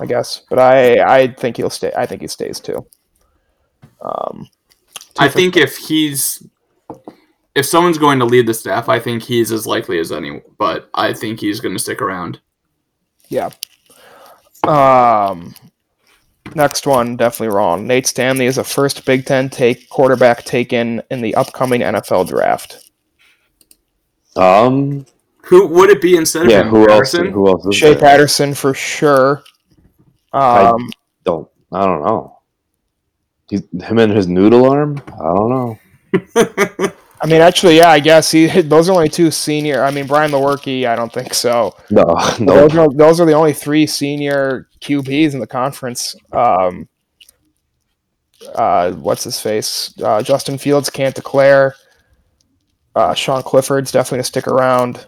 I 0.00 0.06
guess, 0.06 0.42
but 0.50 0.58
I 0.58 1.00
I 1.02 1.28
think 1.28 1.56
he'll 1.56 1.70
stay. 1.70 1.92
I 1.96 2.04
think 2.04 2.20
he 2.20 2.26
stays 2.26 2.58
too. 2.58 2.84
Um, 4.00 4.48
I 5.18 5.28
think 5.28 5.56
if 5.56 5.76
he's 5.76 6.44
if 7.54 7.66
someone's 7.66 7.98
going 7.98 8.18
to 8.18 8.24
lead 8.24 8.46
the 8.46 8.54
staff, 8.54 8.88
I 8.88 8.98
think 8.98 9.22
he's 9.22 9.52
as 9.52 9.66
likely 9.66 9.98
as 9.98 10.12
any. 10.12 10.40
But 10.58 10.88
I 10.94 11.12
think 11.12 11.40
he's 11.40 11.60
going 11.60 11.74
to 11.74 11.78
stick 11.82 12.00
around. 12.02 12.40
yeah. 13.28 13.50
Um, 14.64 15.54
next 16.54 16.86
one 16.86 17.16
definitely 17.16 17.54
wrong. 17.56 17.86
Nate 17.86 18.06
Stanley 18.06 18.46
is 18.46 18.58
a 18.58 18.64
first 18.64 19.04
Big 19.04 19.26
Ten 19.26 19.50
take 19.50 19.88
quarterback 19.88 20.44
taken 20.44 21.02
in 21.10 21.20
the 21.20 21.34
upcoming 21.34 21.80
NFL 21.80 22.28
draft. 22.28 22.90
Um. 24.36 25.04
Who 25.46 25.66
would 25.66 25.90
it 25.90 26.00
be 26.00 26.16
instead 26.16 26.44
of 26.44 26.50
Yeah. 26.52 26.60
him? 26.62 26.68
Who 26.68 26.82
else? 26.82 27.12
Harrison? 27.12 27.32
Who 27.32 27.48
else 27.48 27.66
is 27.66 27.74
Shea 27.74 27.90
there? 27.94 27.98
Patterson 28.00 28.54
for 28.54 28.72
sure. 28.72 29.42
Um, 30.32 30.88
Don't. 31.24 31.48
I 31.72 31.84
don't 31.84 32.02
know. 32.02 32.38
He's, 33.50 33.62
him 33.82 33.98
and 33.98 34.12
his 34.12 34.28
noodle 34.28 34.70
arm. 34.70 35.02
I 35.08 35.34
don't 35.34 35.50
know. 35.50 36.92
I 37.22 37.26
mean, 37.26 37.40
actually, 37.40 37.76
yeah, 37.76 37.88
I 37.88 38.00
guess 38.00 38.32
he. 38.32 38.46
Those 38.62 38.88
are 38.88 38.92
only 38.92 39.08
two 39.08 39.30
senior. 39.30 39.84
I 39.84 39.92
mean, 39.92 40.06
Brian 40.08 40.32
Lewerke, 40.32 40.86
I 40.86 40.96
don't 40.96 41.12
think 41.12 41.34
so. 41.34 41.74
No. 41.88 42.02
No. 42.40 42.68
Those, 42.68 42.76
are, 42.76 42.88
those 42.92 43.20
are 43.20 43.26
the 43.26 43.32
only 43.32 43.52
three 43.52 43.86
senior 43.86 44.68
QBs 44.80 45.32
in 45.32 45.38
the 45.38 45.46
conference. 45.46 46.16
Um, 46.32 46.88
uh, 48.56 48.92
what's 48.92 49.22
his 49.22 49.40
face? 49.40 49.94
Uh, 50.02 50.20
Justin 50.22 50.58
Fields 50.58 50.90
can't 50.90 51.14
declare. 51.14 51.76
Uh, 52.96 53.14
Sean 53.14 53.42
Clifford's 53.42 53.92
definitely 53.92 54.18
gonna 54.18 54.24
stick 54.24 54.48
around. 54.48 55.06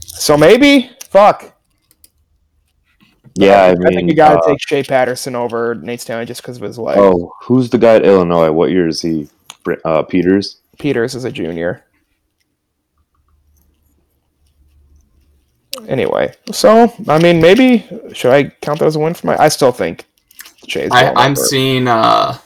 So 0.00 0.36
maybe, 0.36 0.90
fuck. 1.08 1.56
Yeah. 3.36 3.62
I 3.62 3.70
I 3.70 3.74
mean. 3.74 3.94
think 3.94 4.10
you 4.10 4.16
gotta 4.16 4.40
uh, 4.40 4.48
take 4.48 4.60
Shea 4.60 4.82
Patterson 4.82 5.36
over 5.36 5.76
Nate 5.76 6.00
Stanley 6.00 6.26
just 6.26 6.42
because 6.42 6.56
of 6.56 6.64
his 6.64 6.78
leg. 6.78 6.98
Oh, 6.98 7.32
who's 7.42 7.70
the 7.70 7.78
guy 7.78 7.94
at 7.96 8.04
Illinois? 8.04 8.50
What 8.50 8.70
year 8.70 8.88
is 8.88 9.00
he? 9.00 9.28
Uh, 9.84 10.02
Peters. 10.02 10.60
Peters 10.78 11.14
is 11.14 11.24
a 11.24 11.32
junior. 11.32 11.84
Anyway, 15.88 16.32
so 16.52 16.92
I 17.08 17.18
mean, 17.18 17.40
maybe 17.40 17.84
should 18.12 18.32
I 18.32 18.44
count 18.62 18.78
that 18.78 18.86
as 18.86 18.96
a 18.96 19.00
win 19.00 19.14
for 19.14 19.26
my? 19.26 19.36
I 19.38 19.48
still 19.48 19.72
think 19.72 20.06
Shea's. 20.68 20.90
I, 20.92 21.12
I'm 21.14 21.34
seeing 21.34 21.88
uh, 21.88 22.38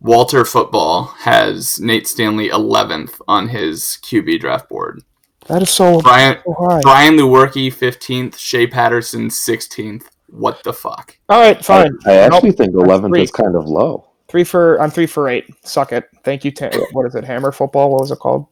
Walter 0.00 0.44
Football 0.44 1.04
has 1.20 1.80
Nate 1.80 2.06
Stanley 2.06 2.50
11th 2.50 3.20
on 3.26 3.48
his 3.48 3.98
QB 4.02 4.40
draft 4.40 4.68
board. 4.68 5.02
that 5.48 5.62
is 5.62 5.70
so, 5.70 6.00
Brian 6.02 6.38
so 6.44 6.52
high. 6.58 6.80
Brian 6.82 7.16
Lewerke 7.16 7.72
15th, 7.74 8.36
Shea 8.38 8.66
Patterson 8.66 9.28
16th. 9.28 10.04
What 10.28 10.62
the 10.62 10.72
fuck? 10.74 11.16
All 11.30 11.40
right, 11.40 11.62
fine. 11.64 11.92
I, 12.06 12.10
I 12.12 12.14
actually 12.18 12.50
Nope. 12.50 12.58
think 12.58 12.74
11th 12.74 13.22
is 13.22 13.30
kind 13.30 13.56
of 13.56 13.66
low. 13.66 14.08
Three 14.32 14.44
for 14.44 14.80
I'm 14.80 14.90
three 14.90 15.06
for 15.06 15.28
eight. 15.28 15.44
Suck 15.62 15.92
it. 15.92 16.08
Thank 16.24 16.42
you. 16.42 16.52
Ta- 16.52 16.70
what 16.92 17.04
is 17.04 17.14
it? 17.14 17.22
Hammer 17.22 17.52
football. 17.52 17.90
What 17.90 18.00
was 18.00 18.10
it 18.12 18.18
called? 18.18 18.48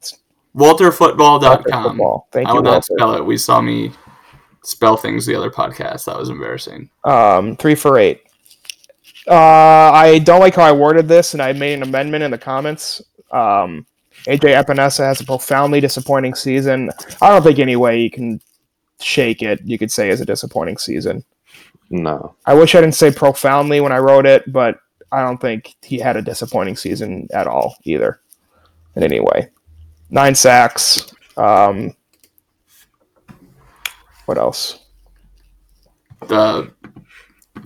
WalterFootball.com. 0.55 1.83
Football. 1.83 2.27
Thank 2.31 2.47
I 2.47 2.51
you. 2.51 2.55
will 2.57 2.61
not 2.61 2.71
Walter. 2.71 2.93
spell 2.93 3.15
it. 3.15 3.25
We 3.25 3.35
saw 3.35 3.61
me 3.61 3.91
spell 4.63 4.95
things 4.95 5.25
the 5.25 5.33
other 5.33 5.49
podcast. 5.49 6.05
That 6.05 6.19
was 6.19 6.29
embarrassing. 6.29 6.87
Um, 7.03 7.57
three 7.57 7.73
for 7.73 7.97
eight. 7.97 8.21
Uh, 9.27 9.33
I 9.33 10.19
don't 10.19 10.39
like 10.39 10.53
how 10.53 10.61
I 10.65 10.71
worded 10.71 11.07
this, 11.07 11.33
and 11.33 11.41
I 11.41 11.51
made 11.51 11.73
an 11.73 11.81
amendment 11.81 12.23
in 12.23 12.29
the 12.29 12.37
comments. 12.37 13.01
Um, 13.31 13.87
AJ 14.27 14.63
Epenesa 14.63 14.99
has 14.99 15.19
a 15.21 15.25
profoundly 15.25 15.81
disappointing 15.81 16.35
season. 16.35 16.91
I 17.23 17.29
don't 17.29 17.41
think 17.41 17.57
any 17.57 17.75
way 17.75 17.99
you 17.99 18.11
can 18.11 18.39
shake 18.99 19.41
it. 19.41 19.61
You 19.63 19.79
could 19.79 19.91
say 19.91 20.09
is 20.11 20.21
a 20.21 20.25
disappointing 20.25 20.77
season. 20.77 21.25
No. 21.89 22.35
I 22.45 22.53
wish 22.53 22.75
I 22.75 22.81
didn't 22.81 22.93
say 22.93 23.11
profoundly 23.11 23.81
when 23.81 23.91
I 23.91 23.97
wrote 23.97 24.27
it, 24.27 24.43
but 24.53 24.77
I 25.11 25.21
don't 25.23 25.39
think 25.39 25.75
he 25.81 25.99
had 25.99 26.15
a 26.17 26.21
disappointing 26.21 26.75
season 26.75 27.27
at 27.33 27.47
all 27.47 27.75
either. 27.83 28.21
In 28.95 29.03
any 29.03 29.19
way, 29.19 29.49
nine 30.09 30.35
sacks. 30.35 31.13
Um, 31.37 31.95
what 34.25 34.37
else? 34.37 34.79
The 36.27 36.71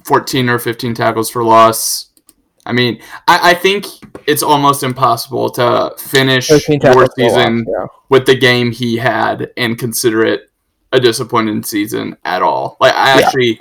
14 0.05 0.49
or 0.49 0.59
15 0.59 0.93
tackles 0.93 1.29
for 1.29 1.43
loss. 1.43 2.11
I 2.65 2.73
mean, 2.73 3.01
I, 3.27 3.51
I 3.51 3.53
think 3.53 3.85
it's 4.27 4.41
almost 4.43 4.83
impossible 4.83 5.49
to 5.51 5.93
finish 5.99 6.47
13 6.47 6.79
your 6.83 7.07
season 7.17 7.65
Yeah. 7.67 7.85
with 8.09 8.25
the 8.25 8.35
game 8.35 8.71
he 8.71 8.97
had 8.97 9.51
and 9.57 9.77
consider 9.77 10.23
it 10.23 10.49
a 10.91 10.99
disappointing 10.99 11.61
season 11.63 12.15
at 12.23 12.41
all. 12.41 12.77
Like 12.79 12.93
I 12.95 13.19
Yeah. 13.19 13.25
actually, 13.25 13.59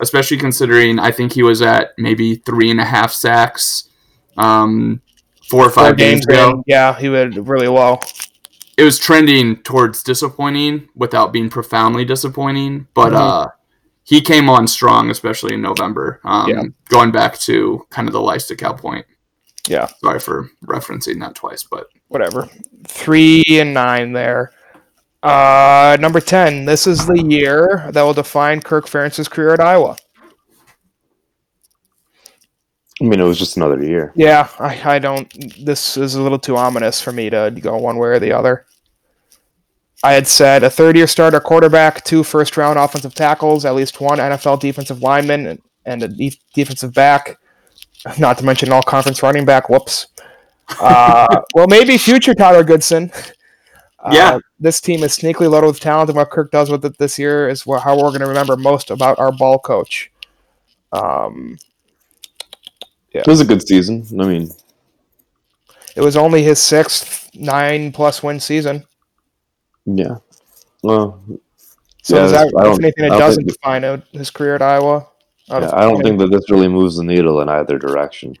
especially 0.00 0.36
considering 0.36 0.98
I 0.98 1.10
think 1.10 1.32
he 1.32 1.42
was 1.42 1.62
at 1.62 1.92
maybe 1.98 2.36
three 2.36 2.70
and 2.70 2.80
a 2.80 2.84
half 2.84 3.12
sacks, 3.12 3.88
um, 4.36 5.00
four 5.48 5.66
or 5.66 5.70
five 5.70 5.90
Four 5.90 5.94
games, 5.94 6.26
ago. 6.26 6.50
in, 6.50 6.62
yeah, 6.66 6.98
he 6.98 7.08
would 7.08 7.46
really 7.48 7.68
well. 7.68 8.02
It 8.76 8.82
was 8.82 8.98
trending 8.98 9.62
towards 9.62 10.02
disappointing 10.02 10.88
without 10.96 11.32
being 11.32 11.48
profoundly 11.48 12.04
disappointing, 12.04 12.88
but 12.94 13.12
Mhm. 13.12 13.16
uh, 13.46 13.48
he 14.02 14.20
came 14.20 14.50
on 14.50 14.66
strong, 14.66 15.10
especially 15.10 15.54
in 15.54 15.62
November. 15.62 16.20
Um, 16.24 16.48
Yeah. 16.50 16.62
Going 16.88 17.10
back 17.12 17.38
to 17.40 17.86
kind 17.90 18.08
of 18.08 18.12
the 18.12 18.20
Leistikow 18.20 18.76
point. 18.76 19.06
Yeah. 19.68 19.86
Sorry 20.02 20.18
for 20.20 20.50
referencing 20.66 21.20
that 21.20 21.34
twice, 21.36 21.62
but 21.62 21.86
whatever. 22.08 22.48
Three 22.86 23.44
and 23.50 23.72
nine 23.72 24.12
there. 24.12 24.50
Uh, 25.24 25.96
number 26.00 26.20
ten. 26.20 26.66
This 26.66 26.86
is 26.86 27.06
the 27.06 27.22
year 27.22 27.88
that 27.92 28.02
will 28.02 28.12
define 28.12 28.60
Kirk 28.60 28.86
Ferentz's 28.86 29.26
career 29.26 29.54
at 29.54 29.60
Iowa. 29.60 29.96
I 33.00 33.04
mean, 33.04 33.20
it 33.20 33.24
was 33.24 33.38
just 33.38 33.56
another 33.56 33.82
year. 33.82 34.12
Yeah, 34.14 34.48
I, 34.58 34.96
I 34.96 34.98
don't. 34.98 35.32
This 35.64 35.96
is 35.96 36.14
a 36.14 36.22
little 36.22 36.38
too 36.38 36.56
ominous 36.56 37.00
for 37.00 37.10
me 37.10 37.30
to 37.30 37.50
go 37.58 37.76
one 37.78 37.96
way 37.96 38.08
or 38.08 38.18
the 38.18 38.32
other. 38.32 38.66
I 40.04 40.12
had 40.12 40.28
said 40.28 40.62
a 40.62 40.68
third-year 40.70 41.06
starter 41.06 41.40
quarterback, 41.40 42.04
two 42.04 42.22
first-round 42.22 42.78
offensive 42.78 43.14
tackles, 43.14 43.64
at 43.64 43.74
least 43.74 44.02
one 44.02 44.18
NFL 44.18 44.60
defensive 44.60 45.00
lineman, 45.00 45.46
and, 45.46 45.62
and 45.86 46.02
a 46.02 46.08
def- 46.08 46.36
defensive 46.52 46.92
back. 46.92 47.38
Not 48.18 48.36
to 48.38 48.44
mention 48.44 48.68
an 48.68 48.74
all-conference 48.74 49.22
running 49.22 49.46
back. 49.46 49.70
Whoops. 49.70 50.08
Uh, 50.78 51.40
well, 51.54 51.66
maybe 51.66 51.96
future 51.96 52.34
Tyler 52.34 52.62
Goodson. 52.62 53.10
Uh, 54.04 54.10
Yeah. 54.12 54.38
this 54.60 54.80
team 54.82 55.02
is 55.02 55.16
sneakily 55.16 55.50
loaded 55.50 55.68
with 55.68 55.80
talent, 55.80 56.10
and 56.10 56.16
what 56.16 56.30
Kirk 56.30 56.50
does 56.50 56.70
with 56.70 56.84
it 56.84 56.98
this 56.98 57.18
year 57.18 57.48
is 57.48 57.64
wha- 57.64 57.78
how 57.80 57.96
we're 57.96 58.10
going 58.10 58.20
to 58.20 58.26
remember 58.26 58.54
most 58.56 58.90
about 58.90 59.18
our 59.18 59.32
ball 59.32 59.58
coach. 59.58 60.10
Um, 60.92 61.56
It 63.12 63.26
was 63.26 63.40
a 63.40 63.44
good 63.44 63.66
season. 63.66 64.04
I 64.20 64.24
mean, 64.26 64.50
It 65.96 66.00
was 66.02 66.16
only 66.16 66.42
his 66.42 66.58
sixth 66.60 67.30
nine 67.34 67.92
plus 67.92 68.22
win 68.22 68.40
season. 68.40 68.84
yeah. 69.86 70.16
Well, 70.82 71.20
So 72.02 72.16
Yeah, 72.16 72.22
does 72.22 72.32
that, 72.32 72.40
I 72.40 72.44
if 72.46 72.52
don't- 72.52 72.84
anything, 72.84 73.04
I 73.04 73.06
it 73.06 73.10
don't 73.10 73.18
doesn't 73.20 73.44
think- 73.46 73.56
define 73.60 73.84
out 73.84 74.02
his 74.12 74.30
career 74.30 74.56
at 74.56 74.60
Iowa. 74.62 75.06
Out 75.50 75.62
yeah, 75.62 75.70
I 75.72 75.80
don't 75.82 76.02
think 76.02 76.18
that 76.18 76.30
this 76.30 76.50
really 76.50 76.68
moves 76.68 76.96
the 76.98 77.04
needle 77.04 77.40
in 77.40 77.48
either 77.48 77.78
direction. 77.78 78.36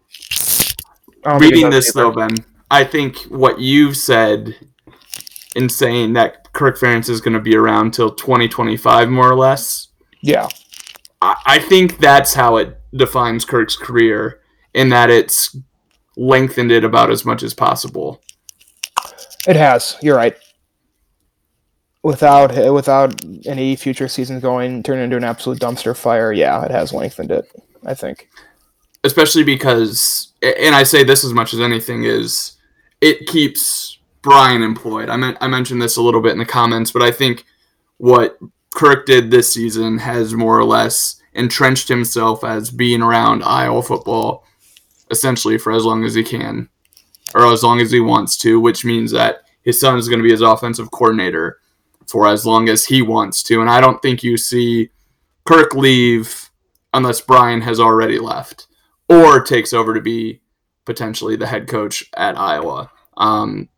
I 1.24 1.30
don't 1.30 1.40
think 1.40 1.52
it 1.52 1.54
reading 1.56 1.70
this 1.70 1.88
either. 1.96 2.02
though, 2.04 2.12
Ben, 2.12 2.44
I 2.70 2.84
think 2.84 3.16
what 3.30 3.58
you've 3.60 3.96
said 3.96 4.54
in 5.54 5.68
saying 5.68 6.12
that 6.14 6.52
Kirk 6.52 6.78
Ferentz 6.78 7.08
is 7.08 7.20
going 7.20 7.34
to 7.34 7.40
be 7.40 7.56
around 7.56 7.92
till 7.94 8.10
2025, 8.10 9.08
more 9.08 9.30
or 9.30 9.34
less, 9.36 9.88
Yeah, 10.20 10.48
I, 11.22 11.36
I 11.46 11.58
think 11.58 11.98
that's 11.98 12.34
how 12.34 12.56
it 12.56 12.80
defines 12.94 13.44
Kirk's 13.44 13.76
career, 13.76 14.40
in 14.74 14.88
that 14.90 15.10
it's 15.10 15.56
lengthened 16.16 16.70
it 16.72 16.84
about 16.84 17.10
as 17.10 17.24
much 17.24 17.42
as 17.42 17.54
possible. 17.54 18.20
it 19.48 19.56
has. 19.56 19.96
You're 20.02 20.16
right. 20.16 20.36
Without 22.02 22.72
without 22.72 23.20
any 23.46 23.76
future 23.76 24.08
seasons 24.08 24.42
going 24.42 24.82
turn 24.82 24.98
into 24.98 25.16
an 25.16 25.24
absolute 25.24 25.58
dumpster 25.58 25.96
fire, 25.96 26.32
yeah, 26.32 26.64
it 26.64 26.70
has 26.70 26.92
lengthened 26.92 27.30
it. 27.30 27.50
I 27.86 27.94
think. 27.94 28.28
especially 29.04 29.44
because 29.44 30.32
and 30.42 30.74
i 30.74 30.82
say 30.82 31.04
this 31.04 31.24
as 31.24 31.34
much 31.34 31.52
as 31.52 31.60
anything 31.60 32.04
is 32.04 32.56
it 33.02 33.26
keeps 33.26 33.98
brian 34.24 34.62
employed 34.62 35.08
i 35.08 35.36
i 35.40 35.46
mentioned 35.46 35.80
this 35.80 35.96
a 35.96 36.02
little 36.02 36.20
bit 36.20 36.32
in 36.32 36.38
the 36.38 36.44
comments 36.44 36.90
but 36.90 37.02
i 37.02 37.10
think 37.10 37.44
what 37.98 38.36
kirk 38.74 39.06
did 39.06 39.30
this 39.30 39.52
season 39.52 39.98
has 39.98 40.34
more 40.34 40.58
or 40.58 40.64
less 40.64 41.22
entrenched 41.34 41.86
himself 41.86 42.42
as 42.42 42.70
being 42.70 43.00
around 43.02 43.44
iowa 43.44 43.82
football 43.82 44.44
essentially 45.10 45.56
for 45.56 45.70
as 45.70 45.84
long 45.84 46.04
as 46.04 46.14
he 46.14 46.24
can 46.24 46.68
or 47.36 47.46
as 47.46 47.62
long 47.62 47.80
as 47.80 47.92
he 47.92 48.00
wants 48.00 48.36
to 48.36 48.58
which 48.58 48.84
means 48.84 49.12
that 49.12 49.44
his 49.64 49.80
son 49.80 49.98
is 49.98 50.08
going 50.08 50.18
to 50.18 50.24
be 50.24 50.30
his 50.30 50.42
offensive 50.42 50.90
coordinator 50.90 51.58
for 52.06 52.28
as 52.28 52.46
long 52.46 52.68
as 52.68 52.86
he 52.86 53.02
wants 53.02 53.42
to. 53.44 53.60
And 53.60 53.70
I 53.70 53.80
don't 53.80 54.00
think 54.02 54.22
you 54.22 54.36
see 54.36 54.90
Kirk 55.44 55.74
leave 55.74 56.50
unless 56.92 57.20
Brian 57.20 57.62
has 57.62 57.80
already 57.80 58.18
left 58.18 58.66
or 59.08 59.42
takes 59.42 59.72
over 59.72 59.94
to 59.94 60.00
be 60.00 60.40
potentially 60.84 61.36
the 61.36 61.46
head 61.46 61.66
coach 61.66 62.04
at 62.16 62.38
Iowa. 62.38 62.90
Um, 63.16 63.68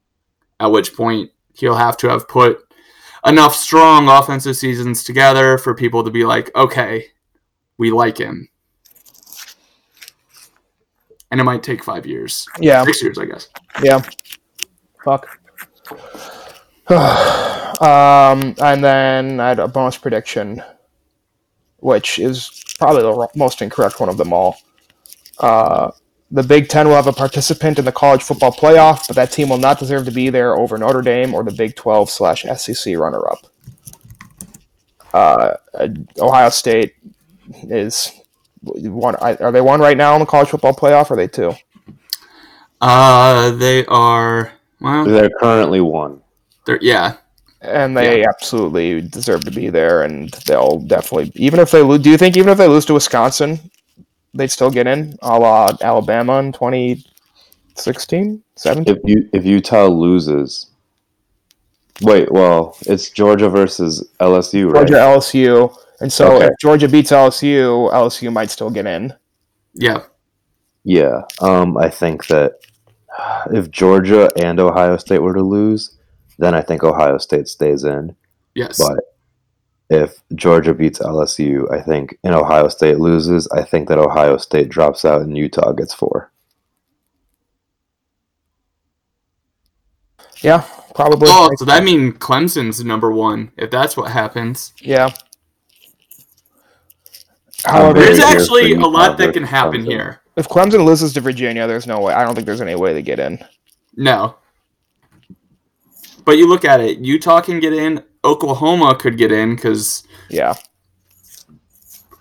at 0.60 0.70
which 0.70 0.94
point 0.94 1.30
he'll 1.54 1.74
have 1.76 1.96
to 1.98 2.08
have 2.08 2.28
put 2.28 2.58
enough 3.26 3.54
strong 3.54 4.08
offensive 4.08 4.56
seasons 4.56 5.04
together 5.04 5.58
for 5.58 5.74
people 5.74 6.04
to 6.04 6.10
be 6.10 6.24
like, 6.24 6.54
okay, 6.54 7.06
we 7.78 7.90
like 7.90 8.18
him. 8.18 8.48
And 11.30 11.40
it 11.40 11.44
might 11.44 11.62
take 11.62 11.82
five 11.82 12.06
years, 12.06 12.46
Yeah, 12.60 12.84
six 12.84 13.02
years, 13.02 13.18
I 13.18 13.24
guess. 13.26 13.48
yeah. 13.82 14.00
Fuck. 15.04 15.40
um, 16.90 18.54
and 18.62 18.82
then 18.84 19.40
I 19.40 19.48
had 19.48 19.58
a 19.58 19.66
bonus 19.68 19.98
prediction, 19.98 20.62
which 21.78 22.18
is 22.20 22.62
probably 22.78 23.02
the 23.02 23.28
most 23.34 23.60
incorrect 23.60 23.98
one 23.98 24.08
of 24.08 24.16
them 24.16 24.32
all. 24.32 24.56
Uh, 25.38 25.90
the 26.30 26.42
Big 26.42 26.68
Ten 26.68 26.88
will 26.88 26.96
have 26.96 27.06
a 27.06 27.12
participant 27.12 27.78
in 27.78 27.84
the 27.84 27.92
college 27.92 28.22
football 28.22 28.52
playoff, 28.52 29.06
but 29.06 29.16
that 29.16 29.30
team 29.30 29.48
will 29.48 29.58
not 29.58 29.78
deserve 29.78 30.04
to 30.06 30.10
be 30.10 30.28
there 30.30 30.56
over 30.56 30.76
Notre 30.76 31.02
Dame 31.02 31.34
or 31.34 31.44
the 31.44 31.52
Big 31.52 31.76
12 31.76 32.10
slash 32.10 32.44
SEC 32.56 32.96
runner 32.96 33.22
up. 33.28 33.46
Uh, 35.12 35.54
Ohio 36.18 36.48
State 36.50 36.94
is 37.64 38.12
one. 38.62 39.14
Are 39.16 39.52
they 39.52 39.60
one 39.60 39.80
right 39.80 39.96
now 39.96 40.14
in 40.14 40.20
the 40.20 40.26
college 40.26 40.48
football 40.48 40.74
playoff? 40.74 41.10
Or 41.10 41.14
are 41.14 41.16
they 41.16 41.28
two? 41.28 41.54
Uh, 42.80 43.52
they 43.52 43.86
are, 43.86 44.52
well, 44.80 45.04
They're 45.06 45.30
currently 45.40 45.80
one. 45.80 46.20
they're, 46.66 46.78
yeah, 46.82 47.16
and 47.62 47.96
they 47.96 48.22
absolutely 48.24 49.00
deserve 49.00 49.44
to 49.44 49.50
be 49.50 49.70
there, 49.70 50.02
and 50.02 50.30
they'll 50.46 50.80
definitely 50.80 51.32
even 51.36 51.60
if 51.60 51.70
they 51.70 51.80
lose. 51.82 52.02
Do 52.02 52.10
you 52.10 52.18
think 52.18 52.36
even 52.36 52.50
if 52.50 52.58
they 52.58 52.68
lose 52.68 52.84
to 52.86 52.94
Wisconsin, 52.94 53.58
they'd 54.34 54.50
still 54.50 54.70
get 54.70 54.86
in, 54.86 55.16
a 55.22 55.38
la 55.38 55.76
Alabama 55.80 56.38
in 56.38 56.52
2016, 56.52 58.42
17? 58.56 58.96
If 58.96 59.02
you 59.04 59.28
if 59.32 59.44
Utah 59.44 59.86
loses, 59.86 60.70
wait, 62.02 62.30
well, 62.30 62.76
it's 62.82 63.10
Georgia 63.10 63.48
versus 63.48 64.08
LSU, 64.20 64.72
right? 64.72 64.86
Georgia, 64.86 64.94
LSU, 65.02 65.76
and 66.00 66.12
so 66.12 66.36
Okay. 66.36 66.46
if 66.46 66.52
Georgia 66.60 66.88
beats 66.88 67.10
LSU, 67.10 67.90
LSU 67.92 68.32
might 68.32 68.50
still 68.50 68.70
get 68.70 68.86
in. 68.86 69.12
yeah. 69.74 70.02
Yeah, 70.88 71.22
um, 71.40 71.76
I 71.76 71.88
think 71.88 72.28
that 72.28 72.60
if 73.52 73.72
Georgia 73.72 74.30
and 74.40 74.60
Ohio 74.60 74.96
State 74.98 75.20
were 75.20 75.34
to 75.34 75.42
lose, 75.42 75.98
then 76.38 76.54
I 76.54 76.60
think 76.60 76.84
Ohio 76.84 77.18
State 77.18 77.48
stays 77.48 77.82
in. 77.82 78.14
Yes. 78.54 78.78
But 78.78 79.00
if 79.88 80.20
Georgia 80.34 80.74
beats 80.74 80.98
LSU, 80.98 81.70
I 81.72 81.80
think, 81.80 82.18
and 82.24 82.34
Ohio 82.34 82.68
State 82.68 82.98
loses, 82.98 83.46
I 83.48 83.62
think 83.62 83.88
that 83.88 83.98
Ohio 83.98 84.36
State 84.36 84.68
drops 84.68 85.04
out 85.04 85.22
and 85.22 85.36
Utah 85.36 85.72
gets 85.72 85.94
four. 85.94 86.32
Yeah, 90.42 90.64
probably. 90.94 91.28
Oh, 91.30 91.50
so 91.56 91.64
that 91.64 91.82
means 91.84 92.14
Clemson's 92.14 92.84
number 92.84 93.10
one 93.10 93.52
if 93.56 93.70
that's 93.70 93.96
what 93.96 94.10
happens. 94.10 94.72
yeah. 94.80 95.10
However, 97.64 97.98
There's 97.98 98.20
actually 98.20 98.74
a 98.74 98.80
lot 98.86 99.18
that 99.18 99.32
can 99.34 99.42
happen 99.42 99.82
Clemson. 99.82 99.90
here. 99.90 100.20
if 100.36 100.48
Clemson 100.48 100.84
loses 100.84 101.12
to 101.14 101.20
Virginia, 101.20 101.66
there's 101.66 101.86
no 101.86 101.98
way. 102.00 102.12
I 102.12 102.22
don't 102.24 102.34
think 102.34 102.46
there's 102.46 102.60
any 102.60 102.76
way 102.76 102.92
they 102.92 103.02
get 103.02 103.18
in. 103.18 103.42
No. 103.96 104.36
But 106.24 106.38
you 106.38 106.48
look 106.48 106.64
at 106.64 106.80
it, 106.80 106.98
Utah 106.98 107.40
can 107.40 107.58
get 107.58 107.72
in, 107.72 108.04
Oklahoma 108.26 108.96
could 108.96 109.16
get 109.16 109.32
in 109.32 109.54
because 109.54 110.02
Yeah, 110.28 110.54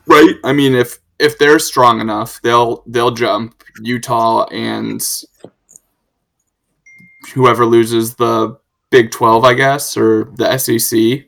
right. 0.06 0.36
I 0.44 0.54
mean, 0.54 0.76
if 0.76 1.00
if 1.20 1.38
they're 1.38 1.60
strong 1.60 2.00
enough, 2.00 2.42
they'll 2.42 2.84
they'll 2.88 3.12
jump 3.12 3.64
Utah 3.82 4.46
and 4.52 5.04
whoever 7.34 7.66
loses 7.66 8.16
the 8.16 8.58
Big 8.92 9.12
Twelve, 9.12 9.44
I 9.44 9.56
guess, 9.56 9.98
or 9.98 10.32
the 10.36 10.58
SEC, 10.58 11.26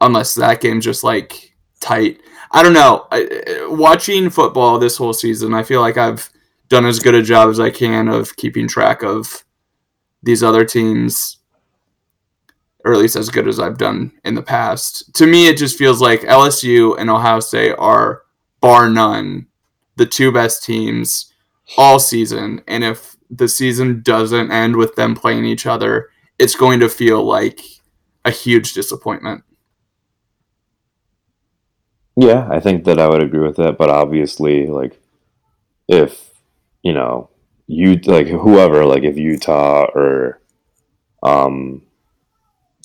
unless 0.00 0.34
that 0.36 0.60
game's 0.60 0.84
just 0.84 1.04
like 1.04 1.54
tight. 1.80 2.20
I 2.52 2.62
don't 2.62 2.74
know. 2.74 3.06
I, 3.10 3.66
watching 3.68 4.30
football 4.30 4.78
this 4.78 4.96
whole 4.96 5.14
season, 5.14 5.54
I 5.54 5.62
feel 5.62 5.80
like 5.80 5.96
I've 5.96 6.30
done 6.68 6.86
as 6.86 7.00
good 7.00 7.14
a 7.14 7.22
job 7.22 7.48
as 7.50 7.58
I 7.58 7.70
can 7.70 8.08
of 8.08 8.36
keeping 8.36 8.68
track 8.68 9.02
of 9.02 9.44
these 10.22 10.42
other 10.42 10.64
teams, 10.64 11.38
or 12.84 12.92
at 12.92 12.98
least 12.98 13.16
as 13.16 13.28
good 13.28 13.48
as 13.48 13.60
I've 13.60 13.78
done 13.78 14.12
in 14.24 14.34
the 14.34 14.42
past. 14.42 15.14
To 15.16 15.26
me, 15.26 15.48
it 15.48 15.56
just 15.56 15.78
feels 15.78 16.00
like 16.00 16.22
LSU 16.22 16.98
and 16.98 17.10
Ohio 17.10 17.40
State 17.40 17.74
are, 17.78 18.22
bar 18.60 18.88
none, 18.88 19.46
the 19.96 20.06
two 20.06 20.32
best 20.32 20.64
teams 20.64 21.32
all 21.76 21.98
season. 21.98 22.62
And 22.66 22.82
if 22.84 23.16
the 23.30 23.48
season 23.48 24.02
doesn't 24.02 24.50
end 24.50 24.76
with 24.76 24.94
them 24.94 25.14
playing 25.14 25.44
each 25.44 25.66
other, 25.66 26.10
it's 26.38 26.54
going 26.54 26.80
to 26.80 26.88
feel 26.88 27.24
like 27.24 27.60
a 28.24 28.30
huge 28.30 28.72
disappointment. 28.74 29.44
Yeah, 32.16 32.46
I 32.50 32.60
think 32.60 32.84
that 32.84 32.98
I 32.98 33.08
would 33.08 33.22
agree 33.22 33.40
with 33.40 33.56
that, 33.56 33.78
but 33.78 33.88
obviously, 33.88 34.66
like, 34.66 35.00
if 35.88 36.30
you 36.82 36.92
know, 36.92 37.30
you 37.66 37.96
like 38.04 38.26
whoever, 38.26 38.84
like 38.84 39.02
if 39.02 39.16
Utah 39.16 39.86
or 39.94 40.40
um 41.22 41.82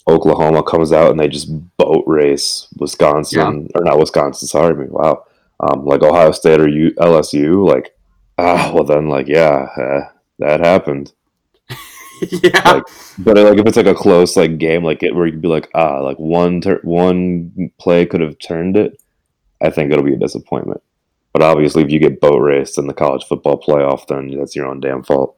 Oklahoma 0.08 0.64
comes 0.64 0.92
out 0.92 1.12
and 1.12 1.20
they 1.20 1.28
just 1.28 1.50
boat 1.78 2.04
race 2.08 2.68
Wisconsin 2.78 3.68
or 3.76 3.84
not 3.84 4.00
Wisconsin, 4.00 4.48
sorry, 4.48 4.76
me, 4.76 4.86
wow, 4.90 5.26
um, 5.60 5.86
like 5.86 6.02
Ohio 6.02 6.32
State 6.32 6.62
or 6.62 6.70
U- 6.70 6.94
LSU, 6.96 7.68
like, 7.68 7.96
ah, 8.38 8.72
well 8.74 8.84
then, 8.84 9.10
like, 9.10 9.28
yeah, 9.28 9.68
uh, 9.78 10.10
that 10.40 10.62
happened. 10.62 11.12
yeah. 12.32 12.62
Like, 12.66 12.84
but 13.20 13.38
like 13.38 13.60
if 13.60 13.66
it's 13.68 13.78
like 13.78 13.86
a 13.86 13.94
close 13.94 14.36
like 14.36 14.58
game, 14.58 14.84
like 14.84 15.04
it 15.04 15.14
where 15.14 15.26
you 15.26 15.34
could 15.34 15.42
be 15.42 15.48
like, 15.48 15.70
ah, 15.76 16.00
like 16.00 16.18
one 16.18 16.62
tur- 16.62 16.82
one 16.84 17.72
play 17.80 18.06
could 18.06 18.22
have 18.22 18.40
turned 18.40 18.78
it. 18.78 19.02
I 19.62 19.70
think 19.70 19.92
it'll 19.92 20.04
be 20.04 20.14
a 20.14 20.18
disappointment. 20.20 20.82
But 21.34 21.42
obviously, 21.44 21.84
if 21.84 21.92
you 21.92 22.00
get 22.00 22.20
boat 22.20 22.40
raced 22.40 22.78
in 22.78 22.88
the 22.88 22.94
college 22.94 23.26
football 23.26 23.60
playoff, 23.60 24.08
then 24.08 24.36
that's 24.38 24.56
your 24.56 24.68
own 24.68 24.80
damn 24.80 25.04
fault. 25.04 25.38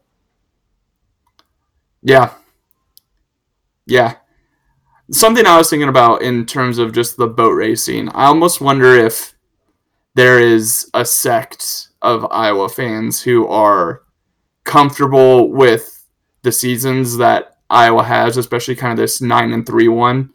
Yeah. 2.02 2.34
Yeah. 3.86 4.16
Something 5.12 5.46
I 5.46 5.58
was 5.58 5.70
thinking 5.70 5.90
about 5.90 6.22
in 6.22 6.46
terms 6.46 6.78
of 6.78 6.94
just 6.94 7.18
the 7.18 7.28
boat 7.28 7.52
racing. 7.52 8.10
I 8.10 8.26
almost 8.26 8.62
wonder 8.62 8.96
if 8.96 9.34
there 10.14 10.40
is 10.40 10.90
a 10.94 11.04
sect 11.04 11.88
of 12.02 12.28
Iowa 12.32 12.70
fans 12.70 13.22
who 13.22 13.48
are 13.48 14.04
comfortable 14.66 15.52
with 15.52 16.06
the 16.44 16.52
seasons 16.52 17.18
that 17.18 17.58
Iowa 17.70 18.04
has, 18.04 18.38
especially 18.38 18.76
kind 18.76 18.92
of 18.92 18.98
this 18.98 19.22
9 19.22 19.54
and 19.54 19.66
3 19.66 19.88
one 19.88 20.32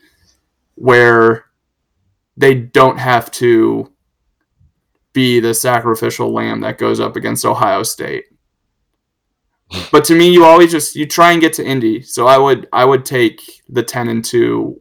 where 0.75 1.47
they 2.37 2.55
don't 2.55 2.99
have 2.99 3.31
to 3.31 3.93
be 5.12 5.39
the 5.39 5.55
sacrificial 5.55 6.33
lamb 6.33 6.61
that 6.62 6.79
goes 6.79 6.99
up 6.99 7.14
against 7.14 7.45
Ohio 7.45 7.85
State. 7.85 8.25
But 9.91 10.05
to 10.07 10.14
me, 10.14 10.33
you 10.33 10.45
always 10.45 10.70
just 10.70 10.97
you 10.97 11.07
try 11.07 11.33
and 11.33 11.41
get 11.41 11.53
to 11.55 11.64
Indy. 11.64 12.03
So 12.03 12.27
I 12.27 12.39
would 12.39 12.68
I 12.72 12.85
would 12.85 13.05
take 13.05 13.41
the 13.68 13.83
ten 13.83 14.09
and 14.09 14.25
two 14.25 14.81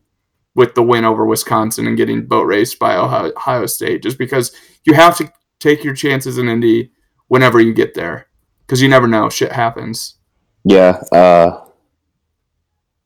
with 0.55 0.75
the 0.75 0.83
win 0.83 1.05
over 1.05 1.25
Wisconsin 1.25 1.87
and 1.87 1.97
getting 1.97 2.25
boat 2.25 2.43
raced 2.43 2.79
by 2.79 2.95
Ohio, 2.95 3.31
Ohio 3.35 3.65
State, 3.65 4.03
just 4.03 4.17
because 4.17 4.55
you 4.85 4.93
have 4.93 5.17
to 5.17 5.31
take 5.59 5.83
your 5.83 5.93
chances 5.95 6.37
in 6.37 6.47
Indy 6.47 6.91
whenever 7.27 7.59
you 7.59 7.73
get 7.73 7.93
there, 7.93 8.27
because 8.65 8.81
you 8.81 8.87
never 8.87 9.07
know, 9.07 9.29
shit 9.29 9.51
happens. 9.51 10.15
Yeah, 10.63 11.01
uh, 11.11 11.63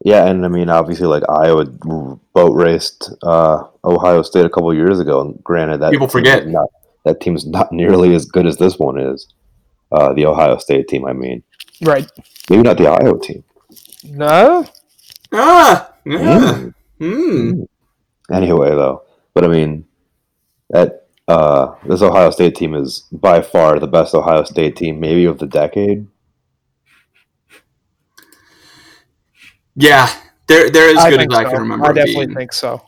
yeah, 0.03 0.27
and 0.27 0.45
I 0.45 0.47
mean, 0.47 0.69
obviously, 0.69 1.07
like 1.07 1.23
Iowa 1.29 1.65
boat 1.65 2.53
raced 2.53 3.11
uh, 3.23 3.63
Ohio 3.83 4.21
State 4.21 4.45
a 4.45 4.49
couple 4.49 4.73
years 4.73 4.99
ago, 4.99 5.21
and 5.21 5.43
granted 5.43 5.81
that 5.81 5.91
People 5.91 6.07
forget. 6.07 6.47
not, 6.47 6.69
that 7.05 7.19
team's 7.19 7.47
not 7.47 7.71
nearly 7.71 8.13
as 8.13 8.25
good 8.25 8.45
as 8.45 8.57
this 8.57 8.77
one 8.77 8.99
is. 8.99 9.33
Uh, 9.91 10.13
the 10.13 10.25
Ohio 10.25 10.57
State 10.57 10.87
team, 10.87 11.05
I 11.05 11.13
mean, 11.13 11.43
right. 11.81 12.09
maybe 12.49 12.63
not 12.63 12.77
the 12.77 12.87
Iowa 12.87 13.19
team. 13.19 13.43
No, 14.03 14.65
Ah, 15.31 15.93
yeah. 16.05 16.39
Mm. 16.39 16.73
Hmm. 16.99 17.63
Anyway, 18.33 18.69
though, 18.69 19.03
but 19.33 19.43
I 19.43 19.47
mean, 19.47 19.85
that 20.69 21.07
uh, 21.27 21.75
this 21.85 22.01
Ohio 22.01 22.29
State 22.31 22.55
team 22.55 22.73
is 22.73 23.05
by 23.11 23.41
far 23.41 23.79
the 23.79 23.87
best 23.87 24.15
Ohio 24.15 24.43
State 24.43 24.75
team, 24.75 24.99
maybe 24.99 25.25
of 25.25 25.37
the 25.39 25.45
decade. 25.47 26.07
Yeah, 29.75 30.09
they're 30.47 30.69
they're 30.71 30.89
as 30.89 30.97
I 31.03 31.09
good 31.09 31.19
think 31.19 31.33
as 31.33 31.39
I 31.39 31.43
can 31.43 31.59
remember. 31.61 31.85
I 31.85 31.93
definitely 31.93 32.27
being. 32.27 32.37
think 32.37 32.53
so. 32.53 32.81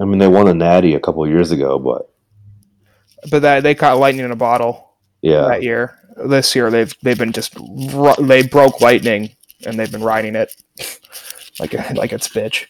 I 0.00 0.04
mean, 0.04 0.18
they 0.18 0.28
won 0.28 0.48
a 0.48 0.54
Natty 0.54 0.94
a 0.94 1.00
couple 1.00 1.26
years 1.28 1.50
ago, 1.50 1.78
but 1.78 2.12
But 3.30 3.42
that 3.42 3.62
they 3.62 3.74
caught 3.74 3.98
lightning 3.98 4.24
in 4.24 4.30
a 4.30 4.36
bottle 4.36 4.92
yeah, 5.22 5.48
that 5.48 5.62
year 5.62 5.98
this 6.16 6.54
year 6.54 6.70
they've 6.70 6.94
they've 7.02 7.18
been 7.18 7.32
just 7.32 7.56
they 8.20 8.42
broke 8.42 8.80
lightning 8.80 9.30
and 9.64 9.78
they've 9.78 9.92
been 9.92 10.02
riding 10.02 10.34
it 10.34 10.54
like 11.58 11.72
like 11.94 12.12
it's 12.12 12.28
bitch. 12.28 12.66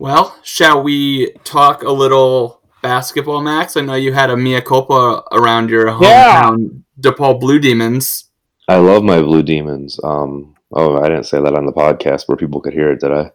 Well, 0.00 0.38
shall 0.44 0.82
we 0.84 1.32
talk 1.42 1.82
a 1.82 1.90
little 1.90 2.62
basketball, 2.82 3.42
Max? 3.42 3.76
I 3.76 3.80
know 3.80 3.94
you 3.94 4.12
had 4.12 4.30
a 4.30 4.36
mia 4.36 4.62
Copa 4.62 5.24
around 5.32 5.70
your 5.70 5.86
hometown 5.86 6.82
yeah. 6.96 7.10
DePaul 7.10 7.40
Blue 7.40 7.58
Demons. 7.58 8.26
I 8.68 8.76
love 8.76 9.02
my 9.02 9.20
Blue 9.20 9.42
Demons. 9.42 9.98
Um, 10.04 10.54
oh, 10.70 10.98
I 10.98 11.08
didn't 11.08 11.24
say 11.24 11.40
that 11.40 11.54
on 11.54 11.66
the 11.66 11.72
podcast 11.72 12.28
where 12.28 12.36
people 12.36 12.60
could 12.60 12.74
hear 12.74 12.92
it, 12.92 13.00
did 13.00 13.10
I? 13.10 13.30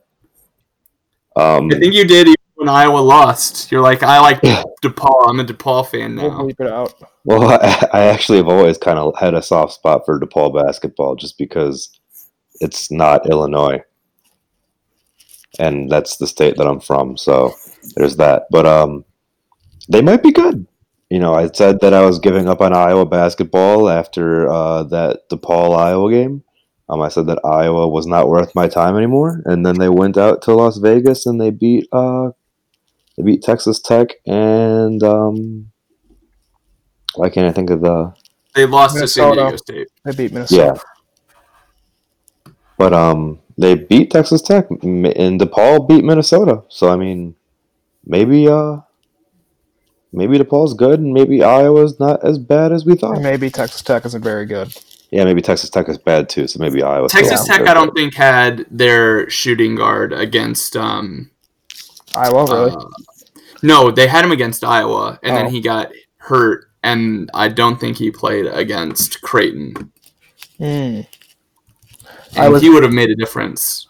Um, 1.36 1.70
I 1.74 1.80
think 1.80 1.94
you 1.94 2.06
did, 2.06 2.34
when 2.64 2.70
Iowa 2.74 3.00
lost. 3.00 3.72
You're 3.74 3.82
like, 3.82 4.04
I 4.04 4.22
like 4.22 4.40
DePaul. 4.42 5.28
I'm 5.30 5.40
a 5.42 5.44
DePaul 5.44 5.86
fan 5.86 6.16
We'll 6.16 6.32
now. 6.32 6.40
bleep 6.44 6.60
it 6.62 6.68
out. 6.68 6.94
well, 7.26 7.44
I, 7.62 7.90
I 7.92 8.02
actually 8.06 8.38
have 8.38 8.48
always 8.48 8.78
kind 8.78 8.98
of 8.98 9.14
had 9.18 9.34
a 9.34 9.42
soft 9.42 9.74
spot 9.74 10.04
for 10.06 10.18
DePaul 10.18 10.64
basketball 10.66 11.16
just 11.16 11.38
because 11.38 12.00
it's 12.62 12.90
not 12.90 13.30
Illinois, 13.30 13.82
and 15.60 15.92
that's 15.92 16.16
the 16.16 16.26
state 16.28 16.56
that 16.56 16.66
I'm 16.68 16.80
from. 16.80 17.18
So 17.18 17.54
there's 17.98 18.16
that. 18.16 18.44
But 18.50 18.66
um, 18.66 19.04
they 19.90 20.02
might 20.02 20.24
be 20.24 20.32
good. 20.32 20.66
You 21.10 21.20
know, 21.20 21.34
I 21.34 21.50
said 21.52 21.82
that 21.82 21.94
I 21.94 22.06
was 22.06 22.18
giving 22.18 22.48
up 22.48 22.62
on 22.62 22.74
Iowa 22.74 23.06
basketball 23.06 23.90
after 23.90 24.50
uh, 24.50 24.84
that 24.84 25.30
DePaul 25.30 25.78
Iowa 25.78 26.10
game. 26.10 26.44
Um, 26.88 27.02
I 27.02 27.10
said 27.10 27.28
that 27.28 27.44
Iowa 27.44 27.90
was 27.90 28.08
not 28.08 28.30
worth 28.30 28.56
my 28.56 28.70
time 28.70 28.96
anymore, 28.96 29.42
and 29.46 29.66
then 29.66 29.78
they 29.80 29.90
went 29.90 30.18
out 30.18 30.42
to 30.44 30.54
Las 30.54 30.78
Vegas 30.78 31.26
and 31.26 31.42
they 31.42 31.50
beat 31.50 31.88
uh, 31.92 32.32
they 33.18 33.24
beat 33.24 33.42
Texas 33.44 33.80
Tech 33.80 34.10
and 34.26 35.02
um, 35.04 35.72
why 37.16 37.30
can't 37.30 37.48
I 37.48 37.52
think 37.52 37.70
of 37.70 37.82
the 37.82 38.14
They 38.56 38.66
lost 38.66 38.98
to 38.98 39.08
San 39.08 39.30
Minnesota. 39.30 39.42
Diego 39.42 39.58
State. 39.58 39.88
They 40.04 40.12
beat 40.16 40.34
Minnesota. 40.34 40.82
yeah, 42.46 42.52
but 42.78 42.94
um, 42.94 43.40
they 43.58 43.76
beat 43.76 44.12
Texas 44.12 44.42
Tech 44.42 44.68
m- 44.84 45.06
and 45.06 45.40
DePaul 45.40 45.88
beat 45.88 46.04
Minnesota. 46.04 46.64
So 46.70 46.90
I 46.90 46.96
mean, 46.96 47.36
maybe 48.06 48.48
uh, 48.48 48.78
maybe 50.12 50.38
DePaul's 50.40 50.74
good 50.74 51.00
and 51.00 51.14
maybe 51.14 51.44
Iowa's 51.44 52.00
not 52.00 52.24
as 52.24 52.38
bad 52.40 52.72
as 52.72 52.86
we 52.86 52.96
thought. 52.96 53.16
And 53.16 53.24
maybe 53.24 53.50
Texas 53.50 53.82
Tech 53.82 54.06
isn't 54.06 54.24
very 54.24 54.46
good. 54.46 54.76
Yeah, 55.12 55.26
maybe 55.26 55.44
Texas 55.44 55.70
Tech 55.70 55.88
is 55.90 56.00
bad 56.00 56.28
too. 56.28 56.48
So 56.48 56.60
maybe 56.60 56.82
Iowa. 56.82 57.08
Texas 57.08 57.46
Tech, 57.46 57.68
I 57.68 57.76
don't 57.76 57.94
think 57.94 58.16
had 58.16 58.66
their 58.72 59.30
shooting 59.30 59.76
guard 59.76 60.12
against. 60.12 60.76
Um, 60.76 61.30
Iowa, 62.16 62.46
really? 62.46 62.72
uh, 62.72 62.86
no, 63.62 63.92
they 63.92 64.08
had 64.08 64.24
him 64.26 64.32
against 64.32 64.64
Iowa, 64.64 65.20
and 65.24 65.34
Oh. 65.34 65.36
then 65.38 65.50
he 65.52 65.62
got 65.62 65.92
hurt, 66.18 66.66
and 66.84 67.30
I 67.34 67.48
don't 67.50 67.80
think 67.80 67.98
he 67.98 68.12
played 68.12 68.46
against 68.48 69.22
Creighton. 69.22 69.92
Hmm. 70.58 70.64
And 70.66 71.08
I 72.36 72.50
was- 72.50 72.62
he 72.62 72.70
would 72.70 72.84
have 72.84 72.94
made 72.94 73.10
a 73.10 73.16
difference 73.16 73.88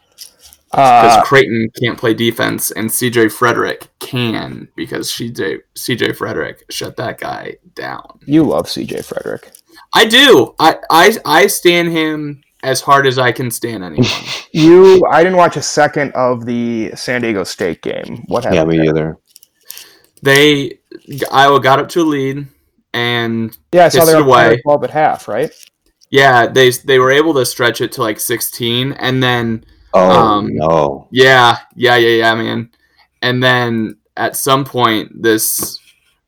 because 0.72 1.18
Uh, 1.18 1.24
Creighton 1.24 1.70
can't 1.80 1.98
play 1.98 2.14
defense, 2.14 2.72
and 2.72 2.90
CJ 2.92 3.30
Frederick 3.30 3.88
can 4.00 4.68
because 4.76 5.12
CJ 5.12 5.60
CJ 5.76 6.14
Frederick 6.14 6.66
shut 6.70 6.98
that 6.98 7.20
guy 7.20 7.58
down. 7.76 8.20
you 8.26 8.44
love 8.44 8.68
CJ 8.70 9.02
Frederick. 9.04 9.52
I 9.94 10.06
do. 10.06 10.54
I 10.60 10.78
I 10.90 11.18
I 11.26 11.48
stand 11.48 11.92
him 11.92 12.43
as 12.64 12.82
hard 12.82 13.06
as 13.06 13.20
I 13.20 13.32
can 13.32 13.52
stand 13.52 13.84
anyone. 13.84 14.08
You, 14.56 15.04
I 15.12 15.24
didn't 15.24 15.38
watch 15.38 15.58
a 15.58 15.64
second 15.64 16.12
of 16.14 16.46
the 16.46 16.92
San 16.96 17.22
Diego 17.22 17.44
State 17.44 17.82
game. 17.82 18.24
What 18.28 18.44
happened? 18.44 18.56
Yeah, 18.56 18.66
me 18.66 18.78
there? 18.78 18.86
either. 18.90 19.18
they 20.22 20.78
Iowa 21.32 21.60
got 21.60 21.80
up 21.80 21.90
to 21.90 22.02
a 22.02 22.04
lead, 22.04 22.48
and 22.94 23.58
Yeah, 23.72 23.86
I 23.86 23.90
saw 23.90 24.06
they 24.06 24.14
were 24.16 24.24
playing 24.24 24.48
away. 24.52 24.62
12 24.62 24.84
at 24.84 24.90
half, 24.92 25.28
right? 25.28 25.52
yeah, 26.12 26.46
they 26.46 26.70
they 26.70 27.00
were 27.00 27.10
able 27.12 27.34
to 27.34 27.46
stretch 27.48 27.82
it 27.82 27.92
to 27.94 28.02
like 28.02 28.20
16, 28.20 28.92
and 28.94 29.24
then 29.24 29.66
Oh 29.96 30.12
Um, 30.12 30.50
no! 30.56 31.08
yeah, 31.12 31.58
yeah, 31.76 31.96
yeah, 31.98 32.10
yeah, 32.18 32.36
man, 32.36 32.70
and 33.24 33.42
then 33.44 33.98
at 34.16 34.36
some 34.36 34.64
point 34.66 35.10
this 35.20 35.80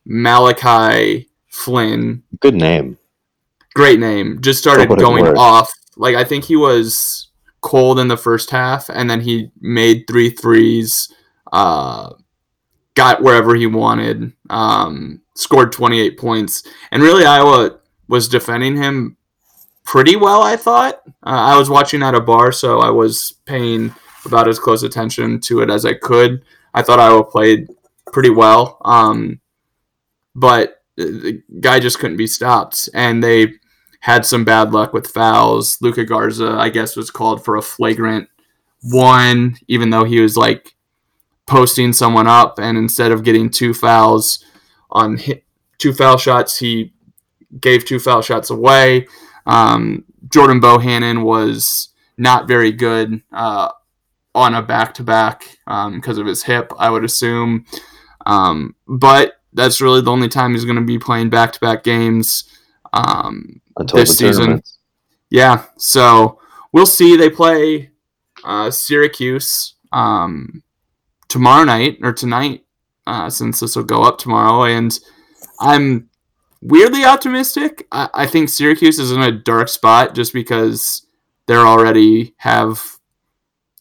Malachi 0.06 1.30
Flynn, 1.50 2.24
Good 2.40 2.56
name. 2.56 2.98
great 3.76 4.00
name, 4.00 4.42
just 4.42 4.60
started 4.60 4.90
going 4.90 5.28
off. 5.38 5.72
Like 5.98 6.16
I 6.16 6.24
think 6.24 6.46
he 6.46 6.56
was 6.56 7.30
cold 7.62 8.00
in 8.00 8.08
the 8.08 8.18
first 8.18 8.50
half, 8.52 8.90
and 8.90 9.10
then 9.10 9.22
he 9.22 9.52
made 9.60 10.06
three 10.08 10.30
threes, 10.30 11.12
uh, 11.52 12.14
got 12.94 13.22
wherever 13.22 13.56
he 13.56 13.68
wanted, 13.68 14.34
um, 14.50 15.22
scored 15.36 15.72
28 15.72 16.18
points, 16.18 16.64
and 16.92 17.02
really 17.02 17.26
Iowa 17.26 17.80
was 18.08 18.28
defending 18.28 18.78
him 18.78 19.18
pretty 19.84 20.16
well. 20.16 20.44
I 20.44 20.58
thought 20.58 21.02
uh, 21.26 21.54
I 21.54 21.58
was 21.58 21.70
watching 21.70 22.04
at 22.04 22.16
a 22.16 22.22
bar, 22.22 22.52
so 22.52 22.80
I 22.80 22.90
was 22.90 23.34
paying 23.46 23.94
about 24.26 24.48
as 24.48 24.60
close 24.60 24.84
attention 24.84 25.40
to 25.42 25.62
it 25.62 25.70
as 25.70 25.86
I 25.86 25.94
could. 25.94 26.44
I 26.74 26.82
thought 26.82 27.00
Iowa 27.00 27.24
played 27.24 27.68
pretty 28.12 28.30
well, 28.30 28.80
um, 28.86 29.40
but 30.36 30.84
the 30.98 31.42
guy 31.60 31.80
just 31.80 32.00
couldn't 32.00 32.18
be 32.18 32.28
stopped, 32.28 32.90
and 32.94 33.24
they 33.24 33.54
had 34.06 34.24
some 34.24 34.46
bad 34.46 34.72
luck 34.72 34.94
with 34.94 35.08
fouls. 35.08 35.82
Luka 35.82 36.06
Garza, 36.06 36.50
I 36.60 36.70
guess, 36.70 36.96
was 36.96 37.10
called 37.10 37.44
for 37.44 37.56
a 37.56 37.62
flagrant 37.64 38.30
one, 38.84 39.58
even 39.68 39.90
though 39.90 40.04
he 40.04 40.20
was 40.20 40.38
like 40.38 40.76
posting 41.48 41.92
someone 41.92 42.28
up, 42.28 42.60
and 42.60 42.78
instead 42.78 43.12
of 43.12 43.24
getting 43.24 43.50
two 43.50 43.74
fouls 43.74 44.46
on 44.92 45.18
hit, 45.18 45.44
two 45.80 45.92
foul 45.92 46.18
shots, 46.18 46.56
he 46.60 46.94
gave 47.60 47.84
two 47.84 47.98
foul 47.98 48.22
shots 48.22 48.52
away. 48.52 49.08
Um, 49.48 50.06
Jordan 50.32 50.62
Bohannon 50.62 51.24
was 51.24 51.90
not 52.16 52.48
very 52.48 52.72
good 52.72 53.24
uh, 53.34 53.72
on 54.36 54.54
a 54.54 54.62
back 54.62 54.94
to 54.94 55.04
back 55.04 55.58
because 55.66 56.20
of 56.20 56.28
his 56.28 56.44
hip, 56.44 56.72
I 56.78 56.92
would 56.92 57.04
assume. 57.04 57.66
Um, 58.28 58.76
but 58.88 59.42
that's 59.52 59.82
really 59.82 60.02
the 60.02 60.12
only 60.12 60.30
time 60.30 60.52
he's 60.52 60.64
going 60.64 60.76
to 60.76 60.84
be 60.84 61.00
playing 61.00 61.32
back 61.32 61.54
to 61.54 61.60
back 61.60 61.84
games. 61.84 62.44
Um, 62.94 63.62
Until 63.78 64.00
this 64.00 64.10
the 64.10 64.16
season. 64.16 64.64
yeah, 65.30 65.66
so 65.78 66.40
we'll 66.72 66.86
see. 66.86 67.18
They 67.18 67.30
play 67.30 67.92
uh, 68.44 68.72
Syracuse 68.72 69.76
um, 69.92 70.64
tomorrow 71.28 71.64
night 71.64 71.98
or 72.02 72.14
tonight, 72.14 72.66
uh, 73.08 73.30
since 73.30 73.60
this 73.60 73.76
will 73.76 73.84
go 73.84 74.04
up 74.04 74.18
tomorrow. 74.18 74.66
And 74.66 74.98
I'm 75.60 76.10
weirdly 76.62 77.06
optimistic. 77.06 77.88
I, 77.92 78.10
I 78.14 78.26
think 78.26 78.50
Syracuse 78.50 79.00
is 79.00 79.12
in 79.12 79.22
a 79.22 79.32
dark 79.32 79.70
spot 79.70 80.16
just 80.16 80.34
because 80.34 81.06
they're 81.48 81.68
already 81.68 82.34
have 82.38 82.84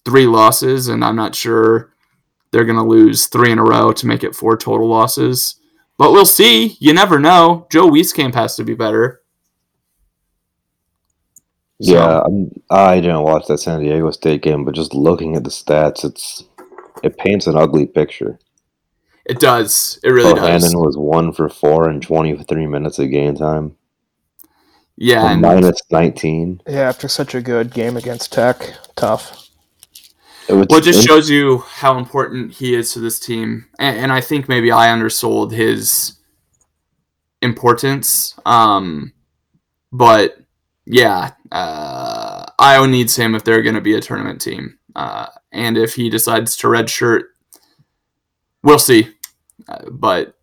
three 0.05 0.26
losses, 0.26 0.88
and 0.88 1.05
I'm 1.05 1.16
not 1.16 1.34
sure 1.34 1.92
they're 2.51 2.64
going 2.64 2.76
to 2.76 2.82
lose 2.82 3.26
three 3.26 3.51
in 3.51 3.59
a 3.59 3.64
row 3.64 3.92
to 3.92 4.07
make 4.07 4.22
it 4.22 4.34
four 4.34 4.57
total 4.57 4.88
losses. 4.88 5.57
But 5.97 6.12
we'll 6.12 6.26
see. 6.26 6.76
You 6.80 6.92
never 6.92 7.18
know. 7.18 7.66
Joe 7.70 7.88
Wieskamp 7.88 8.34
has 8.34 8.57
to 8.57 8.64
be 8.64 8.74
better. 8.74 9.22
So- 11.83 11.93
Yeah, 11.95 12.20
I'm, 12.20 12.51
I 12.70 12.97
didn't 13.01 13.22
watch 13.22 13.47
that 13.49 13.59
San 13.59 13.81
Diego 13.81 14.11
State 14.11 14.43
game, 14.43 14.64
but 14.64 14.75
just 14.75 14.95
looking 14.95 15.37
at 15.37 15.45
the 15.45 15.51
stats, 15.51 16.05
it's 16.05 16.45
it 17.03 17.16
paints 17.18 17.47
an 17.47 17.57
ugly 17.57 17.87
picture. 17.87 18.39
It 19.27 19.41
does. 19.41 19.99
It 20.05 20.11
really 20.11 20.35
does. 20.35 20.62
Bohannon 20.62 20.85
was 20.85 20.97
one 20.97 21.33
for 21.33 21.49
four 21.49 21.91
in 21.91 22.01
23 22.01 22.66
minutes 22.66 22.99
of 22.99 23.11
game 23.11 23.35
time, 23.35 23.75
Yeah, 24.97 25.33
and 25.33 25.41
minus 25.41 25.81
19. 25.91 26.61
Yeah, 26.68 26.89
after 26.89 27.09
such 27.09 27.35
a 27.35 27.41
good 27.43 27.72
game 27.72 27.97
against 27.97 28.33
Tech, 28.33 28.75
tough. 28.97 29.49
It 30.49 30.53
was 30.53 30.66
well, 30.68 30.79
it 30.79 30.85
just 30.85 31.07
shows 31.07 31.31
you 31.31 31.59
how 31.66 31.97
important 31.99 32.53
he 32.53 32.75
is 32.75 32.93
to 32.93 33.01
this 33.01 33.18
team, 33.18 33.66
and, 33.79 33.97
and 33.99 34.12
I 34.12 34.20
think 34.20 34.47
maybe 34.49 34.70
I 34.70 34.91
undersold 34.93 35.53
his 35.53 36.18
importance. 37.43 38.39
Um, 38.45 39.12
but 39.91 40.37
yeah, 40.87 41.32
uh, 41.51 42.45
Iowa 42.59 42.87
needs 42.87 43.16
him 43.16 43.35
if 43.35 43.45
they're 43.45 43.62
going 43.62 43.74
to 43.74 43.80
be 43.80 43.95
a 43.95 44.01
tournament 44.01 44.41
team, 44.41 44.78
uh, 44.95 45.26
and 45.53 45.78
if 45.78 45.95
he 45.95 46.11
decides 46.11 46.57
to 46.57 46.66
redshirt, 46.66 47.22
we'll 48.62 48.78
see. 48.78 49.09
Uh, 49.68 49.91
but 49.91 50.37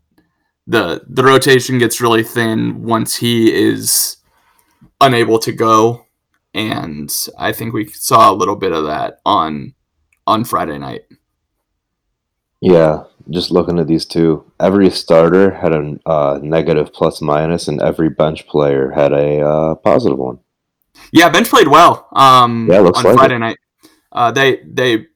the 0.66 1.04
the 1.08 1.24
rotation 1.24 1.78
gets 1.78 2.02
really 2.02 2.24
thin 2.24 2.84
once 2.84 3.16
he 3.16 3.54
is 3.54 4.18
unable 5.00 5.38
to 5.40 5.52
go, 5.52 6.06
and 6.54 7.14
I 7.38 7.52
think 7.52 7.74
we 7.74 7.88
saw 7.88 8.32
a 8.32 8.36
little 8.36 8.56
bit 8.56 8.72
of 8.72 8.86
that 8.86 9.20
on 9.26 9.76
on 10.26 10.44
Friday 10.44 10.80
night. 10.80 11.04
yeah, 12.62 13.04
just 13.30 13.52
looking 13.52 13.80
at 13.80 13.88
these 13.88 14.06
two, 14.06 14.52
every 14.60 14.90
starter 14.90 15.52
had 15.52 15.74
a 15.74 15.98
uh, 16.06 16.40
negative 16.42 16.92
plus 16.94 17.22
minus, 17.22 17.68
and 17.68 17.82
every 17.82 18.10
bench 18.10 18.48
player 18.48 18.92
had 18.92 19.12
a 19.14 19.42
uh, 19.42 19.76
positive 19.76 20.18
one. 20.18 20.40
Yeah, 21.12 21.30
bench 21.30 21.50
played 21.50 21.68
well. 21.68 22.08
Um, 22.14 22.68
Yeah, 22.70 22.80
looks 22.80 23.00
on 23.00 23.06
like 23.06 23.16
Friday 23.16 23.38
night, 23.38 23.58
uh, 24.12 24.32
they 24.32 24.62
they 24.66 25.08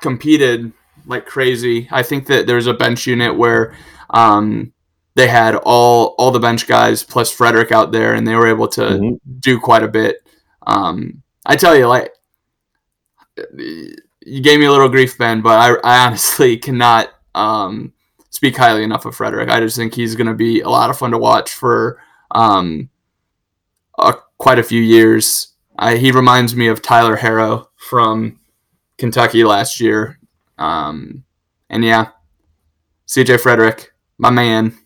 competed 0.00 0.72
like 1.06 1.26
crazy. 1.26 1.88
I 1.90 2.02
think 2.02 2.26
that 2.26 2.46
there's 2.46 2.66
a 2.66 2.74
bench 2.74 3.06
unit 3.06 3.36
where 3.36 3.74
um, 4.10 4.72
they 5.14 5.28
had 5.28 5.54
all 5.56 6.14
all 6.18 6.30
the 6.30 6.40
bench 6.40 6.66
guys 6.66 7.02
plus 7.02 7.30
Frederick 7.32 7.72
out 7.72 7.92
there, 7.92 8.14
and 8.14 8.26
they 8.26 8.34
were 8.34 8.48
able 8.48 8.68
to 8.68 8.80
Mhm. 8.82 9.20
do 9.40 9.58
quite 9.60 9.82
a 9.82 9.88
bit. 9.88 10.16
Um, 10.66 11.22
I 11.46 11.56
tell 11.56 11.76
you, 11.76 11.86
like 11.86 12.12
you 14.24 14.40
gave 14.42 14.60
me 14.60 14.66
a 14.66 14.70
little 14.72 14.88
grief, 14.88 15.18
Ben, 15.18 15.40
but 15.42 15.58
I, 15.58 15.74
I 15.82 16.06
honestly 16.06 16.56
cannot 16.66 17.08
um, 17.34 17.92
speak 18.30 18.56
highly 18.56 18.82
enough 18.82 19.04
of 19.04 19.14
Frederick. 19.14 19.50
I 19.50 19.60
just 19.60 19.76
think 19.76 19.94
he's 19.94 20.16
going 20.16 20.26
to 20.26 20.34
be 20.34 20.60
a 20.60 20.68
lot 20.68 20.90
of 20.90 20.98
fun 20.98 21.10
to 21.10 21.18
watch 21.18 21.52
for 21.52 22.00
um, 22.32 22.88
a, 23.98 24.14
quite 24.38 24.58
a 24.58 24.64
few 24.64 24.80
years. 24.80 25.48
I, 25.78 25.96
he 25.96 26.12
reminds 26.12 26.54
me 26.54 26.68
of 26.68 26.82
Tyler 26.82 27.16
Herro 27.16 27.66
from 27.76 28.38
Kentucky 28.98 29.44
last 29.44 29.80
year. 29.80 30.18
Um, 30.58 31.24
and 31.68 31.84
yeah, 31.84 32.10
CJ 33.06 33.40
Frederick, 33.40 33.92
my 34.18 34.30
man. 34.30 34.78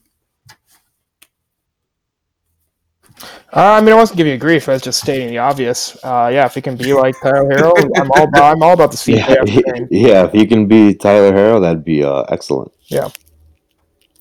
Uh, 3.57 3.73
I 3.73 3.81
mean, 3.81 3.95
I 3.95 3.97
wasn't 3.97 4.19
giving 4.19 4.35
you 4.35 4.39
grief. 4.39 4.69
I 4.69 4.73
was 4.73 4.83
just 4.83 5.01
stating 5.01 5.29
the 5.29 5.39
obvious. 5.39 5.97
Uh, 6.05 6.29
yeah, 6.31 6.45
if 6.45 6.55
he 6.55 6.61
can 6.61 6.77
be 6.77 6.93
like 6.93 7.19
Tyler 7.23 7.49
Herro, 7.49 7.73
I'm 7.97 8.11
all 8.11 8.25
about. 8.25 8.55
I'm 8.55 8.63
all 8.63 8.75
about 8.75 8.91
the 8.91 8.99
CJ 8.99 9.47
Yeah, 9.49 9.87
yeah, 9.91 10.25
if 10.27 10.33
he 10.33 10.47
can 10.47 10.67
be 10.67 10.95
Tyler 10.95 11.33
Herro, 11.33 11.63
that'd 11.63 11.83
be 11.83 12.05
uh, 12.05 12.25
excellent. 12.29 12.71
Yeah, 12.89 13.09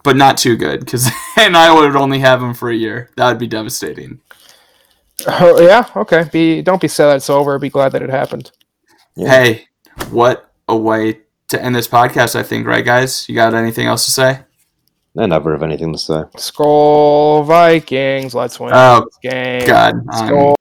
but 0.04 0.16
not 0.16 0.38
too 0.38 0.56
good 0.56 0.80
because 0.80 1.10
and 1.38 1.58
I 1.58 1.74
would 1.74 1.98
only 1.98 2.20
have 2.20 2.42
him 2.42 2.54
for 2.54 2.70
a 2.70 2.76
year. 2.76 3.10
That 3.18 3.28
would 3.28 3.40
be 3.40 3.48
devastating. 3.48 4.22
Oh, 5.28 5.60
yeah, 5.60 5.90
okay. 5.98 6.30
Be 6.32 6.62
don't 6.62 6.80
be 6.80 6.88
sad 6.88 7.08
that 7.08 7.18
it's 7.18 7.30
over. 7.30 7.60
Be 7.60 7.70
glad 7.70 7.92
that 7.92 8.02
it 8.02 8.10
happened. 8.10 8.52
Yeah. 9.18 9.30
Hey, 9.30 9.68
what 10.12 10.50
a 10.70 10.78
way 10.78 11.24
to 11.50 11.62
end 11.62 11.76
this 11.76 11.90
podcast, 11.90 12.38
I 12.38 12.44
think, 12.44 12.66
right, 12.68 12.86
guys? 12.86 13.28
You 13.28 13.36
got 13.36 13.54
anything 13.54 13.86
else 13.86 14.06
to 14.06 14.12
say? 14.12 14.40
I 15.18 15.26
never 15.28 15.52
have 15.54 15.64
anything 15.64 15.94
to 15.94 15.98
say. 16.00 16.24
Skull 16.38 17.44
Vikings. 17.44 18.36
Let's 18.36 18.60
win 18.60 18.72
Oh, 18.74 19.06
this 19.06 19.32
game. 19.32 19.66
God. 19.68 19.94
I'm- 20.12 20.28
Skull 20.28 20.56